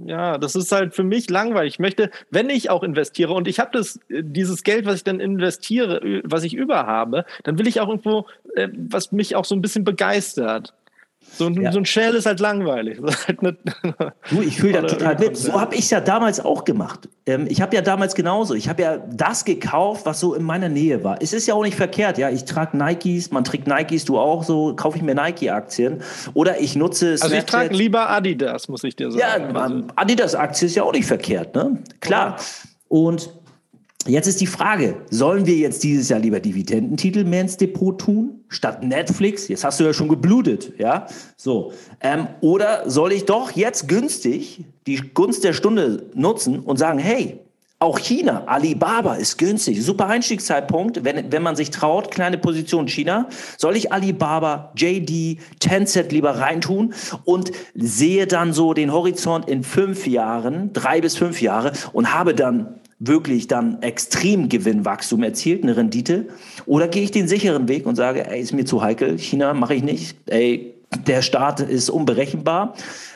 ja, 0.06 0.38
das 0.38 0.56
ist 0.56 0.72
halt 0.72 0.94
für 0.94 1.04
mich 1.04 1.30
langweilig. 1.30 1.76
Ich 1.76 1.80
möchte, 1.80 2.12
wenn 2.30 2.50
ich 2.50 2.70
auch 2.70 2.84
investiere 2.84 3.34
und 3.34 3.48
ich 3.48 3.60
habe 3.60 3.72
das, 3.74 4.00
dieses 4.10 4.64
Geld, 4.64 4.86
was 4.86 4.96
ich 4.96 5.04
dann 5.04 5.20
investiere, 5.20 6.22
was 6.24 6.44
ich 6.44 6.54
über 6.54 6.86
habe, 6.86 7.26
dann 7.44 7.58
will 7.58 7.68
ich 7.68 7.80
auch 7.80 7.88
irgendwo, 7.88 8.28
äh, 8.56 8.70
was 8.74 9.12
mich 9.12 9.36
auch 9.36 9.46
so 9.46 9.56
ein 9.56 9.62
bisschen 9.62 9.84
begeistert. 9.84 10.74
So 11.36 11.48
ein, 11.48 11.60
ja. 11.60 11.72
so 11.72 11.80
ein 11.80 11.86
Shell 11.86 12.14
ist 12.14 12.26
halt 12.26 12.40
langweilig. 12.40 13.00
Ist 13.04 13.28
halt 13.28 13.40
du, 13.42 14.42
ich 14.42 14.58
fühle 14.58 14.82
das 14.82 14.94
total 14.94 15.18
mit. 15.18 15.36
So 15.36 15.60
habe 15.60 15.74
ich 15.76 15.82
es 15.82 15.90
ja 15.90 16.00
damals 16.00 16.40
auch 16.40 16.64
gemacht. 16.64 17.10
Ähm, 17.26 17.48
ich 17.50 17.62
habe 17.62 17.76
ja 17.76 17.82
damals 17.82 18.14
genauso. 18.14 18.54
Ich 18.54 18.70
habe 18.70 18.82
ja 18.82 18.98
das 18.98 19.44
gekauft, 19.44 20.06
was 20.06 20.20
so 20.20 20.36
in 20.36 20.44
meiner 20.44 20.70
Nähe 20.70 21.04
war. 21.04 21.22
Es 21.22 21.34
ist 21.34 21.48
ja 21.48 21.56
auch 21.56 21.64
nicht 21.64 21.76
verkehrt. 21.76 22.18
Ja, 22.18 22.30
ich 22.30 22.46
trage 22.46 22.78
Nikes, 22.78 23.32
man 23.32 23.44
trägt 23.44 23.68
Nikes, 23.68 24.06
du 24.06 24.20
auch 24.20 24.44
so, 24.44 24.76
kaufe 24.76 24.98
ich 24.98 25.04
mir 25.04 25.16
Nike-Aktien. 25.16 26.02
Oder 26.34 26.60
ich 26.62 26.76
nutze 26.76 27.18
Snapchat. 27.18 27.24
Also 27.24 27.36
ich 27.36 27.46
trage 27.46 27.76
lieber 27.76 28.10
Adidas, 28.10 28.68
muss 28.68 28.84
ich 28.84 28.96
dir 28.96 29.12
sagen. 29.12 29.56
Ja, 29.56 29.62
also. 29.62 29.84
Adidas-Aktie 29.96 30.68
ist 30.68 30.76
ja 30.76 30.84
auch 30.84 30.94
nicht 30.94 31.08
verkehrt, 31.08 31.56
ne? 31.56 31.80
Klar. 32.00 32.38
Und 32.90 33.32
Jetzt 34.06 34.28
ist 34.28 34.42
die 34.42 34.48
Frage, 34.48 34.98
sollen 35.10 35.46
wir 35.46 35.56
jetzt 35.56 35.84
dieses 35.84 36.10
Jahr 36.10 36.20
lieber 36.20 36.42
Dividendentitel 36.42 37.24
mehr 37.24 37.42
ins 37.42 37.56
Depot 37.56 37.98
tun, 37.98 38.42
statt 38.50 38.84
Netflix? 38.84 39.48
Jetzt 39.48 39.64
hast 39.64 39.80
du 39.80 39.86
ja 39.86 39.94
schon 39.94 40.10
geblutet, 40.10 40.74
ja? 40.78 41.08
So. 41.38 41.72
Ähm, 42.02 42.28
oder 42.42 42.90
soll 42.90 43.14
ich 43.14 43.24
doch 43.24 43.52
jetzt 43.52 43.88
günstig 43.88 44.66
die 44.88 44.98
Gunst 45.14 45.46
der 45.46 45.54
Stunde 45.54 46.08
nutzen 46.14 46.60
und 46.60 46.78
sagen, 46.78 47.00
hey, 47.00 47.40
auch 47.80 48.00
China, 48.00 48.44
Alibaba 48.46 49.16
ist 49.16 49.38
günstig, 49.38 49.84
super 49.84 50.08
Einstiegszeitpunkt, 50.08 51.04
wenn, 51.04 51.32
wenn 51.32 51.44
man 51.44 51.58
sich 51.58 51.70
traut, 51.70 52.12
kleine 52.12 52.38
Position 52.38 52.88
China. 52.88 53.28
Soll 53.58 53.76
ich 53.76 53.92
Alibaba, 53.92 54.72
JD, 54.76 55.40
Tencent 55.60 56.12
lieber 56.12 56.40
reintun 56.40 56.94
und 57.26 57.52
sehe 57.76 58.26
dann 58.26 58.54
so 58.54 58.74
den 58.74 58.94
Horizont 58.94 59.50
in 59.50 59.64
fünf 59.64 60.08
Jahren, 60.08 60.72
drei 60.72 61.02
bis 61.02 61.18
fünf 61.18 61.42
Jahre 61.42 61.74
und 61.92 62.14
habe 62.14 62.34
dann 62.34 62.80
wirklich 63.00 63.48
dann 63.48 63.82
extrem 63.82 64.50
Gewinnwachstum 64.50 65.24
erzielt, 65.24 65.64
eine 65.64 65.76
Rendite? 65.76 66.28
Oder 66.66 66.88
gehe 66.88 67.04
ich 67.04 67.12
den 67.12 67.28
sicheren 67.28 67.68
Weg 67.68 67.86
und 67.86 67.96
sage, 67.96 68.30
ey, 68.30 68.42
ist 68.42 68.54
mir 68.54 68.66
zu 68.66 68.82
heikel, 68.82 69.18
China 69.18 69.54
mache 69.54 69.76
ich 69.76 69.84
nicht, 69.84 70.18
ey, 70.28 70.74
der 71.08 71.22
Staat 71.22 71.60
ist 71.60 71.90
unberechenbar, 71.90 72.76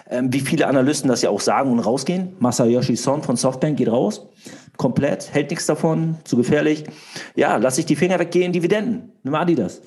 ähm, 0.10 0.34
wie 0.34 0.40
viele 0.40 0.68
Analysten 0.68 1.10
das 1.10 1.22
ja 1.22 1.30
auch 1.30 1.42
sagen 1.42 1.72
und 1.72 1.80
rausgehen. 1.80 2.34
Masayoshi 2.40 2.96
Son 2.96 3.24
von 3.24 3.36
Softbank 3.36 3.78
geht 3.78 3.90
raus, 3.90 4.28
komplett, 4.78 5.34
hält 5.34 5.50
nichts 5.50 5.66
davon, 5.66 6.18
zu 6.24 6.38
gefährlich. 6.38 6.84
Ja, 7.36 7.58
lass 7.58 7.78
ich 7.78 7.86
die 7.86 7.96
Finger 7.96 8.20
weggehen, 8.20 8.52
Dividenden. 8.52 9.12
Nimm 9.24 9.36
Adidas. 9.36 9.82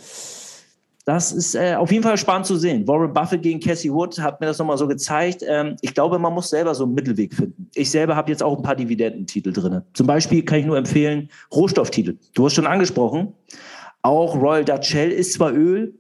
Das 1.06 1.32
ist 1.32 1.54
äh, 1.54 1.74
auf 1.74 1.90
jeden 1.90 2.02
Fall 2.02 2.18
spannend 2.18 2.46
zu 2.46 2.56
sehen. 2.56 2.86
Warren 2.86 3.12
Buffett 3.12 3.42
gegen 3.42 3.58
Cassie 3.58 3.92
Wood 3.92 4.18
hat 4.18 4.40
mir 4.40 4.46
das 4.46 4.58
nochmal 4.58 4.76
so 4.76 4.86
gezeigt. 4.86 5.42
Ähm, 5.46 5.76
ich 5.80 5.94
glaube, 5.94 6.18
man 6.18 6.32
muss 6.34 6.50
selber 6.50 6.74
so 6.74 6.84
einen 6.84 6.94
Mittelweg 6.94 7.34
finden. 7.34 7.68
Ich 7.74 7.90
selber 7.90 8.14
habe 8.16 8.30
jetzt 8.30 8.42
auch 8.42 8.56
ein 8.56 8.62
paar 8.62 8.76
Dividendentitel 8.76 9.52
drin. 9.52 9.82
Zum 9.94 10.06
Beispiel 10.06 10.44
kann 10.44 10.58
ich 10.60 10.66
nur 10.66 10.76
empfehlen, 10.76 11.30
Rohstofftitel. 11.52 12.18
Du 12.34 12.44
hast 12.44 12.54
schon 12.54 12.66
angesprochen. 12.66 13.32
Auch 14.02 14.34
Royal 14.36 14.64
Dutch 14.64 14.88
Shell 14.88 15.10
ist 15.10 15.32
zwar 15.34 15.52
Öl, 15.52 15.94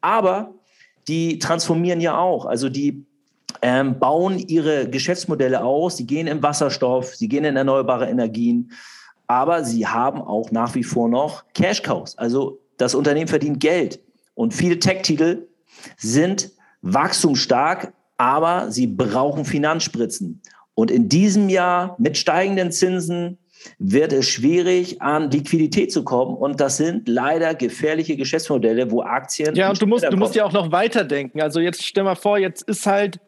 aber 0.00 0.54
die 1.08 1.38
transformieren 1.38 2.00
ja 2.00 2.18
auch. 2.18 2.46
Also 2.46 2.68
die 2.68 3.04
ähm, 3.62 3.98
bauen 3.98 4.38
ihre 4.38 4.88
Geschäftsmodelle 4.88 5.62
aus, 5.62 5.96
sie 5.96 6.06
gehen 6.06 6.26
in 6.26 6.42
Wasserstoff, 6.42 7.14
sie 7.14 7.28
gehen 7.28 7.44
in 7.44 7.56
erneuerbare 7.56 8.08
Energien, 8.08 8.70
aber 9.26 9.64
sie 9.64 9.86
haben 9.86 10.20
auch 10.20 10.50
nach 10.50 10.74
wie 10.74 10.84
vor 10.84 11.08
noch 11.08 11.44
Cash 11.54 11.82
Cows. 11.82 12.16
Also 12.18 12.60
das 12.76 12.94
Unternehmen 12.94 13.28
verdient 13.28 13.60
Geld. 13.60 14.00
Und 14.38 14.54
viele 14.54 14.78
Tech-Titel 14.78 15.48
sind 15.96 16.52
wachstumsstark, 16.82 17.92
aber 18.16 18.70
sie 18.70 18.86
brauchen 18.86 19.44
Finanzspritzen. 19.44 20.40
Und 20.74 20.92
in 20.92 21.08
diesem 21.08 21.48
Jahr 21.48 21.96
mit 21.98 22.16
steigenden 22.16 22.70
Zinsen 22.70 23.38
wird 23.80 24.12
es 24.12 24.28
schwierig, 24.28 25.02
an 25.02 25.32
Liquidität 25.32 25.90
zu 25.90 26.04
kommen. 26.04 26.36
Und 26.36 26.60
das 26.60 26.76
sind 26.76 27.08
leider 27.08 27.56
gefährliche 27.56 28.16
Geschäftsmodelle, 28.16 28.92
wo 28.92 29.02
Aktien. 29.02 29.56
Ja, 29.56 29.70
und 29.70 29.82
du 29.82 29.88
musst, 29.88 30.04
du 30.08 30.16
musst 30.16 30.36
ja 30.36 30.44
auch 30.44 30.52
noch 30.52 30.70
weiterdenken. 30.70 31.42
Also 31.42 31.58
jetzt 31.58 31.84
stell 31.84 32.04
mal 32.04 32.14
vor, 32.14 32.38
jetzt 32.38 32.62
ist 32.62 32.86
halt 32.86 33.18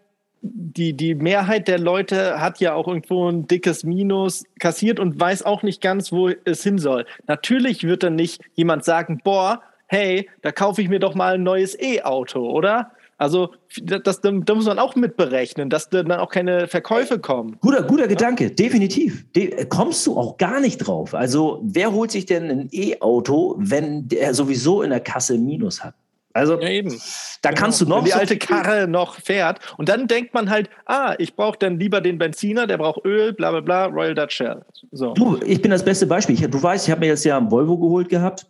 die, 0.42 0.92
die 0.92 1.16
Mehrheit 1.16 1.66
der 1.66 1.80
Leute 1.80 2.40
hat 2.40 2.60
ja 2.60 2.74
auch 2.74 2.86
irgendwo 2.86 3.28
ein 3.28 3.48
dickes 3.48 3.82
Minus 3.82 4.44
kassiert 4.60 5.00
und 5.00 5.18
weiß 5.18 5.42
auch 5.42 5.64
nicht 5.64 5.82
ganz, 5.82 6.12
wo 6.12 6.28
es 6.28 6.62
hin 6.62 6.78
soll. 6.78 7.04
Natürlich 7.26 7.82
wird 7.82 8.04
dann 8.04 8.14
nicht 8.14 8.40
jemand 8.54 8.84
sagen, 8.84 9.20
boah, 9.24 9.60
hey, 9.90 10.30
da 10.42 10.52
kaufe 10.52 10.80
ich 10.80 10.88
mir 10.88 11.00
doch 11.00 11.16
mal 11.16 11.34
ein 11.34 11.42
neues 11.42 11.76
E-Auto, 11.78 12.48
oder? 12.48 12.92
Also 13.18 13.50
das, 13.82 14.20
da 14.20 14.30
muss 14.30 14.64
man 14.64 14.78
auch 14.78 14.94
mit 14.94 15.16
berechnen, 15.16 15.68
dass 15.68 15.90
dann 15.90 16.12
auch 16.12 16.30
keine 16.30 16.68
Verkäufe 16.68 17.18
kommen. 17.18 17.56
Guter, 17.60 17.82
guter 17.82 18.04
ja? 18.04 18.08
Gedanke, 18.08 18.52
definitiv. 18.52 19.30
De 19.32 19.66
kommst 19.66 20.06
du 20.06 20.16
auch 20.16 20.38
gar 20.38 20.60
nicht 20.60 20.78
drauf. 20.78 21.12
Also 21.12 21.60
wer 21.64 21.92
holt 21.92 22.12
sich 22.12 22.24
denn 22.24 22.50
ein 22.50 22.68
E-Auto, 22.70 23.56
wenn 23.58 24.08
der 24.08 24.32
sowieso 24.32 24.82
in 24.82 24.90
der 24.90 25.00
Kasse 25.00 25.36
Minus 25.36 25.82
hat? 25.82 25.94
Also, 26.32 26.60
ja, 26.60 26.68
eben. 26.68 26.96
da 27.42 27.50
genau. 27.50 27.60
kannst 27.60 27.80
du 27.80 27.86
noch. 27.86 27.98
Wenn 27.98 28.04
die 28.04 28.14
alte 28.14 28.38
Karre 28.38 28.86
noch 28.86 29.16
fährt. 29.16 29.58
Und 29.76 29.88
dann 29.88 30.06
denkt 30.06 30.32
man 30.32 30.48
halt, 30.48 30.70
ah, 30.86 31.16
ich 31.18 31.34
brauche 31.34 31.58
dann 31.58 31.80
lieber 31.80 32.00
den 32.00 32.18
Benziner, 32.18 32.68
der 32.68 32.78
braucht 32.78 33.04
Öl, 33.04 33.32
bla, 33.32 33.50
bla, 33.50 33.60
bla, 33.60 33.86
Royal 33.86 34.14
Dutch 34.14 34.36
Shell. 34.36 34.62
So. 34.92 35.12
Du, 35.14 35.40
ich 35.44 35.60
bin 35.60 35.72
das 35.72 35.84
beste 35.84 36.06
Beispiel. 36.06 36.36
Ich, 36.36 36.48
du 36.48 36.62
weißt, 36.62 36.86
ich 36.86 36.90
habe 36.92 37.00
mir 37.00 37.08
jetzt 37.08 37.24
ja 37.24 37.36
ein 37.36 37.50
Volvo 37.50 37.76
geholt 37.76 38.08
gehabt. 38.08 38.46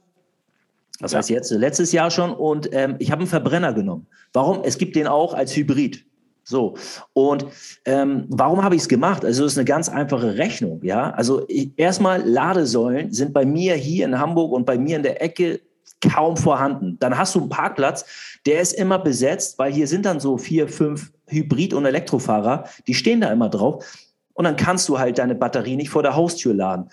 Das 1.00 1.12
ja. 1.12 1.18
heißt 1.18 1.30
jetzt 1.30 1.50
letztes 1.50 1.92
Jahr 1.92 2.10
schon. 2.10 2.32
Und 2.32 2.68
ähm, 2.72 2.96
ich 2.98 3.10
habe 3.10 3.20
einen 3.20 3.28
Verbrenner 3.28 3.72
genommen. 3.72 4.06
Warum? 4.32 4.60
Es 4.62 4.78
gibt 4.78 4.96
den 4.96 5.06
auch 5.06 5.34
als 5.34 5.56
Hybrid. 5.56 6.04
So. 6.44 6.74
Und 7.12 7.46
ähm, 7.84 8.26
warum 8.28 8.62
habe 8.62 8.74
ich 8.74 8.82
es 8.82 8.88
gemacht? 8.88 9.24
Also, 9.24 9.44
es 9.44 9.52
ist 9.52 9.58
eine 9.58 9.64
ganz 9.64 9.88
einfache 9.88 10.36
Rechnung. 10.36 10.80
Ja, 10.82 11.10
also 11.10 11.46
erstmal 11.76 12.22
Ladesäulen 12.22 13.12
sind 13.12 13.32
bei 13.32 13.44
mir 13.44 13.74
hier 13.74 14.04
in 14.04 14.18
Hamburg 14.18 14.52
und 14.52 14.66
bei 14.66 14.78
mir 14.78 14.96
in 14.96 15.02
der 15.02 15.22
Ecke 15.22 15.60
kaum 16.00 16.36
vorhanden. 16.36 16.96
Dann 16.98 17.16
hast 17.16 17.34
du 17.34 17.40
einen 17.40 17.48
Parkplatz, 17.48 18.04
der 18.46 18.60
ist 18.60 18.72
immer 18.72 18.98
besetzt, 18.98 19.58
weil 19.58 19.72
hier 19.72 19.86
sind 19.86 20.06
dann 20.06 20.18
so 20.18 20.38
vier, 20.38 20.68
fünf 20.68 21.12
Hybrid- 21.26 21.74
und 21.74 21.84
Elektrofahrer, 21.84 22.64
die 22.86 22.94
stehen 22.94 23.20
da 23.20 23.30
immer 23.30 23.48
drauf. 23.48 23.84
Und 24.32 24.44
dann 24.44 24.56
kannst 24.56 24.88
du 24.88 24.98
halt 24.98 25.18
deine 25.18 25.34
Batterie 25.34 25.76
nicht 25.76 25.90
vor 25.90 26.02
der 26.02 26.16
Haustür 26.16 26.54
laden. 26.54 26.88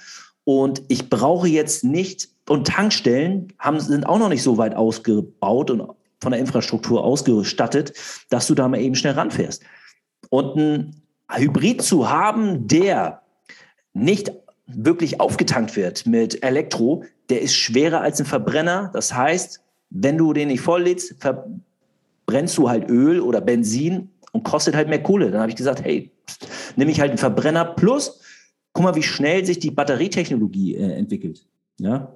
Und 0.48 0.82
ich 0.88 1.10
brauche 1.10 1.50
jetzt 1.50 1.84
nicht, 1.84 2.30
und 2.48 2.68
Tankstellen 2.68 3.52
haben, 3.60 3.82
sind 3.82 4.06
auch 4.06 4.18
noch 4.18 4.30
nicht 4.30 4.44
so 4.44 4.58
weit 4.58 4.76
ausgebaut 4.76 5.70
und 5.70 5.82
von 6.22 6.32
der 6.32 6.40
Infrastruktur 6.40 7.04
ausgestattet, 7.04 7.92
dass 8.30 8.48
du 8.48 8.56
da 8.56 8.70
mal 8.70 8.80
eben 8.80 8.96
schnell 8.96 9.16
ranfährst. 9.16 9.62
Und 10.30 10.56
ein 10.56 11.02
Hybrid 11.30 11.82
zu 11.82 12.10
haben, 12.10 12.66
der 12.66 13.24
nicht 13.92 14.32
wirklich 14.68 15.20
aufgetankt 15.20 15.76
wird 15.76 16.06
mit 16.06 16.42
Elektro, 16.42 17.04
der 17.28 17.42
ist 17.42 17.56
schwerer 17.56 18.00
als 18.00 18.22
ein 18.22 18.26
Verbrenner. 18.26 18.90
Das 18.94 19.14
heißt, 19.14 19.60
wenn 19.90 20.18
du 20.18 20.32
den 20.32 20.48
nicht 20.48 20.62
volllädst, 20.62 21.16
verbrennst 21.20 22.58
du 22.58 22.70
halt 22.70 22.90
Öl 22.90 23.20
oder 23.20 23.42
Benzin 23.42 24.12
und 24.32 24.46
kostet 24.46 24.78
halt 24.78 24.88
mehr 24.88 25.04
Kohle. 25.04 25.30
Dann 25.30 25.42
habe 25.42 25.50
ich 25.50 25.58
gesagt, 25.58 25.84
hey, 25.84 26.10
nehme 26.78 26.92
ich 26.92 27.02
halt 27.02 27.10
einen 27.10 27.18
Verbrenner 27.18 27.66
plus, 27.66 28.22
guck 28.78 28.84
mal, 28.84 28.96
wie 28.96 29.02
schnell 29.02 29.44
sich 29.44 29.58
die 29.58 29.72
Batterietechnologie 29.72 30.76
äh, 30.76 30.92
entwickelt. 30.94 31.44
Ja? 31.80 32.14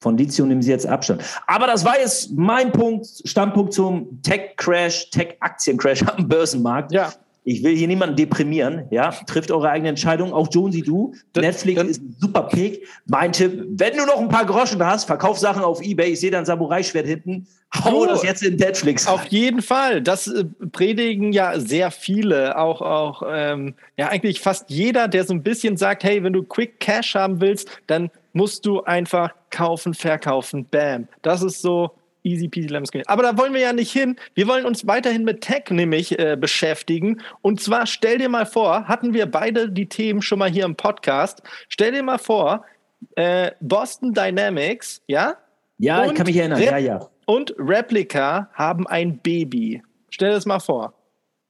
Von 0.00 0.16
Lithium 0.16 0.48
nehmen 0.48 0.62
sie 0.62 0.70
jetzt 0.70 0.86
Abstand. 0.86 1.22
Aber 1.46 1.66
das 1.66 1.84
war 1.84 2.00
jetzt 2.00 2.32
mein 2.32 2.72
Punkt, 2.72 3.06
Standpunkt 3.26 3.74
zum 3.74 4.22
Tech-Crash, 4.22 5.10
Tech-Aktien-Crash 5.10 6.02
am 6.16 6.26
Börsenmarkt. 6.26 6.92
Ja. 6.92 7.12
Ich 7.48 7.62
will 7.62 7.76
hier 7.76 7.86
niemanden 7.86 8.16
deprimieren, 8.16 8.88
ja. 8.90 9.10
Trifft 9.10 9.52
eure 9.52 9.70
eigene 9.70 9.90
Entscheidung. 9.90 10.32
Auch 10.32 10.48
Jonesy, 10.50 10.82
du. 10.82 11.14
Das, 11.32 11.44
Netflix 11.44 11.80
das, 11.80 11.90
ist 11.90 12.02
ein 12.02 12.16
super 12.18 12.42
Pick. 12.42 12.84
Mein 13.06 13.30
Tipp, 13.30 13.64
wenn 13.68 13.96
du 13.96 14.04
noch 14.04 14.18
ein 14.18 14.28
paar 14.28 14.44
Groschen 14.44 14.84
hast, 14.84 15.04
verkauf 15.04 15.38
Sachen 15.38 15.62
auf 15.62 15.80
Ebay. 15.80 16.10
Ich 16.10 16.18
sehe 16.18 16.32
da 16.32 16.40
ein 16.40 16.44
Samurai-Schwert 16.44 17.06
hinten. 17.06 17.46
Hau 17.72 18.02
oh, 18.02 18.06
das 18.06 18.24
jetzt 18.24 18.42
in 18.42 18.56
Netflix. 18.56 19.06
Auf 19.06 19.26
jeden 19.26 19.62
Fall. 19.62 20.02
Das 20.02 20.26
äh, 20.26 20.44
predigen 20.72 21.32
ja 21.32 21.60
sehr 21.60 21.92
viele. 21.92 22.58
Auch, 22.58 22.82
auch, 22.82 23.22
ähm, 23.30 23.76
ja, 23.96 24.08
eigentlich 24.08 24.40
fast 24.40 24.68
jeder, 24.68 25.06
der 25.06 25.22
so 25.22 25.32
ein 25.32 25.44
bisschen 25.44 25.76
sagt, 25.76 26.02
hey, 26.02 26.24
wenn 26.24 26.32
du 26.32 26.42
Quick 26.42 26.80
Cash 26.80 27.14
haben 27.14 27.40
willst, 27.40 27.68
dann 27.86 28.10
musst 28.32 28.66
du 28.66 28.82
einfach 28.82 29.32
kaufen, 29.50 29.94
verkaufen. 29.94 30.66
Bam. 30.68 31.06
Das 31.22 31.42
ist 31.42 31.62
so 31.62 31.92
Easy 32.26 32.48
peasy 32.48 32.66
lemon 32.66 32.86
squeezy. 32.86 33.06
Aber 33.06 33.22
da 33.22 33.38
wollen 33.38 33.54
wir 33.54 33.60
ja 33.60 33.72
nicht 33.72 33.92
hin. 33.92 34.16
Wir 34.34 34.48
wollen 34.48 34.66
uns 34.66 34.86
weiterhin 34.86 35.22
mit 35.22 35.42
Tech 35.42 35.70
nämlich 35.70 36.18
äh, 36.18 36.36
beschäftigen. 36.38 37.22
Und 37.40 37.60
zwar 37.60 37.86
stell 37.86 38.18
dir 38.18 38.28
mal 38.28 38.46
vor, 38.46 38.88
hatten 38.88 39.14
wir 39.14 39.26
beide 39.26 39.70
die 39.70 39.88
Themen 39.88 40.22
schon 40.22 40.40
mal 40.40 40.50
hier 40.50 40.64
im 40.64 40.74
Podcast. 40.74 41.42
Stell 41.68 41.92
dir 41.92 42.02
mal 42.02 42.18
vor, 42.18 42.64
äh, 43.14 43.52
Boston 43.60 44.12
Dynamics, 44.12 45.02
ja? 45.06 45.36
Ja, 45.78 46.02
und 46.02 46.08
ich 46.08 46.14
kann 46.14 46.26
mich 46.26 46.36
erinnern. 46.36 46.58
Rep 46.58 46.70
ja, 46.72 46.78
ja. 46.78 47.08
Und 47.26 47.54
Replica 47.58 48.50
haben 48.54 48.86
ein 48.88 49.18
Baby. 49.18 49.82
Stell 50.10 50.30
dir 50.30 50.34
das 50.34 50.46
mal 50.46 50.58
vor. 50.58 50.95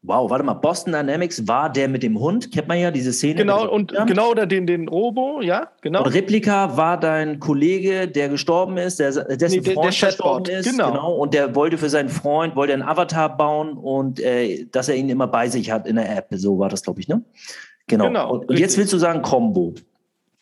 Wow, 0.07 0.31
warte 0.31 0.45
mal, 0.45 0.55
Boston 0.55 0.93
Dynamics 0.93 1.49
war 1.49 1.71
der 1.71 1.89
mit 1.89 2.05
dem 2.05 2.21
Hund, 2.21 2.53
kennt 2.53 2.69
man 2.69 2.79
ja 2.79 2.93
diese 2.93 3.13
Szene. 3.13 3.35
Genau, 3.35 3.69
und 3.69 3.91
ja? 3.91 4.05
genau, 4.05 4.31
oder 4.31 4.47
den, 4.47 4.65
den 4.65 4.87
Robo, 4.87 5.41
ja, 5.41 5.69
genau. 5.81 6.05
Und 6.05 6.15
Replika 6.15 6.77
war 6.77 6.99
dein 6.99 7.41
Kollege, 7.41 8.07
der 8.07 8.29
gestorben 8.29 8.77
ist, 8.77 9.01
der, 9.01 9.11
dessen 9.11 9.63
nee, 9.63 9.75
Freund 9.75 10.01
der 10.01 10.09
gestorben 10.09 10.51
ist. 10.51 10.71
Genau. 10.71 10.93
genau. 10.93 11.13
Und 11.15 11.35
der 11.35 11.57
wollte 11.57 11.77
für 11.77 11.89
seinen 11.89 12.09
Freund, 12.09 12.55
wollte 12.55 12.73
einen 12.73 12.83
Avatar 12.83 13.37
bauen 13.37 13.73
und 13.73 14.21
äh, 14.21 14.67
dass 14.71 14.89
er 14.89 14.95
ihn 14.95 15.09
immer 15.09 15.27
bei 15.27 15.49
sich 15.49 15.73
hat 15.73 15.89
in 15.89 15.97
der 15.97 16.17
App. 16.17 16.29
So 16.31 16.57
war 16.59 16.69
das, 16.69 16.83
glaube 16.83 17.01
ich, 17.01 17.09
ne? 17.09 17.23
Genau. 17.89 18.07
genau 18.07 18.33
und, 18.33 18.49
und 18.49 18.59
jetzt 18.59 18.79
willst 18.79 18.93
du 18.93 18.99
sagen 18.99 19.23
Combo 19.23 19.75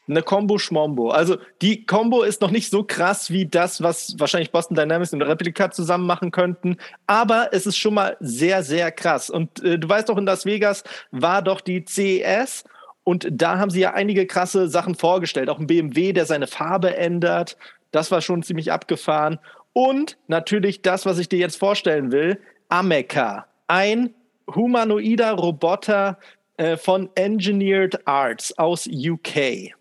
eine 0.09 0.23
Combo 0.23 0.59
Schmombo. 0.59 1.11
Also 1.11 1.37
die 1.63 1.87
Combo 1.87 2.23
ist 2.23 2.41
noch 2.41 2.51
nicht 2.51 2.71
so 2.71 2.85
krass 2.85 3.31
wie 3.31 3.47
das, 3.47 3.83
was 3.83 4.15
wahrscheinlich 4.19 4.53
Boston 4.53 4.77
Dynamics 4.77 5.13
und 5.13 5.23
Replika 5.23 5.71
zusammen 5.71 6.07
machen 6.07 6.31
könnten, 6.31 6.77
aber 7.07 7.49
es 7.53 7.67
ist 7.67 7.77
schon 7.77 7.95
mal 7.95 8.17
sehr, 8.21 8.63
sehr 8.63 8.93
krass. 8.93 9.31
Und 9.31 9.63
äh, 9.63 9.79
du 9.79 9.89
weißt 9.89 10.09
doch, 10.09 10.19
in 10.19 10.27
Las 10.27 10.45
Vegas 10.45 10.85
war 11.11 11.43
doch 11.43 11.61
die 11.61 11.85
CES 11.85 12.65
und 13.05 13.29
da 13.31 13.59
haben 13.59 13.71
sie 13.71 13.81
ja 13.81 13.93
einige 13.93 14.27
krasse 14.27 14.69
Sachen 14.69 14.95
vorgestellt. 14.95 15.51
Auch 15.51 15.59
ein 15.59 15.67
BMW, 15.67 16.13
der 16.13 16.27
seine 16.27 16.47
Farbe 16.47 16.97
ändert. 16.97 17.57
Das 17.93 18.11
war 18.11 18.23
schon 18.23 18.43
ziemlich 18.43 18.73
abgefahren. 18.73 19.39
Und 19.75 20.17
natürlich 20.27 20.83
das, 20.83 21.05
was 21.05 21.19
ich 21.19 21.29
dir 21.29 21.39
jetzt 21.39 21.59
vorstellen 21.59 22.13
will, 22.13 22.41
Ameca. 22.71 23.47
Ein 23.67 24.15
humanoider 24.53 25.33
Roboter 25.33 26.19
äh, 26.57 26.77
von 26.77 27.11
Engineered 27.15 28.07
Arts 28.07 28.57
aus 28.59 28.87
UK. 28.87 29.75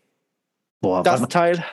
Boah, 0.83 1.01
das 1.01 1.27
Teil 1.29 1.63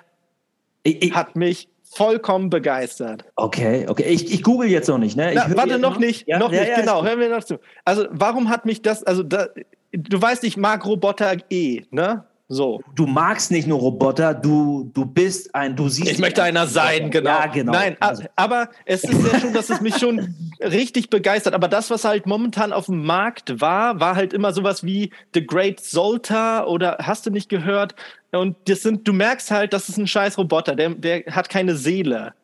ich, 0.84 1.02
ich, 1.02 1.14
hat 1.14 1.36
mich 1.36 1.68
vollkommen 1.82 2.48
begeistert. 2.48 3.24
Okay, 3.34 3.86
okay. 3.88 4.04
Ich, 4.04 4.32
ich 4.32 4.42
google 4.42 4.68
jetzt 4.68 4.88
noch 4.88 4.98
nicht, 4.98 5.16
ne? 5.16 5.32
Na, 5.34 5.46
warte, 5.56 5.78
noch 5.78 5.98
nicht, 5.98 6.28
ja? 6.28 6.38
noch 6.38 6.52
ja, 6.52 6.60
nicht, 6.60 6.70
ja, 6.70 6.80
genau. 6.80 7.04
Hören 7.04 7.18
wir 7.18 7.28
noch 7.28 7.42
zu. 7.42 7.58
Also, 7.84 8.06
warum 8.10 8.48
hat 8.48 8.64
mich 8.64 8.82
das, 8.82 9.02
also, 9.02 9.24
da, 9.24 9.48
du 9.92 10.22
weißt, 10.22 10.44
ich 10.44 10.56
mag 10.56 10.86
Roboter 10.86 11.36
eh, 11.50 11.82
ne? 11.90 12.24
So. 12.52 12.80
Du 12.96 13.06
magst 13.06 13.52
nicht 13.52 13.68
nur 13.68 13.78
Roboter, 13.78 14.34
du, 14.34 14.90
du 14.92 15.04
bist 15.06 15.54
ein, 15.54 15.76
du 15.76 15.88
siehst. 15.88 16.10
Ich 16.10 16.18
möchte 16.18 16.42
einer 16.42 16.66
sein, 16.66 17.08
genau. 17.08 17.30
Ja, 17.30 17.46
genau. 17.46 17.70
Nein, 17.70 17.96
also. 18.00 18.24
aber 18.34 18.70
es 18.86 19.04
ist 19.04 19.32
ja 19.32 19.38
schon, 19.38 19.52
dass 19.52 19.70
es 19.70 19.80
mich 19.80 19.96
schon 19.98 20.34
richtig 20.60 21.10
begeistert. 21.10 21.54
Aber 21.54 21.68
das, 21.68 21.90
was 21.90 22.04
halt 22.04 22.26
momentan 22.26 22.72
auf 22.72 22.86
dem 22.86 23.04
Markt 23.04 23.60
war, 23.60 24.00
war 24.00 24.16
halt 24.16 24.32
immer 24.32 24.52
sowas 24.52 24.82
wie 24.82 25.12
The 25.32 25.46
Great 25.46 25.78
Solta 25.78 26.64
oder 26.64 26.98
hast 27.00 27.24
du 27.24 27.30
nicht 27.30 27.48
gehört? 27.48 27.94
Und 28.32 28.56
das 28.68 28.82
sind, 28.82 29.06
du 29.06 29.12
merkst 29.12 29.50
halt, 29.50 29.72
das 29.72 29.88
ist 29.88 29.96
ein 29.96 30.06
scheiß 30.06 30.38
Roboter, 30.38 30.76
der, 30.76 30.90
der 30.90 31.24
hat 31.26 31.48
keine 31.48 31.74
Seele. 31.74 32.34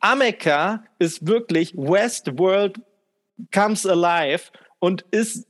Ameka 0.00 0.84
ist 0.98 1.26
wirklich 1.26 1.74
Westworld 1.76 2.80
comes 3.52 3.86
alive 3.86 4.50
und 4.78 5.04
ist 5.10 5.46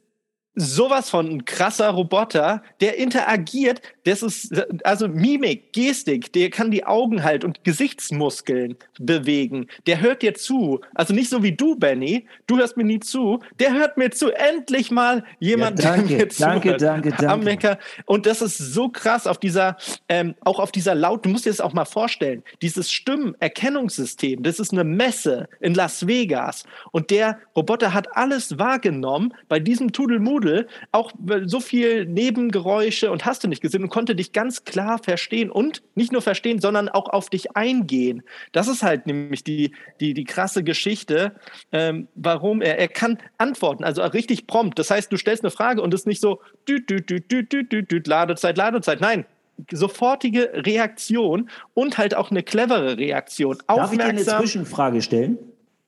sowas 0.57 1.11
von 1.11 1.29
ein 1.29 1.45
krasser 1.45 1.91
Roboter, 1.91 2.63
der 2.81 2.97
interagiert, 2.97 3.83
das 4.05 4.23
ist 4.23 4.55
also 4.85 5.07
Mimik, 5.07 5.73
Gestik, 5.73 6.33
der 6.33 6.49
kann 6.49 6.71
die 6.71 6.87
Augen 6.87 7.23
halt 7.23 7.45
und 7.45 7.63
Gesichtsmuskeln 7.63 8.77
bewegen. 8.99 9.67
Der 9.87 10.01
hört 10.01 10.23
dir 10.23 10.35
zu. 10.35 10.81
Also 10.95 11.13
nicht 11.13 11.29
so 11.29 11.43
wie 11.43 11.53
du, 11.53 11.77
Benny. 11.77 12.27
Du 12.47 12.57
hörst 12.57 12.77
mir 12.77 12.85
nie 12.85 13.01
zu. 13.01 13.41
Der 13.59 13.75
hört 13.75 13.99
mir 13.99 14.11
zu. 14.11 14.31
Endlich 14.31 14.91
mal 14.91 15.25
jemand, 15.41 15.83
ja, 15.83 15.97
danke, 15.97 16.09
der 16.09 16.17
mir 16.17 16.29
zuhört. 16.29 16.83
Danke, 16.83 17.11
danke, 17.11 17.45
danke. 17.45 17.79
Und 18.07 18.25
das 18.25 18.41
ist 18.41 18.57
so 18.57 18.89
krass 18.89 19.27
auf 19.27 19.39
dieser, 19.39 19.77
ähm, 20.09 20.35
auch 20.41 20.59
auf 20.59 20.73
dieser 20.73 20.95
Laut, 20.95 21.27
du 21.27 21.29
musst 21.29 21.45
dir 21.45 21.51
das 21.51 21.61
auch 21.61 21.75
mal 21.75 21.85
vorstellen, 21.85 22.43
dieses 22.63 22.91
Stimmenerkennungssystem, 22.91 24.43
das 24.43 24.59
ist 24.59 24.73
eine 24.73 24.85
Messe 24.85 25.49
in 25.61 25.75
Las 25.75 26.07
Vegas. 26.07 26.65
Und 26.93 27.11
der 27.11 27.39
Roboter 27.55 27.93
hat 27.93 28.17
alles 28.17 28.59
wahrgenommen 28.59 29.35
bei 29.49 29.61
diesem 29.61 29.93
Tudelmudel 29.93 30.46
Strudel 30.47 30.69
auch 30.93 31.13
so 31.45 31.61
viel 31.61 32.07
Nebengeräusche 32.07 33.11
und 33.11 33.25
hast 33.25 33.45
du 33.45 33.49
nicht 33.49 33.61
gesehen 33.61 33.83
und 33.83 33.91
konnte 33.91 34.15
dich 34.15 34.33
ganz 34.33 34.65
klar 34.65 34.99
verstehen 34.99 35.51
und 35.51 35.83
nicht 35.95 36.13
nur 36.13 36.23
verstehen, 36.23 36.61
sondern 36.61 36.89
auch 36.89 37.09
auf 37.09 37.31
dich 37.31 37.57
eingehen. 37.57 38.23
Das 38.53 38.69
ist 38.69 38.83
halt 38.83 39.07
nämlich 39.07 39.45
die, 39.45 39.73
die, 40.01 40.15
die 40.15 40.25
krasse 40.25 40.63
Geschichte, 40.63 41.33
ähm, 41.73 42.09
warum 42.15 42.63
er, 42.63 42.79
er 42.79 42.89
kann 42.89 43.19
antworten, 43.39 43.85
also 43.85 44.03
richtig 44.03 44.47
prompt. 44.47 44.79
Das 44.79 44.91
heißt, 44.91 45.11
du 45.13 45.17
stellst 45.17 45.45
eine 45.45 45.51
Frage 45.51 45.83
und 45.83 45.93
es 45.93 46.03
ist 46.03 46.07
nicht 46.07 46.21
so, 46.21 46.41
düt, 46.69 46.89
düt, 46.89 47.11
düt, 47.11 47.31
düt, 47.31 47.53
düt, 47.53 47.73
düt, 47.73 47.91
düt, 47.91 48.07
Ladezeit, 48.07 48.57
Ladezeit. 48.57 49.01
Nein, 49.01 49.27
sofortige 49.73 50.51
Reaktion 50.55 51.51
und 51.75 51.99
halt 51.99 52.15
auch 52.15 52.31
eine 52.31 52.43
clevere 52.43 52.99
Reaktion. 52.99 53.59
Darf 53.67 53.93
ich 53.93 53.99
dir 53.99 54.05
eine 54.05 54.23
Zwischenfrage 54.23 55.03
stellen? 55.03 55.39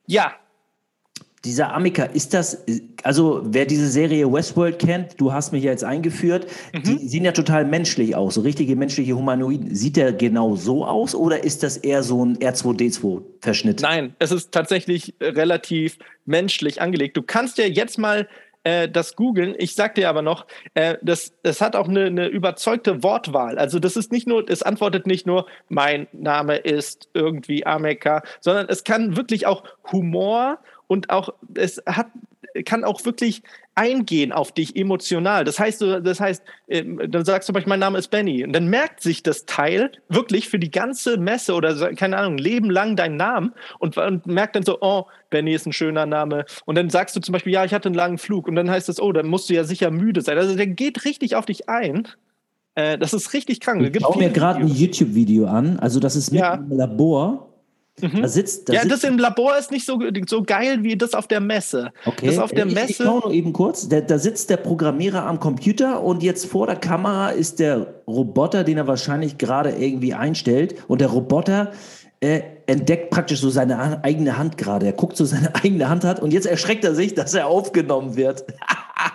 Ja, 0.07 0.33
dieser 1.45 1.73
Amica, 1.73 2.03
ist 2.03 2.33
das, 2.33 2.65
also 3.03 3.41
wer 3.43 3.65
diese 3.65 3.87
Serie 3.87 4.31
Westworld 4.31 4.79
kennt, 4.79 5.19
du 5.19 5.31
hast 5.31 5.53
mich 5.53 5.63
ja 5.63 5.71
jetzt 5.71 5.83
eingeführt, 5.83 6.47
mhm. 6.73 6.83
die 6.83 7.07
sehen 7.07 7.23
ja 7.23 7.31
total 7.31 7.65
menschlich 7.65 8.15
aus, 8.15 8.35
so 8.35 8.41
richtige 8.41 8.75
menschliche 8.75 9.13
Humanoiden. 9.13 9.73
Sieht 9.73 9.95
der 9.95 10.11
genau 10.11 10.55
so 10.55 10.85
aus 10.85 11.15
oder 11.15 11.43
ist 11.43 11.63
das 11.63 11.77
eher 11.77 12.03
so 12.03 12.25
ein 12.25 12.37
R2D2-Verschnitt? 12.37 13.81
Nein, 13.81 14.15
es 14.19 14.31
ist 14.31 14.51
tatsächlich 14.51 15.13
relativ 15.21 15.97
menschlich 16.25 16.81
angelegt. 16.81 17.15
Du 17.15 17.21
kannst 17.21 17.57
ja 17.57 17.65
jetzt 17.65 17.97
mal 17.97 18.27
äh, 18.63 18.89
das 18.89 19.15
googeln. 19.15 19.55
Ich 19.57 19.75
sag 19.75 19.95
dir 19.95 20.09
aber 20.09 20.21
noch, 20.21 20.45
äh, 20.73 20.97
das, 21.01 21.33
das 21.43 21.61
hat 21.61 21.75
auch 21.75 21.87
eine, 21.87 22.05
eine 22.05 22.27
überzeugte 22.27 23.03
Wortwahl. 23.03 23.57
Also 23.57 23.79
das 23.79 23.95
ist 23.95 24.11
nicht 24.11 24.27
nur, 24.27 24.49
es 24.49 24.63
antwortet 24.63 25.07
nicht 25.07 25.25
nur, 25.25 25.45
mein 25.69 26.07
Name 26.11 26.57
ist 26.57 27.09
irgendwie 27.13 27.65
Ameka, 27.65 28.21
sondern 28.41 28.67
es 28.67 28.83
kann 28.83 29.15
wirklich 29.15 29.47
auch 29.47 29.63
Humor 29.91 30.59
und 30.89 31.09
auch 31.09 31.29
es 31.53 31.81
hat 31.85 32.07
kann 32.65 32.83
auch 32.83 33.03
wirklich 33.05 33.43
eingehen 33.75 34.31
auf 34.31 34.51
dich 34.51 34.75
emotional. 34.75 35.45
Das 35.45 35.59
heißt, 35.59 35.81
das 35.81 36.19
heißt, 36.19 36.43
ähm, 36.67 36.99
dann 37.09 37.23
sagst 37.25 37.47
du 37.47 37.51
zum 37.51 37.53
Beispiel, 37.53 37.69
mein 37.69 37.79
Name 37.79 37.97
ist 37.97 38.09
Benny. 38.09 38.43
Und 38.43 38.53
dann 38.53 38.67
merkt 38.67 39.01
sich 39.01 39.23
das 39.23 39.45
Teil 39.45 39.91
wirklich 40.09 40.49
für 40.49 40.59
die 40.59 40.71
ganze 40.71 41.17
Messe 41.17 41.53
oder 41.53 41.93
keine 41.95 42.17
Ahnung, 42.17 42.37
Leben 42.37 42.69
lang 42.69 42.95
deinen 42.95 43.17
Namen 43.17 43.53
und, 43.79 43.97
und 43.97 44.25
merkt 44.27 44.55
dann 44.55 44.63
so, 44.63 44.79
oh, 44.81 45.05
Benny 45.29 45.53
ist 45.53 45.65
ein 45.65 45.73
schöner 45.73 46.05
Name. 46.05 46.45
Und 46.65 46.75
dann 46.75 46.89
sagst 46.89 47.15
du 47.15 47.19
zum 47.19 47.33
Beispiel, 47.33 47.53
ja, 47.53 47.63
ich 47.65 47.73
hatte 47.73 47.87
einen 47.87 47.95
langen 47.95 48.17
Flug. 48.17 48.47
Und 48.47 48.55
dann 48.55 48.69
heißt 48.69 48.89
das, 48.89 49.01
oh, 49.01 49.11
dann 49.11 49.27
musst 49.27 49.49
du 49.49 49.53
ja 49.53 49.63
sicher 49.63 49.91
müde 49.91 50.21
sein. 50.21 50.37
Also 50.37 50.55
der 50.55 50.67
geht 50.67 51.05
richtig 51.05 51.35
auf 51.35 51.45
dich 51.45 51.69
ein. 51.69 52.07
Äh, 52.75 52.97
das 52.97 53.13
ist 53.13 53.33
richtig 53.33 53.59
krank. 53.59 53.81
Ich 53.81 54.01
schaue 54.01 54.17
mir 54.17 54.29
gerade 54.29 54.59
ein 54.59 54.67
YouTube-Video 54.67 55.45
an. 55.45 55.79
Also 55.79 55.99
das 55.99 56.15
ist 56.15 56.31
mit 56.31 56.41
ja. 56.41 56.55
im 56.55 56.71
Labor 56.71 57.48
Mhm. 58.01 58.21
Da 58.21 58.27
sitzt, 58.27 58.69
da 58.69 58.73
ja, 58.73 58.81
sitzt 58.81 59.03
das 59.03 59.03
im 59.03 59.17
Labor 59.17 59.57
ist 59.57 59.71
nicht 59.71 59.85
so, 59.85 59.99
so 60.27 60.43
geil 60.43 60.83
wie 60.83 60.97
das 60.97 61.13
auf 61.13 61.27
der 61.27 61.39
Messe. 61.39 61.91
Okay. 62.05 62.27
Das 62.27 62.37
auf 62.37 62.51
der 62.51 62.65
ich, 62.65 62.73
Messe. 62.73 62.91
Ich 62.91 62.99
nur 62.99 63.31
eben 63.31 63.53
kurz. 63.53 63.87
Da, 63.87 64.01
da 64.01 64.17
sitzt 64.17 64.49
der 64.49 64.57
Programmierer 64.57 65.25
am 65.25 65.39
Computer 65.39 66.03
und 66.03 66.23
jetzt 66.23 66.45
vor 66.45 66.67
der 66.67 66.75
Kamera 66.75 67.29
ist 67.29 67.59
der 67.59 68.01
Roboter, 68.07 68.63
den 68.63 68.77
er 68.77 68.87
wahrscheinlich 68.87 69.37
gerade 69.37 69.71
irgendwie 69.71 70.13
einstellt. 70.13 70.75
Und 70.87 71.01
der 71.01 71.09
Roboter 71.09 71.71
äh, 72.21 72.41
entdeckt 72.67 73.09
praktisch 73.09 73.39
so 73.39 73.49
seine 73.49 74.03
eigene 74.03 74.37
Hand 74.37 74.57
gerade. 74.57 74.85
Er 74.85 74.93
guckt 74.93 75.15
so 75.15 75.25
seine 75.25 75.55
eigene 75.63 75.89
Hand 75.89 76.03
hat 76.03 76.21
und 76.21 76.31
jetzt 76.31 76.45
erschreckt 76.45 76.83
er 76.83 76.95
sich, 76.95 77.15
dass 77.15 77.33
er 77.33 77.47
aufgenommen 77.47 78.15
wird. 78.15 78.45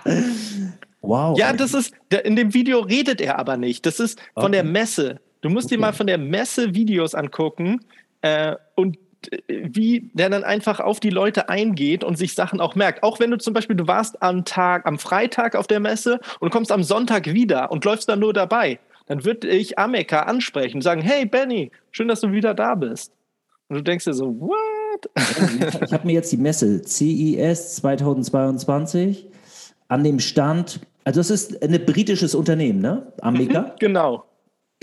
wow. 1.02 1.38
Ja, 1.38 1.52
das 1.52 1.74
ist, 1.74 1.92
in 2.24 2.36
dem 2.36 2.54
Video 2.54 2.80
redet 2.80 3.20
er 3.20 3.38
aber 3.38 3.56
nicht. 3.56 3.86
Das 3.86 4.00
ist 4.00 4.18
von 4.34 4.44
okay. 4.44 4.52
der 4.52 4.64
Messe. 4.64 5.20
Du 5.42 5.50
musst 5.50 5.66
okay. 5.66 5.74
dir 5.74 5.80
mal 5.82 5.92
von 5.92 6.06
der 6.06 6.16
Messe 6.16 6.74
Videos 6.74 7.14
angucken. 7.14 7.80
Äh, 8.24 8.56
und 8.74 8.96
äh, 9.30 9.38
wie 9.48 10.10
der 10.14 10.30
dann 10.30 10.44
einfach 10.44 10.80
auf 10.80 10.98
die 10.98 11.10
Leute 11.10 11.50
eingeht 11.50 12.02
und 12.02 12.16
sich 12.16 12.34
Sachen 12.34 12.58
auch 12.58 12.74
merkt. 12.74 13.02
Auch 13.02 13.20
wenn 13.20 13.30
du 13.30 13.36
zum 13.36 13.52
Beispiel, 13.52 13.76
du 13.76 13.86
warst 13.86 14.22
am 14.22 14.46
Tag, 14.46 14.86
am 14.86 14.98
Freitag 14.98 15.56
auf 15.56 15.66
der 15.66 15.78
Messe 15.78 16.20
und 16.40 16.50
kommst 16.50 16.72
am 16.72 16.82
Sonntag 16.82 17.26
wieder 17.26 17.70
und 17.70 17.84
läufst 17.84 18.08
dann 18.08 18.20
nur 18.20 18.32
dabei, 18.32 18.78
dann 19.06 19.26
würde 19.26 19.48
ich 19.48 19.78
Ameka 19.78 20.20
ansprechen 20.20 20.78
und 20.78 20.82
sagen, 20.82 21.02
hey 21.02 21.26
Benny, 21.26 21.70
schön, 21.90 22.08
dass 22.08 22.22
du 22.22 22.32
wieder 22.32 22.54
da 22.54 22.74
bist. 22.74 23.12
Und 23.68 23.76
du 23.76 23.82
denkst 23.82 24.06
dir 24.06 24.14
so, 24.14 24.40
what? 24.40 25.10
ich 25.84 25.92
habe 25.92 26.06
mir 26.06 26.14
jetzt 26.14 26.32
die 26.32 26.38
Messe 26.38 26.80
CES 26.82 27.76
2022 27.76 29.26
an 29.88 30.02
dem 30.02 30.18
Stand, 30.18 30.80
also 31.04 31.20
das 31.20 31.28
ist 31.28 31.62
ein 31.62 31.84
britisches 31.84 32.34
Unternehmen, 32.34 32.80
ne? 32.80 33.12
Ameka? 33.20 33.60
Mhm, 33.60 33.72
genau. 33.78 34.24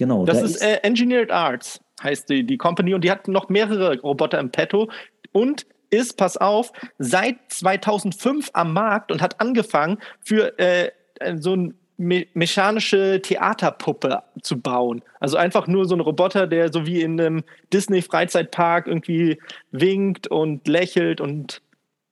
Genau. 0.01 0.25
Das 0.25 0.39
da 0.39 0.45
ist, 0.45 0.55
ist 0.55 0.61
äh, 0.63 0.79
Engineered 0.81 1.29
Arts 1.29 1.79
heißt 2.01 2.27
die, 2.27 2.43
die 2.43 2.57
Company 2.57 2.95
und 2.95 3.03
die 3.03 3.11
hat 3.11 3.27
noch 3.27 3.49
mehrere 3.49 3.99
Roboter 3.99 4.39
im 4.39 4.49
Petto 4.49 4.89
und 5.31 5.67
ist, 5.91 6.17
pass 6.17 6.37
auf, 6.37 6.71
seit 6.97 7.35
2005 7.49 8.49
am 8.53 8.73
Markt 8.73 9.11
und 9.11 9.21
hat 9.21 9.39
angefangen 9.39 9.99
für 10.19 10.57
äh, 10.57 10.89
so 11.37 11.53
eine 11.53 11.75
me 11.97 12.25
mechanische 12.33 13.21
Theaterpuppe 13.21 14.23
zu 14.41 14.59
bauen. 14.59 15.03
Also 15.19 15.37
einfach 15.37 15.67
nur 15.67 15.85
so 15.85 15.93
ein 15.93 15.99
Roboter, 16.01 16.47
der 16.47 16.73
so 16.73 16.87
wie 16.87 17.03
in 17.03 17.21
einem 17.21 17.43
Disney-Freizeitpark 17.71 18.87
irgendwie 18.87 19.37
winkt 19.69 20.25
und 20.25 20.67
lächelt 20.67 21.21
und 21.21 21.61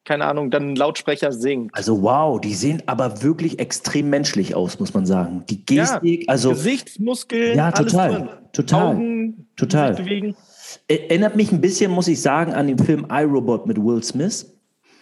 keine 0.06 0.26
Ahnung, 0.26 0.50
dann 0.50 0.76
Lautsprecher 0.76 1.32
singt. 1.32 1.72
Also 1.76 2.02
wow, 2.02 2.40
die 2.40 2.54
sehen 2.54 2.82
aber 2.86 3.22
wirklich 3.22 3.60
extrem 3.60 4.10
menschlich 4.10 4.56
aus, 4.56 4.80
muss 4.80 4.94
man 4.94 5.06
sagen. 5.06 5.44
Die 5.50 5.66
Gestik, 5.66 6.24
ja, 6.24 6.28
also 6.28 6.50
Gesichtsmuskeln, 6.50 7.58
ja, 7.58 7.72
total, 7.72 8.40
total, 8.52 8.96
Augen, 8.96 9.48
total. 9.56 9.94
Bewegen. 9.96 10.36
Erinnert 10.88 11.36
mich 11.36 11.52
ein 11.52 11.62
bisschen, 11.62 11.92
muss 11.92 12.08
ich 12.08 12.22
sagen, 12.22 12.54
an 12.54 12.68
den 12.68 12.78
Film 12.78 13.08
iRobot 13.10 13.68
mit 13.68 13.78
Will 13.78 14.04
Smith. 14.04 14.56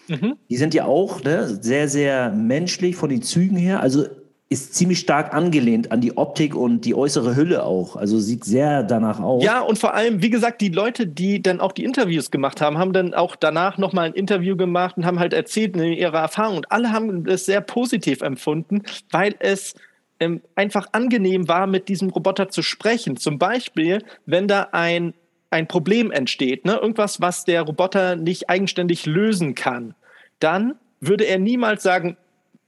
Mhm. 0.07 0.35
Die 0.49 0.57
sind 0.57 0.73
ja 0.73 0.85
auch 0.85 1.23
ne, 1.23 1.47
sehr, 1.61 1.87
sehr 1.87 2.31
menschlich 2.31 2.95
von 2.95 3.09
den 3.09 3.21
Zügen 3.21 3.57
her. 3.57 3.81
Also 3.81 4.05
ist 4.49 4.75
ziemlich 4.75 4.99
stark 4.99 5.33
angelehnt 5.33 5.91
an 5.91 5.99
die 5.99 6.15
Optik 6.15 6.55
und 6.55 6.85
die 6.85 6.95
äußere 6.95 7.35
Hülle 7.35 7.63
auch. 7.63 7.97
Also 7.97 8.17
sieht 8.17 8.45
sehr 8.45 8.83
danach 8.83 9.19
aus. 9.19 9.43
Ja, 9.43 9.59
und 9.59 9.77
vor 9.77 9.93
allem, 9.93 10.21
wie 10.21 10.29
gesagt, 10.29 10.61
die 10.61 10.69
Leute, 10.69 11.05
die 11.05 11.41
dann 11.41 11.59
auch 11.59 11.73
die 11.73 11.83
Interviews 11.83 12.31
gemacht 12.31 12.61
haben, 12.61 12.77
haben 12.77 12.93
dann 12.93 13.13
auch 13.13 13.35
danach 13.35 13.77
nochmal 13.77 14.05
ein 14.05 14.13
Interview 14.13 14.55
gemacht 14.55 14.95
und 14.95 15.05
haben 15.05 15.19
halt 15.19 15.33
erzählt 15.33 15.75
in 15.75 15.91
ihrer 15.91 16.19
Erfahrung. 16.19 16.57
Und 16.57 16.71
alle 16.71 16.93
haben 16.93 17.27
es 17.27 17.45
sehr 17.45 17.59
positiv 17.59 18.21
empfunden, 18.21 18.83
weil 19.11 19.35
es 19.39 19.75
ähm, 20.21 20.41
einfach 20.55 20.87
angenehm 20.93 21.49
war, 21.49 21.67
mit 21.67 21.89
diesem 21.89 22.09
Roboter 22.09 22.47
zu 22.47 22.61
sprechen. 22.61 23.17
Zum 23.17 23.37
Beispiel, 23.37 24.01
wenn 24.25 24.47
da 24.47 24.69
ein, 24.71 25.13
ein 25.49 25.67
Problem 25.67 26.09
entsteht, 26.09 26.63
ne? 26.63 26.77
irgendwas, 26.81 27.19
was 27.19 27.43
der 27.43 27.63
Roboter 27.63 28.15
nicht 28.15 28.49
eigenständig 28.49 29.05
lösen 29.05 29.55
kann, 29.55 29.93
dann 30.39 30.75
würde 31.01 31.25
er 31.25 31.37
niemals 31.37 31.83
sagen, 31.83 32.15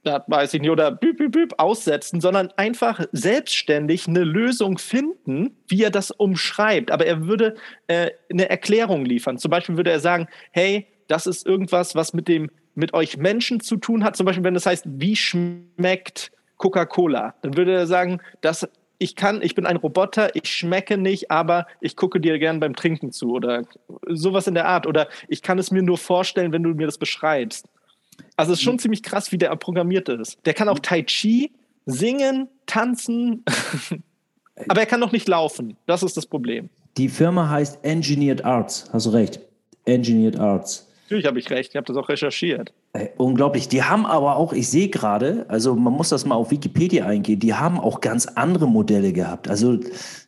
weiß 0.04 0.54
ich 0.54 0.60
nicht, 0.60 0.70
oder 0.70 0.90
büb, 0.90 1.18
büb, 1.18 1.32
büb, 1.32 1.54
aussetzen, 1.58 2.20
sondern 2.20 2.50
einfach 2.56 3.04
selbstständig 3.12 4.08
eine 4.08 4.24
Lösung 4.24 4.78
finden, 4.78 5.56
wie 5.68 5.82
er 5.82 5.90
das 5.90 6.10
umschreibt. 6.10 6.90
Aber 6.90 7.06
er 7.06 7.26
würde 7.26 7.54
äh, 7.86 8.10
eine 8.30 8.48
Erklärung 8.48 9.04
liefern. 9.04 9.38
Zum 9.38 9.50
Beispiel 9.50 9.76
würde 9.76 9.90
er 9.90 10.00
sagen, 10.00 10.28
hey, 10.52 10.86
das 11.08 11.26
ist 11.26 11.46
irgendwas, 11.46 11.94
was 11.94 12.14
mit 12.14 12.28
dem 12.28 12.50
mit 12.74 12.94
euch 12.94 13.16
Menschen 13.16 13.60
zu 13.60 13.76
tun 13.76 14.04
hat. 14.04 14.16
Zum 14.16 14.26
Beispiel, 14.26 14.44
wenn 14.44 14.54
das 14.54 14.66
heißt, 14.66 14.84
wie 14.86 15.16
schmeckt 15.16 16.30
Coca-Cola? 16.56 17.34
Dann 17.42 17.56
würde 17.56 17.72
er 17.72 17.86
sagen, 17.86 18.20
das 18.40 18.68
ich 19.02 19.16
kann, 19.16 19.40
ich 19.40 19.54
bin 19.54 19.64
ein 19.64 19.76
Roboter, 19.76 20.36
ich 20.36 20.50
schmecke 20.50 20.98
nicht, 20.98 21.30
aber 21.30 21.66
ich 21.80 21.96
gucke 21.96 22.20
dir 22.20 22.38
gern 22.38 22.60
beim 22.60 22.76
Trinken 22.76 23.12
zu 23.12 23.32
oder 23.32 23.64
sowas 24.06 24.46
in 24.46 24.54
der 24.54 24.68
Art. 24.68 24.86
Oder 24.86 25.08
ich 25.26 25.40
kann 25.40 25.58
es 25.58 25.70
mir 25.70 25.82
nur 25.82 25.96
vorstellen, 25.96 26.52
wenn 26.52 26.62
du 26.62 26.74
mir 26.74 26.86
das 26.86 26.98
beschreibst. 26.98 27.66
Also 28.36 28.52
es 28.52 28.58
ist 28.58 28.64
schon 28.64 28.74
mhm. 28.74 28.80
ziemlich 28.80 29.02
krass, 29.02 29.32
wie 29.32 29.38
der 29.38 29.54
programmiert 29.56 30.08
ist. 30.08 30.38
Der 30.44 30.54
kann 30.54 30.68
auch 30.68 30.78
Tai 30.78 31.02
Chi, 31.02 31.52
singen, 31.86 32.48
tanzen, 32.66 33.44
aber 34.68 34.80
er 34.80 34.86
kann 34.86 35.00
noch 35.00 35.12
nicht 35.12 35.28
laufen. 35.28 35.76
Das 35.86 36.02
ist 36.02 36.16
das 36.16 36.26
Problem. 36.26 36.68
Die 36.96 37.08
Firma 37.08 37.48
heißt 37.48 37.84
Engineered 37.84 38.44
Arts. 38.44 38.90
Hast 38.92 39.06
du 39.06 39.10
recht. 39.10 39.40
Engineered 39.84 40.38
Arts. 40.38 40.86
Natürlich 41.04 41.26
habe 41.26 41.40
ich 41.40 41.50
recht, 41.50 41.70
ich 41.70 41.76
habe 41.76 41.86
das 41.86 41.96
auch 41.96 42.08
recherchiert. 42.08 42.72
Äh, 42.92 43.08
unglaublich. 43.16 43.68
Die 43.68 43.82
haben 43.82 44.06
aber 44.06 44.36
auch, 44.36 44.52
ich 44.52 44.68
sehe 44.68 44.88
gerade, 44.88 45.44
also 45.48 45.74
man 45.74 45.92
muss 45.92 46.10
das 46.10 46.24
mal 46.24 46.36
auf 46.36 46.52
Wikipedia 46.52 47.04
eingehen, 47.04 47.40
die 47.40 47.52
haben 47.52 47.80
auch 47.80 48.00
ganz 48.00 48.26
andere 48.26 48.68
Modelle 48.68 49.12
gehabt. 49.12 49.48
Also, 49.48 49.78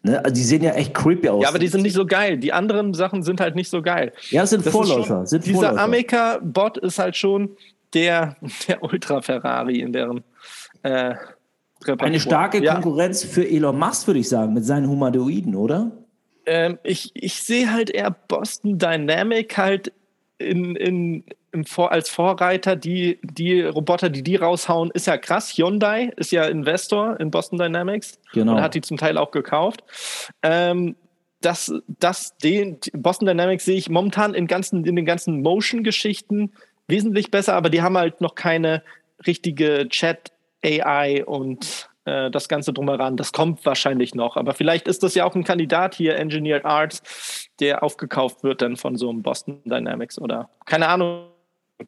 ne, 0.03 0.25
also 0.25 0.35
die 0.35 0.43
sehen 0.43 0.65
ja 0.65 0.73
echt 0.73 0.93
creepy 0.93 1.29
aus. 1.29 1.43
Ja, 1.43 1.51
aber 1.51 1.61
die 1.61 1.69
sind 1.69 1.83
nicht 1.83 1.95
so 1.95 2.05
geil. 2.05 2.37
Die 2.37 2.53
anderen 2.53 2.95
Sachen 2.95 3.23
sind 3.23 3.41
halt 3.41 3.55
nicht 3.55 3.71
so 3.71 3.81
geil. 3.81 4.13
Ja, 4.31 4.45
sind 4.45 4.67
das 4.67 4.73
Vorläufer. 4.73 5.19
Schon, 5.19 5.27
sind 5.27 5.47
dieser. 5.47 5.79
Amica-Bot 5.79 6.79
ist 6.79 6.99
halt 6.99 7.17
schon 7.17 7.51
der, 7.95 8.37
der 8.69 8.83
Ultra-Ferrari 8.83 9.81
in 9.81 9.93
deren 9.93 10.25
äh, 10.83 11.15
Eine 11.99 12.21
starke 12.21 12.63
Konkurrenz 12.63 13.23
ja. 13.25 13.29
für 13.29 13.49
Elon 13.49 13.79
Musk, 13.79 14.07
würde 14.07 14.21
ich 14.21 14.29
sagen, 14.29 14.53
mit 14.55 14.65
seinen 14.65 14.89
Humanoiden, 14.89 15.55
oder? 15.55 15.93
Ähm, 16.47 16.79
ich, 16.83 17.11
ich 17.15 17.43
sehe 17.43 17.73
halt 17.73 17.91
eher 17.91 18.11
Boston 18.11 18.79
Dynamic 18.79 19.57
halt 19.57 19.93
in, 20.39 20.75
in, 20.77 21.25
im 21.53 21.65
Vor 21.65 21.93
als 21.93 22.09
Vorreiter, 22.09 22.77
die, 22.77 23.21
die 23.23 23.63
Roboter, 23.63 24.11
die 24.11 24.23
die 24.23 24.37
raushauen, 24.37 24.91
ist 24.93 25.07
ja 25.07 25.17
krass. 25.17 25.57
Hyundai 25.57 26.13
ist 26.17 26.33
ja 26.33 26.45
Investor 26.45 27.21
in 27.21 27.31
Boston 27.31 27.59
Dynamics 27.59 28.19
genau. 28.33 28.57
und 28.57 28.61
hat 28.61 28.75
die 28.75 28.81
zum 28.81 28.97
Teil 28.97 29.19
auch 29.19 29.31
gekauft. 29.31 29.85
Ähm, 30.43 30.97
das, 31.41 31.73
das, 31.87 32.37
den 32.39 32.79
Boston 32.93 33.27
Dynamics 33.27 33.65
sehe 33.65 33.77
ich 33.77 33.91
momentan 33.91 34.35
in, 34.35 34.47
ganzen, 34.47 34.85
in 34.85 34.97
den 34.97 35.05
ganzen 35.05 35.43
Motion-Geschichten 35.43 36.53
wesentlich 36.93 37.33
besser, 37.33 37.55
aber 37.55 37.71
die 37.71 37.83
haben 37.83 37.99
halt 37.99 38.21
noch 38.21 38.37
keine 38.37 38.83
richtige 39.27 39.89
Chat-AI 39.89 41.25
und 41.25 41.89
äh, 42.05 42.31
das 42.31 42.49
Ganze 42.49 42.73
drumheran. 42.73 43.17
Das 43.17 43.33
kommt 43.33 43.65
wahrscheinlich 43.65 44.15
noch. 44.15 44.37
Aber 44.37 44.55
vielleicht 44.55 44.89
ist 44.89 45.03
das 45.03 45.15
ja 45.15 45.25
auch 45.25 45.35
ein 45.35 45.45
Kandidat 45.45 45.95
hier, 45.95 46.17
Engineered 46.17 46.65
Arts, 46.65 47.49
der 47.61 47.83
aufgekauft 47.83 48.43
wird 48.43 48.63
dann 48.63 48.77
von 48.77 48.97
so 48.97 49.09
einem 49.09 49.23
Boston 49.23 49.61
Dynamics 49.65 50.19
oder 50.21 50.51
keine 50.67 50.89
Ahnung. 50.89 51.29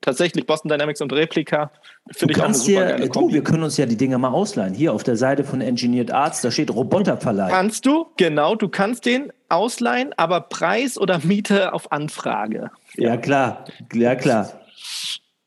Tatsächlich 0.01 0.45
Boston 0.45 0.71
Dynamics 0.71 1.01
und 1.03 1.13
Replika 1.13 1.71
finde 2.11 2.35
ich 2.35 2.41
auch 2.41 2.47
eine 2.47 2.55
super 2.55 2.97
dir, 2.97 3.09
du, 3.09 3.33
Wir 3.33 3.45
können 3.45 3.63
uns 3.63 3.77
ja 3.77 3.87
die 3.87 3.97
Dinge 3.97 4.19
mal 4.19 4.31
ausleihen. 4.31 4.75
Hier 4.75 4.93
auf 4.93 5.05
der 5.05 5.15
Seite 5.15 5.45
von 5.45 5.61
Engineered 5.61 6.11
Arts, 6.11 6.41
da 6.41 6.51
steht 6.51 6.75
Roboterverleih. 6.75 7.49
Kannst 7.49 7.87
du, 7.87 8.07
genau, 8.17 8.57
du 8.57 8.69
kannst 8.69 9.07
den 9.07 9.33
ausleihen, 9.49 10.13
aber 10.17 10.41
Preis 10.41 10.99
oder 10.99 11.21
Miete 11.23 11.73
auf 11.73 11.93
Anfrage. 11.93 12.73
Ja, 12.97 13.11
ja 13.11 13.17
klar, 13.17 13.67
ja 13.93 14.17
klar. 14.17 14.64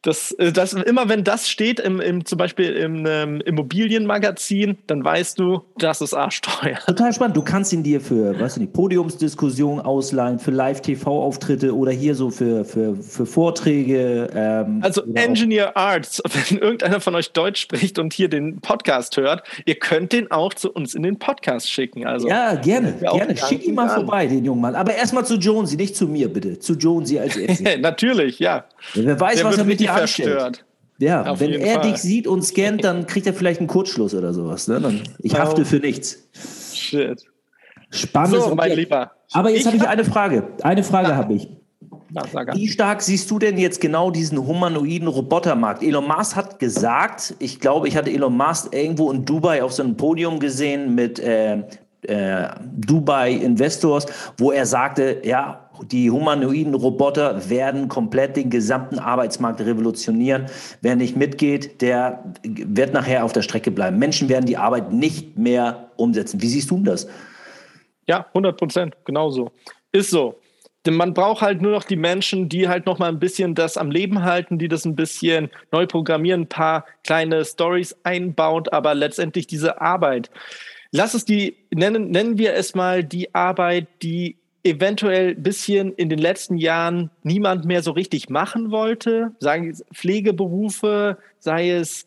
Das, 0.08 0.32
äh, 0.34 0.52
das, 0.54 0.74
immer 0.74 1.10
wenn 1.10 1.24
das 1.24 1.50
steht, 1.50 1.80
im, 1.80 2.00
im, 2.00 2.24
zum 2.24 2.38
Beispiel 2.38 2.72
im 2.74 3.06
ähm, 3.06 3.42
Immobilienmagazin, 3.42 4.78
dann 4.88 5.04
weißt 5.04 5.38
du, 5.38 5.64
das 5.78 6.00
ist 6.00 6.14
arschteuer. 6.14 6.78
Total 6.86 7.12
spannend. 7.14 7.36
Du 7.36 7.42
kannst 7.42 7.74
ihn 7.74 7.84
dir 7.84 8.00
für, 8.00 8.40
weißt 8.40 8.56
du 8.56 8.62
nicht, 8.62 8.74
Podiumsdiskussionen 8.74 9.84
ausleihen, 9.84 10.40
für 10.40 10.52
Live-TV-Auftritte 10.52 11.76
oder 11.76 11.92
hier 11.92 12.16
so 12.16 12.30
für, 12.30 12.64
für, 12.64 12.96
für 12.96 13.26
Vorträge. 13.26 14.30
Ähm, 14.34 14.80
also 14.82 15.04
Engineer 15.14 15.76
Arts, 15.76 16.22
wenn 16.50 16.60
irgendeiner 16.60 17.02
von 17.02 17.14
euch 17.16 17.34
Deutsch 17.34 17.60
spricht 17.60 18.00
und 18.00 18.14
hier 18.14 18.30
den 18.30 18.62
Podcast 18.62 19.18
hört, 19.18 19.44
ihr 19.66 19.76
könnt 19.76 20.14
den 20.14 20.32
auch 20.32 20.54
zu 20.54 20.72
uns 20.72 20.96
in 20.96 21.04
den 21.04 21.20
Podcast 21.20 21.70
schicken. 21.70 22.08
Also, 22.08 22.30
ja, 22.30 22.56
gerne, 22.56 22.94
gerne. 22.94 23.36
Schick 23.36 23.66
ihn 23.66 23.76
mal 23.76 23.90
an. 23.90 23.96
vorbei, 23.96 24.28
den 24.28 24.46
jungen 24.46 24.62
Mann. 24.62 24.76
Aber 24.76 24.96
erstmal 24.96 25.26
zu 25.26 25.36
Jonesy, 25.36 25.76
nicht 25.76 25.98
zu 25.98 26.08
mir, 26.08 26.32
bitte. 26.32 26.60
Zu 26.60 26.76
Jonesy 26.76 27.20
als 27.20 27.36
erstes. 27.36 27.80
Natürlich, 27.82 28.40
ja. 28.40 28.64
Wer 28.94 29.20
weiß, 29.20 29.36
Der 29.38 29.46
was 29.46 29.58
er 29.58 29.66
mit 29.66 29.82
dir 29.82 29.88
dir 29.88 29.97
verstört. 29.98 30.66
Ja, 31.00 31.24
Auf 31.26 31.40
wenn 31.40 31.54
er 31.54 31.80
Fall. 31.80 31.92
dich 31.92 32.02
sieht 32.02 32.26
und 32.26 32.44
scannt, 32.44 32.84
dann 32.84 33.06
kriegt 33.06 33.28
er 33.28 33.34
vielleicht 33.34 33.60
einen 33.60 33.68
Kurzschluss 33.68 34.16
oder 34.16 34.34
sowas. 34.34 34.68
Ne? 34.68 34.82
Dann, 34.82 35.02
ich 35.20 35.36
oh. 35.36 35.38
hafte 35.38 35.64
für 35.64 35.78
nichts. 35.78 36.28
Shit. 36.74 37.24
Spannend. 37.92 38.42
So, 38.42 38.56
mein 38.56 38.72
Lieber. 38.76 39.12
Aber 39.32 39.52
jetzt 39.52 39.68
habe 39.68 39.78
ich 39.78 39.88
eine 39.88 40.04
Frage. 40.04 40.48
Eine 40.64 40.84
Frage 40.84 41.16
habe 41.16 41.36
ich. 41.36 41.48
Wie 42.54 42.68
stark 42.68 43.02
siehst 43.02 43.30
du 43.30 43.38
denn 43.38 43.58
jetzt 43.58 43.82
genau 43.82 44.12
diesen 44.12 44.46
humanoiden 44.46 45.08
Robotermarkt? 45.08 45.84
Elon 45.84 46.08
Musk 46.08 46.36
hat 46.36 46.58
gesagt, 46.58 47.36
ich 47.40 47.60
glaube, 47.60 47.88
ich 47.88 47.98
hatte 47.98 48.10
Elon 48.10 48.36
Musk 48.36 48.74
irgendwo 48.74 49.12
in 49.12 49.26
Dubai 49.26 49.62
auf 49.62 49.74
so 49.74 49.84
einem 49.84 49.98
Podium 49.98 50.40
gesehen 50.40 50.96
mit 50.96 51.20
äh, 51.20 51.64
äh, 52.04 52.48
Dubai 52.64 53.32
Investors, 53.32 54.06
wo 54.38 54.52
er 54.52 54.66
sagte, 54.66 55.22
ja, 55.24 55.67
die 55.84 56.12
humanoiden 56.12 56.74
Roboter 56.74 57.50
werden 57.50 57.88
komplett 57.88 58.38
den 58.38 58.50
gesamten 58.50 59.00
Arbeitsmarkt 59.00 59.62
revolutionieren. 59.62 60.48
Wer 60.82 60.96
nicht 60.96 61.16
mitgeht, 61.16 61.82
der 61.82 62.24
wird 62.44 62.94
nachher 62.94 63.24
auf 63.24 63.34
der 63.34 63.42
Strecke 63.42 63.72
bleiben. 63.72 64.00
Menschen 64.00 64.30
werden 64.30 64.46
die 64.46 64.58
Arbeit 64.58 64.92
nicht 64.92 65.38
mehr 65.38 65.92
umsetzen. 65.96 66.42
Wie 66.42 66.48
siehst 66.48 66.72
du 66.72 66.84
das? 66.84 67.08
Ja, 68.08 68.26
100 68.30 68.58
Prozent, 68.58 68.96
genauso. 69.06 69.52
Ist 69.92 70.10
so. 70.10 70.40
Denn 70.86 70.96
man 70.96 71.14
braucht 71.14 71.42
halt 71.42 71.62
nur 71.62 71.74
noch 71.74 71.84
die 71.84 71.98
Menschen, 71.98 72.48
die 72.48 72.70
halt 72.70 72.86
noch 72.86 72.98
mal 72.98 73.10
ein 73.10 73.20
bisschen 73.20 73.56
das 73.56 73.76
am 73.76 73.92
Leben 73.92 74.24
halten, 74.24 74.58
die 74.58 74.70
das 74.70 74.86
ein 74.86 74.96
bisschen 74.96 75.50
neu 75.72 75.86
programmieren, 75.86 76.42
ein 76.42 76.50
paar 76.50 76.86
kleine 77.04 77.44
Stories 77.44 77.98
einbaut, 78.04 78.72
aber 78.72 78.96
letztendlich 78.96 79.48
diese 79.48 79.82
Arbeit. 79.82 80.30
Lass 80.92 81.14
es 81.14 81.26
die, 81.26 81.58
nennen, 81.72 82.12
nennen 82.12 82.38
wir 82.38 82.54
es 82.54 82.74
mal 82.74 83.04
die 83.04 83.36
Arbeit, 83.36 83.88
die 84.02 84.38
eventuell 84.70 85.30
ein 85.30 85.44
bisschen 85.44 85.94
in 85.94 86.10
den 86.10 86.20
letzten 86.20 86.58
Jahren 86.58 87.10
niemand 87.24 87.66
mehr 87.66 87.84
so 87.84 87.92
richtig 87.92 88.30
machen 88.30 88.72
wollte, 88.72 89.32
sagen 89.40 89.76
Pflegeberufe, 89.94 91.18
sei 91.40 91.72
es 91.72 92.06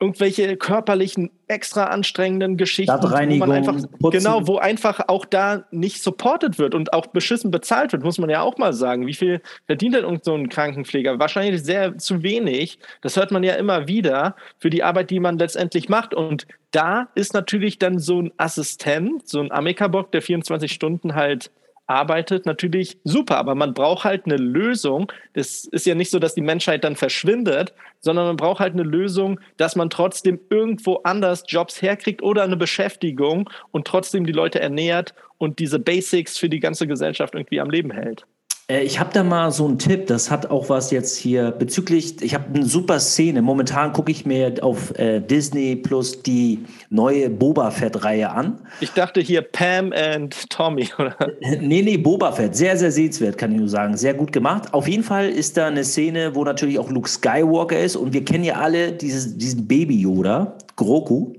irgendwelche 0.00 0.56
körperlichen, 0.56 1.30
extra 1.48 1.84
anstrengenden 1.84 2.56
Geschichten, 2.56 3.02
wo 3.02 3.36
man 3.36 3.50
einfach, 3.50 3.76
genau, 4.12 4.46
wo 4.46 4.58
einfach 4.58 5.00
auch 5.08 5.24
da 5.24 5.64
nicht 5.72 6.02
supported 6.02 6.58
wird 6.58 6.74
und 6.74 6.92
auch 6.92 7.06
beschissen 7.06 7.50
bezahlt 7.50 7.92
wird, 7.92 8.04
muss 8.04 8.18
man 8.18 8.30
ja 8.30 8.42
auch 8.42 8.58
mal 8.58 8.72
sagen. 8.72 9.06
Wie 9.06 9.14
viel 9.14 9.40
verdient 9.66 9.96
denn 9.96 10.20
so 10.22 10.34
ein 10.34 10.48
Krankenpfleger? 10.48 11.18
Wahrscheinlich 11.18 11.64
sehr 11.64 11.98
zu 11.98 12.22
wenig. 12.22 12.78
Das 13.00 13.16
hört 13.16 13.32
man 13.32 13.42
ja 13.42 13.54
immer 13.54 13.88
wieder 13.88 14.36
für 14.58 14.70
die 14.70 14.84
Arbeit, 14.84 15.10
die 15.10 15.18
man 15.18 15.36
letztendlich 15.36 15.88
macht. 15.88 16.14
Und 16.14 16.46
da 16.70 17.08
ist 17.16 17.34
natürlich 17.34 17.78
dann 17.78 17.98
so 17.98 18.22
ein 18.22 18.32
Assistent, 18.36 19.26
so 19.26 19.40
ein 19.40 19.50
Amikabock, 19.50 20.12
der 20.12 20.22
24 20.22 20.70
Stunden 20.70 21.16
halt 21.16 21.50
arbeitet, 21.88 22.46
natürlich 22.46 22.98
super, 23.04 23.38
aber 23.38 23.54
man 23.54 23.74
braucht 23.74 24.04
halt 24.04 24.26
eine 24.26 24.36
Lösung. 24.36 25.10
Es 25.32 25.64
ist 25.64 25.86
ja 25.86 25.94
nicht 25.94 26.10
so, 26.10 26.18
dass 26.18 26.34
die 26.34 26.42
Menschheit 26.42 26.84
dann 26.84 26.96
verschwindet, 26.96 27.74
sondern 28.00 28.26
man 28.26 28.36
braucht 28.36 28.60
halt 28.60 28.74
eine 28.74 28.82
Lösung, 28.82 29.40
dass 29.56 29.74
man 29.74 29.90
trotzdem 29.90 30.38
irgendwo 30.50 30.96
anders 31.04 31.44
Jobs 31.48 31.82
herkriegt 31.82 32.22
oder 32.22 32.44
eine 32.44 32.56
Beschäftigung 32.56 33.50
und 33.72 33.86
trotzdem 33.86 34.26
die 34.26 34.32
Leute 34.32 34.60
ernährt 34.60 35.14
und 35.38 35.58
diese 35.58 35.78
Basics 35.78 36.38
für 36.38 36.48
die 36.48 36.60
ganze 36.60 36.86
Gesellschaft 36.86 37.34
irgendwie 37.34 37.60
am 37.60 37.70
Leben 37.70 37.90
hält. 37.90 38.26
Äh, 38.70 38.82
ich 38.82 39.00
habe 39.00 39.10
da 39.12 39.24
mal 39.24 39.50
so 39.50 39.66
einen 39.66 39.78
Tipp, 39.78 40.06
das 40.06 40.30
hat 40.30 40.50
auch 40.50 40.68
was 40.68 40.90
jetzt 40.90 41.16
hier 41.16 41.50
bezüglich, 41.50 42.22
ich 42.22 42.34
habe 42.34 42.44
eine 42.54 42.64
super 42.64 43.00
Szene. 43.00 43.42
Momentan 43.42 43.92
gucke 43.92 44.12
ich 44.12 44.26
mir 44.26 44.54
auf 44.62 44.96
äh, 44.98 45.20
Disney 45.20 45.76
Plus 45.76 46.22
die 46.22 46.60
neue 46.90 47.30
Boba 47.30 47.70
Fett-Reihe 47.70 48.30
an. 48.30 48.60
Ich 48.80 48.92
dachte 48.92 49.20
hier 49.20 49.42
Pam 49.42 49.92
and 49.92 50.48
Tommy, 50.50 50.88
oder? 50.98 51.16
Nee, 51.40 51.82
nee, 51.82 51.96
Boba 51.96 52.32
Fett. 52.32 52.54
Sehr, 52.54 52.76
sehr 52.76 52.92
sehenswert, 52.92 53.38
kann 53.38 53.52
ich 53.52 53.58
nur 53.58 53.68
sagen. 53.68 53.96
Sehr 53.96 54.14
gut 54.14 54.32
gemacht. 54.32 54.72
Auf 54.72 54.86
jeden 54.86 55.02
Fall 55.02 55.28
ist 55.30 55.56
da 55.56 55.66
eine 55.66 55.84
Szene, 55.84 56.34
wo 56.34 56.44
natürlich 56.44 56.78
auch 56.78 56.90
Luke 56.90 57.08
Skywalker 57.08 57.78
ist 57.78 57.96
und 57.96 58.12
wir 58.12 58.24
kennen 58.24 58.44
ja 58.44 58.56
alle 58.56 58.92
dieses, 58.92 59.36
diesen 59.36 59.66
Baby-Yoda, 59.66 60.56
Groku. 60.76 61.32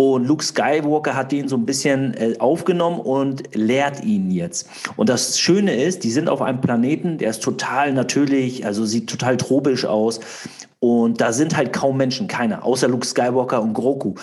Und 0.00 0.28
Luke 0.28 0.44
Skywalker 0.44 1.16
hat 1.16 1.32
den 1.32 1.48
so 1.48 1.56
ein 1.56 1.66
bisschen 1.66 2.14
äh, 2.14 2.36
aufgenommen 2.38 3.00
und 3.00 3.52
lehrt 3.52 4.04
ihn 4.04 4.30
jetzt. 4.30 4.68
Und 4.94 5.08
das 5.08 5.40
Schöne 5.40 5.74
ist, 5.74 6.04
die 6.04 6.12
sind 6.12 6.28
auf 6.28 6.40
einem 6.40 6.60
Planeten, 6.60 7.18
der 7.18 7.30
ist 7.30 7.42
total 7.42 7.92
natürlich, 7.92 8.64
also 8.64 8.84
sieht 8.84 9.10
total 9.10 9.36
tropisch 9.36 9.84
aus. 9.84 10.20
Und 10.78 11.20
da 11.20 11.32
sind 11.32 11.56
halt 11.56 11.72
kaum 11.72 11.96
Menschen, 11.96 12.28
keiner, 12.28 12.64
außer 12.64 12.86
Luke 12.86 13.04
Skywalker 13.04 13.60
und 13.60 13.74
Groku. 13.74 14.14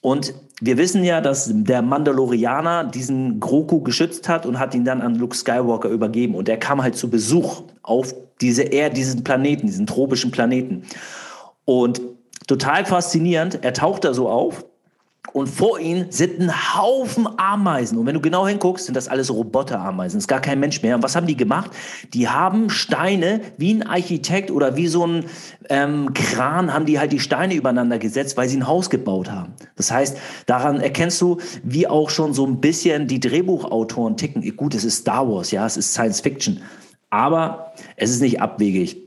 Und 0.00 0.34
wir 0.60 0.78
wissen 0.78 1.02
ja, 1.02 1.20
dass 1.20 1.50
der 1.52 1.82
Mandalorianer 1.82 2.84
diesen 2.84 3.40
Groku 3.40 3.80
geschützt 3.80 4.28
hat 4.28 4.46
und 4.46 4.60
hat 4.60 4.72
ihn 4.72 4.84
dann 4.84 5.02
an 5.02 5.16
Luke 5.16 5.36
Skywalker 5.36 5.88
übergeben. 5.88 6.36
Und 6.36 6.46
der 6.46 6.58
kam 6.58 6.80
halt 6.80 6.94
zu 6.94 7.10
Besuch 7.10 7.62
auf 7.82 8.14
diese 8.40 8.62
Erde, 8.62 8.94
diesen 8.94 9.24
Planeten, 9.24 9.66
diesen 9.66 9.88
tropischen 9.88 10.30
Planeten. 10.30 10.84
Und 11.64 12.00
total 12.46 12.84
faszinierend, 12.84 13.58
er 13.62 13.72
taucht 13.72 14.04
da 14.04 14.14
so 14.14 14.28
auf 14.28 14.64
und 15.32 15.48
vor 15.48 15.80
ihnen 15.80 16.12
sind 16.12 16.38
ein 16.38 16.76
Haufen 16.76 17.26
Ameisen. 17.38 17.98
Und 17.98 18.06
wenn 18.06 18.14
du 18.14 18.20
genau 18.20 18.46
hinguckst, 18.46 18.84
sind 18.84 18.94
das 18.94 19.08
alles 19.08 19.32
Roboterameisen. 19.32 20.18
Ist 20.18 20.28
gar 20.28 20.40
kein 20.40 20.60
Mensch 20.60 20.82
mehr. 20.82 20.94
Und 20.94 21.02
was 21.02 21.16
haben 21.16 21.26
die 21.26 21.36
gemacht? 21.36 21.70
Die 22.12 22.28
haben 22.28 22.70
Steine 22.70 23.40
wie 23.56 23.74
ein 23.74 23.82
Architekt 23.82 24.50
oder 24.50 24.76
wie 24.76 24.86
so 24.86 25.06
ein 25.06 25.24
ähm, 25.70 26.12
Kran, 26.14 26.72
haben 26.72 26.86
die 26.86 26.98
halt 26.98 27.12
die 27.12 27.20
Steine 27.20 27.54
übereinander 27.54 27.98
gesetzt, 27.98 28.36
weil 28.36 28.48
sie 28.48 28.58
ein 28.58 28.68
Haus 28.68 28.90
gebaut 28.90 29.30
haben. 29.30 29.54
Das 29.76 29.90
heißt, 29.90 30.18
daran 30.46 30.80
erkennst 30.80 31.20
du, 31.20 31.38
wie 31.62 31.88
auch 31.88 32.10
schon 32.10 32.34
so 32.34 32.46
ein 32.46 32.60
bisschen 32.60 33.08
die 33.08 33.18
Drehbuchautoren 33.18 34.16
ticken. 34.16 34.56
Gut, 34.56 34.74
es 34.74 34.84
ist 34.84 34.98
Star 34.98 35.28
Wars, 35.28 35.50
ja, 35.50 35.66
es 35.66 35.76
ist 35.76 35.92
Science 35.92 36.20
Fiction. 36.20 36.60
Aber 37.10 37.72
es 37.96 38.10
ist 38.10 38.20
nicht 38.20 38.40
abwegig. 38.40 38.98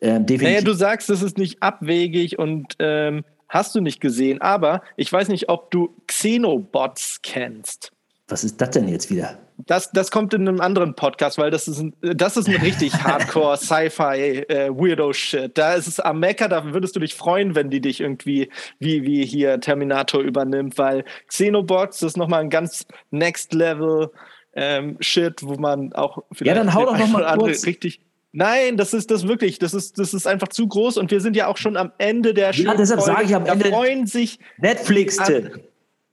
Ähm, 0.00 0.24
definitiv. 0.24 0.42
Naja, 0.42 0.60
du 0.62 0.72
sagst, 0.72 1.10
es 1.10 1.20
ist 1.20 1.36
nicht 1.36 1.62
abwegig 1.62 2.38
und 2.38 2.74
ähm 2.78 3.24
Hast 3.48 3.74
du 3.74 3.80
nicht 3.80 4.00
gesehen, 4.00 4.40
aber 4.40 4.82
ich 4.96 5.12
weiß 5.12 5.28
nicht, 5.28 5.48
ob 5.48 5.70
du 5.70 5.94
Xenobots 6.06 7.20
kennst. 7.22 7.92
Was 8.28 8.44
ist 8.44 8.60
das 8.60 8.70
denn 8.70 8.88
jetzt 8.88 9.10
wieder? 9.10 9.38
Das, 9.66 9.90
das 9.90 10.10
kommt 10.10 10.34
in 10.34 10.46
einem 10.46 10.60
anderen 10.60 10.94
Podcast, 10.94 11.38
weil 11.38 11.50
das 11.50 11.66
ist 11.66 11.80
ein, 11.80 11.94
das 12.00 12.36
ist 12.36 12.48
ein 12.48 12.56
richtig 12.56 12.92
Hardcore 13.04 13.56
Sci-Fi 13.56 14.44
äh, 14.48 14.70
Weirdo 14.70 15.12
Shit. 15.12 15.56
Da 15.56 15.74
ist 15.74 15.88
es 15.88 15.98
am 15.98 16.20
Mecker, 16.20 16.48
da 16.48 16.72
würdest 16.72 16.94
du 16.94 17.00
dich 17.00 17.14
freuen, 17.14 17.54
wenn 17.54 17.70
die 17.70 17.80
dich 17.80 18.00
irgendwie 18.00 18.50
wie, 18.78 19.02
wie 19.02 19.24
hier 19.24 19.60
Terminator 19.60 20.20
übernimmt, 20.20 20.78
weil 20.78 21.04
Xenobots 21.26 22.02
ist 22.02 22.16
nochmal 22.16 22.42
ein 22.42 22.50
ganz 22.50 22.86
Next 23.10 23.52
Level 23.54 24.10
ähm, 24.54 24.96
Shit, 25.00 25.42
wo 25.42 25.54
man 25.54 25.92
auch 25.94 26.22
vielleicht 26.32 26.56
ja, 26.56 26.62
dann 26.62 26.74
hau 26.74 26.84
doch 26.84 26.98
noch 26.98 27.08
mal 27.08 27.36
kurz, 27.36 27.66
richtig 27.66 28.00
Nein, 28.32 28.76
das 28.76 28.92
ist 28.92 29.10
das 29.10 29.26
wirklich, 29.26 29.58
das 29.58 29.72
ist, 29.72 29.98
das 29.98 30.12
ist 30.12 30.26
einfach 30.26 30.48
zu 30.48 30.68
groß 30.68 30.98
und 30.98 31.10
wir 31.10 31.20
sind 31.20 31.34
ja 31.34 31.46
auch 31.46 31.56
schon 31.56 31.76
am 31.76 31.92
Ende 31.98 32.34
der 32.34 32.52
Show. 32.52 32.64
Ja, 32.64 32.74
deshalb 32.74 33.00
sage 33.00 33.24
ich 33.24 33.34
am 33.34 33.44
da 33.44 33.52
Ende. 33.52 33.70
freuen 33.70 34.06
sich. 34.06 34.38
Netflix-Tipp. 34.58 35.60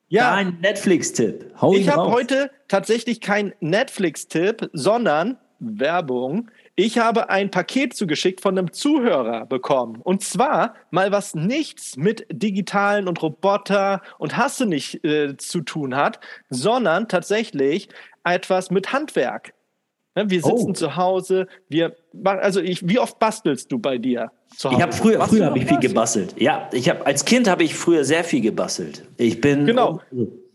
Ja. 0.07 0.35
Dein 0.35 0.59
Netflix-Tipp. 0.61 1.53
Ich 1.73 1.89
habe 1.89 2.11
heute 2.11 2.51
tatsächlich 2.67 3.19
kein 3.19 3.53
Netflix-Tipp, 3.59 4.69
sondern 4.71 5.37
Werbung. 5.59 6.49
Ich 6.75 6.99
habe 6.99 7.29
ein 7.29 7.51
Paket 7.51 7.95
zugeschickt 7.95 8.41
von 8.41 8.57
einem 8.57 8.71
Zuhörer 8.71 9.45
bekommen. 9.45 10.01
Und 10.01 10.23
zwar 10.23 10.75
mal 10.91 11.11
was 11.11 11.33
nichts 11.33 11.97
mit 11.97 12.25
digitalen 12.29 13.07
und 13.07 13.21
Roboter 13.21 14.01
und 14.17 14.37
Hasse 14.37 14.65
nicht 14.65 15.03
äh, 15.05 15.37
zu 15.37 15.61
tun 15.61 15.95
hat, 15.95 16.19
sondern 16.49 17.07
tatsächlich 17.07 17.89
etwas 18.23 18.71
mit 18.71 18.93
Handwerk. 18.93 19.53
Ne, 20.15 20.29
wir 20.29 20.41
sitzen 20.41 20.69
oh. 20.69 20.73
zu 20.73 20.95
Hause, 20.95 21.47
wir 21.67 21.95
also 22.23 22.61
ich, 22.61 22.87
wie 22.87 22.99
oft 22.99 23.19
bastelst 23.19 23.71
du 23.71 23.79
bei 23.79 23.97
dir 23.97 24.31
zu 24.55 24.69
Hause? 24.69 24.77
Ich 24.77 24.81
habe 24.81 24.93
früher, 24.93 25.27
früher 25.27 25.45
habe 25.47 25.59
ich 25.59 25.65
viel 25.65 25.79
gebastelt. 25.79 26.33
Ja, 26.39 26.69
ich 26.71 26.89
habe 26.89 27.05
als 27.05 27.25
Kind 27.25 27.49
habe 27.49 27.63
ich 27.63 27.75
früher 27.75 28.05
sehr 28.05 28.23
viel 28.23 28.41
gebastelt. 28.41 29.03
Ich 29.17 29.41
bin 29.41 29.65
genau. 29.65 29.99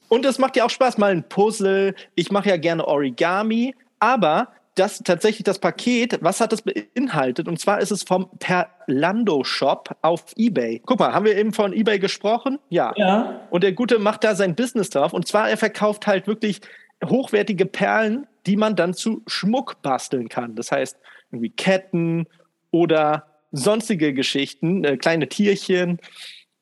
Und 0.09 0.25
es 0.25 0.39
macht 0.39 0.57
ja 0.57 0.65
auch 0.65 0.71
Spaß, 0.71 0.99
mal 0.99 1.13
ein 1.13 1.29
Puzzle. 1.29 1.95
Ich 2.15 2.33
mache 2.33 2.49
ja 2.49 2.57
gerne 2.57 2.87
Origami, 2.89 3.75
aber 4.01 4.49
das 4.75 4.99
tatsächlich 5.05 5.45
das 5.45 5.59
Paket, 5.59 6.19
was 6.23 6.41
hat 6.41 6.53
das 6.53 6.63
beinhaltet? 6.63 7.47
Und 7.47 7.61
zwar 7.61 7.81
ist 7.81 7.91
es 7.91 8.03
vom 8.03 8.31
Perlando 8.39 9.45
Shop 9.45 9.95
auf 10.01 10.25
eBay. 10.37 10.81
Guck 10.87 10.99
mal, 10.99 11.13
haben 11.13 11.27
wir 11.27 11.37
eben 11.37 11.53
von 11.53 11.73
eBay 11.73 11.99
gesprochen? 11.99 12.59
Ja. 12.71 12.93
ja. 12.97 13.41
Und 13.51 13.63
der 13.63 13.73
Gute 13.73 13.99
macht 13.99 14.25
da 14.25 14.35
sein 14.35 14.55
Business 14.55 14.89
drauf. 14.89 15.13
Und 15.13 15.29
zwar, 15.29 15.51
er 15.51 15.59
verkauft 15.59 16.07
halt 16.07 16.27
wirklich 16.27 16.61
hochwertige 17.05 17.67
Perlen 17.67 18.27
die 18.47 18.57
man 18.57 18.77
dann 18.77 18.95
zu 18.95 19.23
Schmuck 19.27 19.83
basteln 19.83 20.29
kann. 20.29 20.55
Das 20.55 20.73
heißt, 20.73 20.97
irgendwie 21.31 21.51
Ketten 21.51 22.27
oder 22.71 23.27
sonstige 23.53 24.15
Geschichten, 24.15 24.85
äh, 24.85 24.97
kleine 24.97 25.29
Tierchen. 25.29 25.99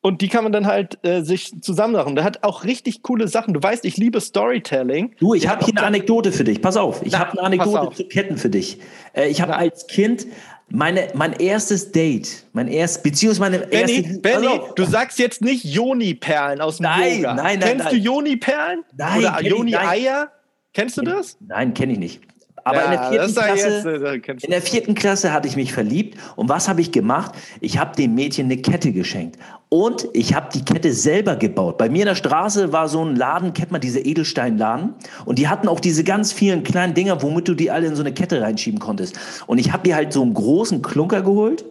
Und 0.00 0.22
die 0.22 0.28
kann 0.28 0.44
man 0.44 0.52
dann 0.52 0.66
halt 0.66 1.04
äh, 1.04 1.22
sich 1.22 1.60
zusammen 1.60 1.94
machen. 1.94 2.14
Der 2.14 2.24
hat 2.24 2.44
auch 2.44 2.64
richtig 2.64 3.02
coole 3.02 3.26
Sachen. 3.26 3.52
Du 3.52 3.62
weißt, 3.62 3.84
ich 3.84 3.96
liebe 3.96 4.20
Storytelling. 4.20 5.14
Du, 5.18 5.34
ich 5.34 5.48
habe 5.48 5.64
hier 5.64 5.76
eine 5.76 5.86
Anekdote 5.86 6.30
für 6.30 6.44
dich. 6.44 6.62
Pass 6.62 6.76
auf, 6.76 7.04
ich 7.04 7.18
habe 7.18 7.32
eine 7.32 7.42
Anekdote 7.42 7.96
zu 7.96 8.04
Ketten 8.06 8.36
für 8.36 8.48
dich. 8.48 8.78
Äh, 9.12 9.28
ich 9.28 9.40
habe 9.40 9.56
als 9.56 9.86
Kind 9.86 10.26
meine, 10.70 11.08
mein 11.14 11.32
erstes 11.32 11.92
Date, 11.92 12.44
mein 12.52 12.68
erstes, 12.68 13.02
beziehungsweise 13.02 13.40
meine 13.40 13.66
Benny, 13.66 14.04
erste. 14.04 14.20
Benny, 14.20 14.46
also, 14.46 14.72
du 14.76 14.84
sagst 14.84 15.18
jetzt 15.18 15.40
nicht 15.40 15.64
Joni-Perlen 15.64 16.60
aus 16.60 16.76
dem 16.76 16.84
nein, 16.84 17.16
Yoga. 17.16 17.34
Nein, 17.34 17.58
nein, 17.58 17.68
Kennst 17.68 17.84
nein. 17.86 17.94
du 17.94 18.00
Joni-Perlen? 18.00 18.84
Nein. 18.96 19.18
Oder 19.18 19.42
Joni-Eier? 19.42 20.30
Kennst 20.78 20.96
du 20.96 21.02
das? 21.02 21.36
Nein, 21.40 21.74
kenne 21.74 21.94
ich 21.94 21.98
nicht. 21.98 22.20
Aber 22.62 22.76
ja, 22.78 22.84
in, 22.84 22.90
der 22.92 23.10
vierten 23.10 23.34
Klasse, 23.34 24.20
jetzt, 24.26 24.44
in 24.44 24.50
der 24.52 24.62
vierten 24.62 24.94
Klasse 24.94 25.32
hatte 25.32 25.48
ich 25.48 25.56
mich 25.56 25.72
verliebt. 25.72 26.16
Und 26.36 26.48
was 26.48 26.68
habe 26.68 26.80
ich 26.80 26.92
gemacht? 26.92 27.32
Ich 27.60 27.78
habe 27.78 27.96
dem 27.96 28.14
Mädchen 28.14 28.44
eine 28.44 28.58
Kette 28.58 28.92
geschenkt. 28.92 29.40
Und 29.70 30.08
ich 30.12 30.34
habe 30.34 30.50
die 30.54 30.64
Kette 30.64 30.92
selber 30.92 31.34
gebaut. 31.34 31.78
Bei 31.78 31.88
mir 31.88 32.02
in 32.02 32.06
der 32.06 32.14
Straße 32.14 32.72
war 32.72 32.88
so 32.88 33.04
ein 33.04 33.16
Laden, 33.16 33.54
kennt 33.54 33.72
man 33.72 33.80
diese 33.80 33.98
Edelsteinladen? 33.98 34.94
Und 35.24 35.40
die 35.40 35.48
hatten 35.48 35.66
auch 35.66 35.80
diese 35.80 36.04
ganz 36.04 36.32
vielen 36.32 36.62
kleinen 36.62 36.94
Dinger, 36.94 37.22
womit 37.22 37.48
du 37.48 37.54
die 37.54 37.72
alle 37.72 37.88
in 37.88 37.96
so 37.96 38.02
eine 38.02 38.14
Kette 38.14 38.40
reinschieben 38.40 38.78
konntest. 38.78 39.18
Und 39.48 39.58
ich 39.58 39.72
habe 39.72 39.82
dir 39.82 39.96
halt 39.96 40.12
so 40.12 40.22
einen 40.22 40.34
großen 40.34 40.80
Klunker 40.82 41.22
geholt 41.22 41.64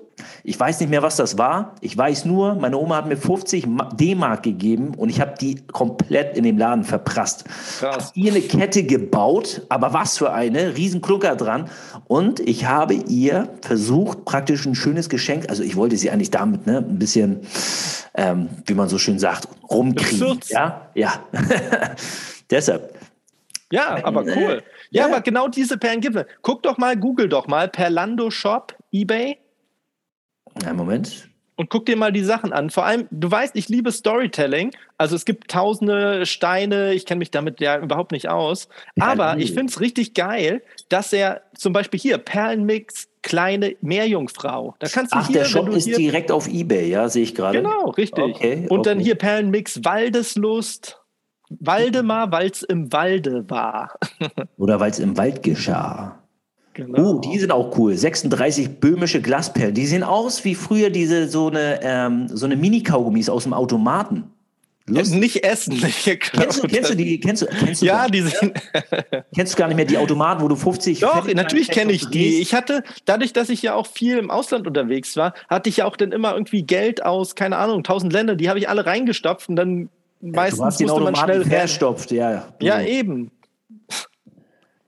ich 0.43 0.59
weiß 0.59 0.79
nicht 0.79 0.89
mehr, 0.89 1.03
was 1.03 1.15
das 1.15 1.37
war. 1.37 1.75
Ich 1.81 1.97
weiß 1.97 2.25
nur, 2.25 2.55
meine 2.55 2.77
Oma 2.77 2.97
hat 2.97 3.07
mir 3.07 3.17
50 3.17 3.67
D-Mark 3.93 4.43
gegeben 4.43 4.93
und 4.95 5.09
ich 5.09 5.21
habe 5.21 5.35
die 5.39 5.55
komplett 5.67 6.37
in 6.37 6.43
dem 6.43 6.57
Laden 6.57 6.83
verprasst. 6.83 7.45
Krass. 7.79 8.07
Hab 8.07 8.17
ihr 8.17 8.31
eine 8.31 8.41
Kette 8.41 8.83
gebaut, 8.83 9.63
aber 9.69 9.93
was 9.93 10.17
für 10.17 10.33
eine, 10.33 10.75
Riesenklunker 10.75 11.35
dran. 11.35 11.69
Und 12.07 12.39
ich 12.39 12.65
habe 12.65 12.93
ihr 12.93 13.49
versucht, 13.61 14.25
praktisch 14.25 14.65
ein 14.65 14.75
schönes 14.75 15.09
Geschenk, 15.09 15.49
also 15.49 15.63
ich 15.63 15.75
wollte 15.75 15.97
sie 15.97 16.09
eigentlich 16.09 16.31
damit 16.31 16.65
ne, 16.65 16.77
ein 16.77 16.97
bisschen, 16.97 17.41
ähm, 18.15 18.49
wie 18.65 18.73
man 18.73 18.89
so 18.89 18.97
schön 18.97 19.19
sagt, 19.19 19.47
rumkriegen. 19.69 20.39
Ja, 20.49 20.89
ja. 20.95 21.13
Deshalb. 22.49 22.95
Ja, 23.71 24.03
aber 24.03 24.21
cool. 24.21 24.63
Ja, 24.89 25.01
ja, 25.01 25.05
aber 25.07 25.21
genau 25.21 25.49
diese 25.49 25.77
Perlen 25.77 25.99
gibt 25.99 26.15
es. 26.15 26.25
Guck 26.41 26.63
doch 26.63 26.77
mal, 26.77 26.95
google 26.95 27.27
doch 27.27 27.47
mal, 27.47 27.67
Perlando 27.67 28.31
Shop, 28.31 28.73
Ebay. 28.91 29.37
Einen 30.65 30.77
Moment. 30.77 31.29
Und 31.59 31.71
guck 31.71 31.87
dir 31.87 31.97
mal 31.97 32.11
die 32.11 32.23
Sachen 32.23 32.53
an. 32.53 32.69
Vor 32.69 32.85
allem, 32.85 33.07
du 33.09 33.31
weißt, 33.31 33.55
ich 33.55 33.67
liebe 33.67 33.91
Storytelling. 33.91 34.71
Also 34.99 35.15
es 35.15 35.25
gibt 35.25 35.49
tausende 35.49 36.27
Steine, 36.27 36.93
ich 36.93 37.07
kenne 37.07 37.17
mich 37.17 37.31
damit 37.31 37.59
ja 37.59 37.79
überhaupt 37.79 38.11
nicht 38.11 38.29
aus. 38.29 38.69
Aber 38.99 39.33
ja, 39.33 39.37
ich 39.37 39.53
finde 39.53 39.71
es 39.71 39.81
richtig 39.81 40.13
geil, 40.13 40.61
dass 40.89 41.11
er 41.13 41.41
zum 41.55 41.73
Beispiel 41.73 41.99
hier 41.99 42.19
Perlenmix, 42.19 43.07
kleine 43.23 43.75
Meerjungfrau. 43.81 44.75
Da 44.77 44.87
kannst 44.87 45.13
du 45.13 45.17
Ach, 45.17 45.27
hier, 45.27 45.39
der 45.39 45.45
Shop 45.45 45.67
ist 45.69 45.87
direkt 45.87 46.31
auf 46.31 46.47
Ebay, 46.47 46.89
ja, 46.89 47.09
sehe 47.09 47.23
ich 47.23 47.33
gerade. 47.33 47.57
Genau, 47.57 47.89
richtig. 47.89 48.23
Okay, 48.23 48.67
Und 48.69 48.79
okay. 48.79 48.89
dann 48.89 48.99
hier 48.99 49.15
Perlenmix 49.15 49.83
Waldeslust. 49.83 51.01
Waldemar, 51.49 52.31
weil 52.31 52.51
es 52.51 52.61
im 52.61 52.91
Walde 52.91 53.49
war. 53.49 53.97
Oder 54.57 54.79
weil 54.79 54.91
es 54.91 54.99
im 54.99 55.17
Wald 55.17 55.43
geschah. 55.43 56.21
Genau. 56.77 57.15
Oh, 57.15 57.19
die 57.19 57.39
sind 57.39 57.51
auch 57.51 57.75
cool. 57.79 57.97
36 57.97 58.79
böhmische 58.79 59.19
Glasperlen. 59.19 59.73
Die 59.73 59.87
sehen 59.87 60.03
aus 60.03 60.45
wie 60.45 60.53
früher 60.53 60.91
diese 60.91 61.27
so 61.27 61.47
eine, 61.47 61.79
ähm, 61.81 62.27
so 62.27 62.45
eine 62.45 62.55
Mini-Kaugummis 62.55 63.29
aus 63.29 63.43
dem 63.43 63.53
Automaten. 63.53 64.25
Lustig. 64.85 65.19
Nicht 65.19 65.43
essen. 65.43 65.73
Kennst 65.81 66.63
du, 66.63 66.67
kennst 66.67 66.91
du 66.91 66.95
die? 66.95 67.19
Kennst 67.19 67.41
du, 67.41 67.47
kennst 67.47 67.81
du 67.81 67.85
ja, 67.87 68.07
die 68.07 68.21
sind. 68.21 68.53
kennst 69.35 69.53
du 69.53 69.57
gar 69.57 69.67
nicht 69.67 69.75
mehr 69.75 69.85
die 69.85 69.97
Automaten, 69.97 70.43
wo 70.43 70.47
du 70.47 70.55
50. 70.55 70.99
Doch, 70.99 71.27
natürlich 71.33 71.69
kenne 71.69 71.91
ich 71.91 72.09
die. 72.09 72.39
Ich 72.39 72.53
hatte, 72.53 72.83
dadurch, 73.05 73.33
dass 73.33 73.49
ich 73.49 73.63
ja 73.63 73.73
auch 73.73 73.87
viel 73.87 74.17
im 74.19 74.29
Ausland 74.29 74.67
unterwegs 74.67 75.17
war, 75.17 75.33
hatte 75.49 75.67
ich 75.67 75.77
ja 75.77 75.85
auch 75.85 75.97
dann 75.97 76.11
immer 76.11 76.33
irgendwie 76.33 76.61
Geld 76.61 77.03
aus, 77.03 77.33
keine 77.33 77.57
Ahnung, 77.57 77.79
1000 77.79 78.13
Länder, 78.13 78.35
die 78.35 78.47
habe 78.47 78.59
ich 78.59 78.69
alle 78.69 78.85
reingestopft 78.85 79.49
und 79.49 79.55
dann 79.55 79.89
meistens 80.21 80.79
ja, 80.79 80.87
musste 80.87 81.03
man 81.03 81.15
schnell 81.15 81.43
verstopft, 81.43 82.11
ja. 82.11 82.47
Ja, 82.61 82.81
eben. 82.81 83.31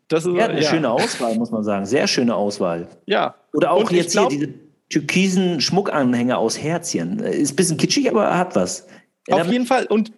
Das 0.10 0.26
ist 0.26 0.36
ja, 0.36 0.48
eine 0.48 0.62
ja. 0.62 0.70
schöne 0.70 0.90
Auswahl, 0.90 1.36
muss 1.36 1.52
man 1.52 1.64
sagen. 1.64 1.86
Sehr 1.86 2.08
schöne 2.08 2.36
Auswahl. 2.36 2.88
Ja. 3.06 3.36
Oder 3.54 3.72
auch 3.72 3.90
jetzt 3.92 4.12
glaub, 4.14 4.32
hier 4.32 4.40
diese 4.40 4.54
türkisen 4.90 5.62
Schmuckanhänger 5.62 6.38
aus 6.38 6.58
Herzchen. 6.62 7.20
Ist 7.20 7.54
ein 7.54 7.56
bisschen 7.56 7.78
kitschig, 7.78 8.10
aber 8.10 8.36
hat 8.36 8.56
was. 8.56 8.88
Auf 9.30 9.52
jeden 9.52 9.68
Fall. 9.68 9.86
Und 9.86 10.12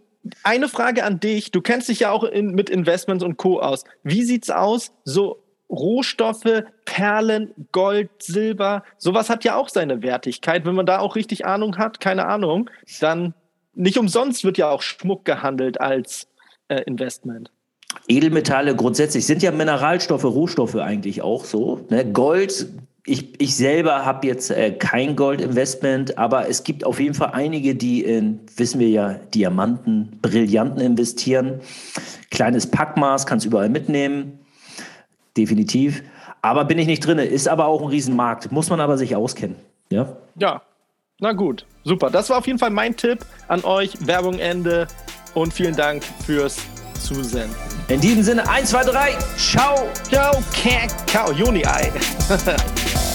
eine 0.43 0.69
Frage 0.69 1.03
an 1.03 1.19
dich. 1.19 1.51
Du 1.51 1.61
kennst 1.61 1.89
dich 1.89 1.99
ja 1.99 2.11
auch 2.11 2.23
in, 2.23 2.53
mit 2.53 2.69
Investments 2.69 3.23
und 3.23 3.37
Co. 3.37 3.59
aus. 3.59 3.83
Wie 4.03 4.23
sieht's 4.23 4.49
aus? 4.49 4.93
So 5.03 5.43
Rohstoffe, 5.69 6.63
Perlen, 6.85 7.53
Gold, 7.71 8.09
Silber, 8.19 8.83
sowas 8.97 9.29
hat 9.29 9.43
ja 9.45 9.55
auch 9.55 9.69
seine 9.69 10.01
Wertigkeit. 10.01 10.65
Wenn 10.65 10.75
man 10.75 10.85
da 10.85 10.99
auch 10.99 11.15
richtig 11.15 11.45
Ahnung 11.45 11.77
hat, 11.77 11.99
keine 12.01 12.25
Ahnung, 12.25 12.69
dann 12.99 13.33
nicht 13.73 13.97
umsonst 13.97 14.43
wird 14.43 14.57
ja 14.57 14.69
auch 14.69 14.81
Schmuck 14.81 15.23
gehandelt 15.23 15.79
als 15.79 16.27
äh, 16.67 16.81
Investment. 16.81 17.51
Edelmetalle 18.07 18.75
grundsätzlich 18.75 19.25
sind 19.25 19.43
ja 19.43 19.51
Mineralstoffe, 19.51 20.23
Rohstoffe 20.23 20.75
eigentlich 20.75 21.21
auch 21.21 21.45
so. 21.45 21.85
Ne? 21.89 22.05
Gold, 22.11 22.67
ich, 23.05 23.39
ich 23.41 23.55
selber 23.55 24.05
habe 24.05 24.27
jetzt 24.27 24.51
äh, 24.51 24.71
kein 24.71 25.15
Goldinvestment, 25.15 26.17
aber 26.17 26.47
es 26.47 26.63
gibt 26.63 26.83
auf 26.85 26.99
jeden 26.99 27.15
Fall 27.15 27.31
einige, 27.33 27.75
die 27.75 28.03
in, 28.03 28.39
wissen 28.55 28.79
wir 28.79 28.89
ja, 28.89 29.13
Diamanten, 29.33 30.19
Brillanten 30.21 30.81
investieren. 30.81 31.61
Kleines 32.29 32.67
Packmaß, 32.67 33.25
kannst 33.25 33.45
überall 33.45 33.69
mitnehmen. 33.69 34.39
Definitiv. 35.35 36.03
Aber 36.41 36.65
bin 36.65 36.77
ich 36.79 36.87
nicht 36.87 37.05
drin, 37.05 37.17
ist 37.19 37.47
aber 37.47 37.65
auch 37.67 37.81
ein 37.81 37.87
Riesenmarkt. 37.87 38.51
Muss 38.51 38.69
man 38.69 38.79
aber 38.79 38.97
sich 38.97 39.15
auskennen. 39.15 39.55
Ja. 39.89 40.17
Ja. 40.35 40.61
Na 41.19 41.33
gut, 41.33 41.65
super. 41.83 42.09
Das 42.09 42.29
war 42.29 42.39
auf 42.39 42.47
jeden 42.47 42.57
Fall 42.57 42.71
mein 42.71 42.95
Tipp 42.95 43.19
an 43.47 43.63
euch. 43.63 44.07
Werbung 44.07 44.39
Ende. 44.39 44.87
und 45.33 45.53
vielen 45.53 45.75
Dank 45.75 46.03
fürs 46.25 46.57
Zusenden. 47.01 47.55
In 47.87 47.99
diesem 47.99 48.23
Sinne, 48.23 48.47
1, 48.47 48.69
2, 48.69 48.83
3, 48.83 49.17
ciao. 49.37 49.89
Ciao, 50.09 50.43
Kakao, 50.63 51.33
Juni-Ei. 51.33 51.91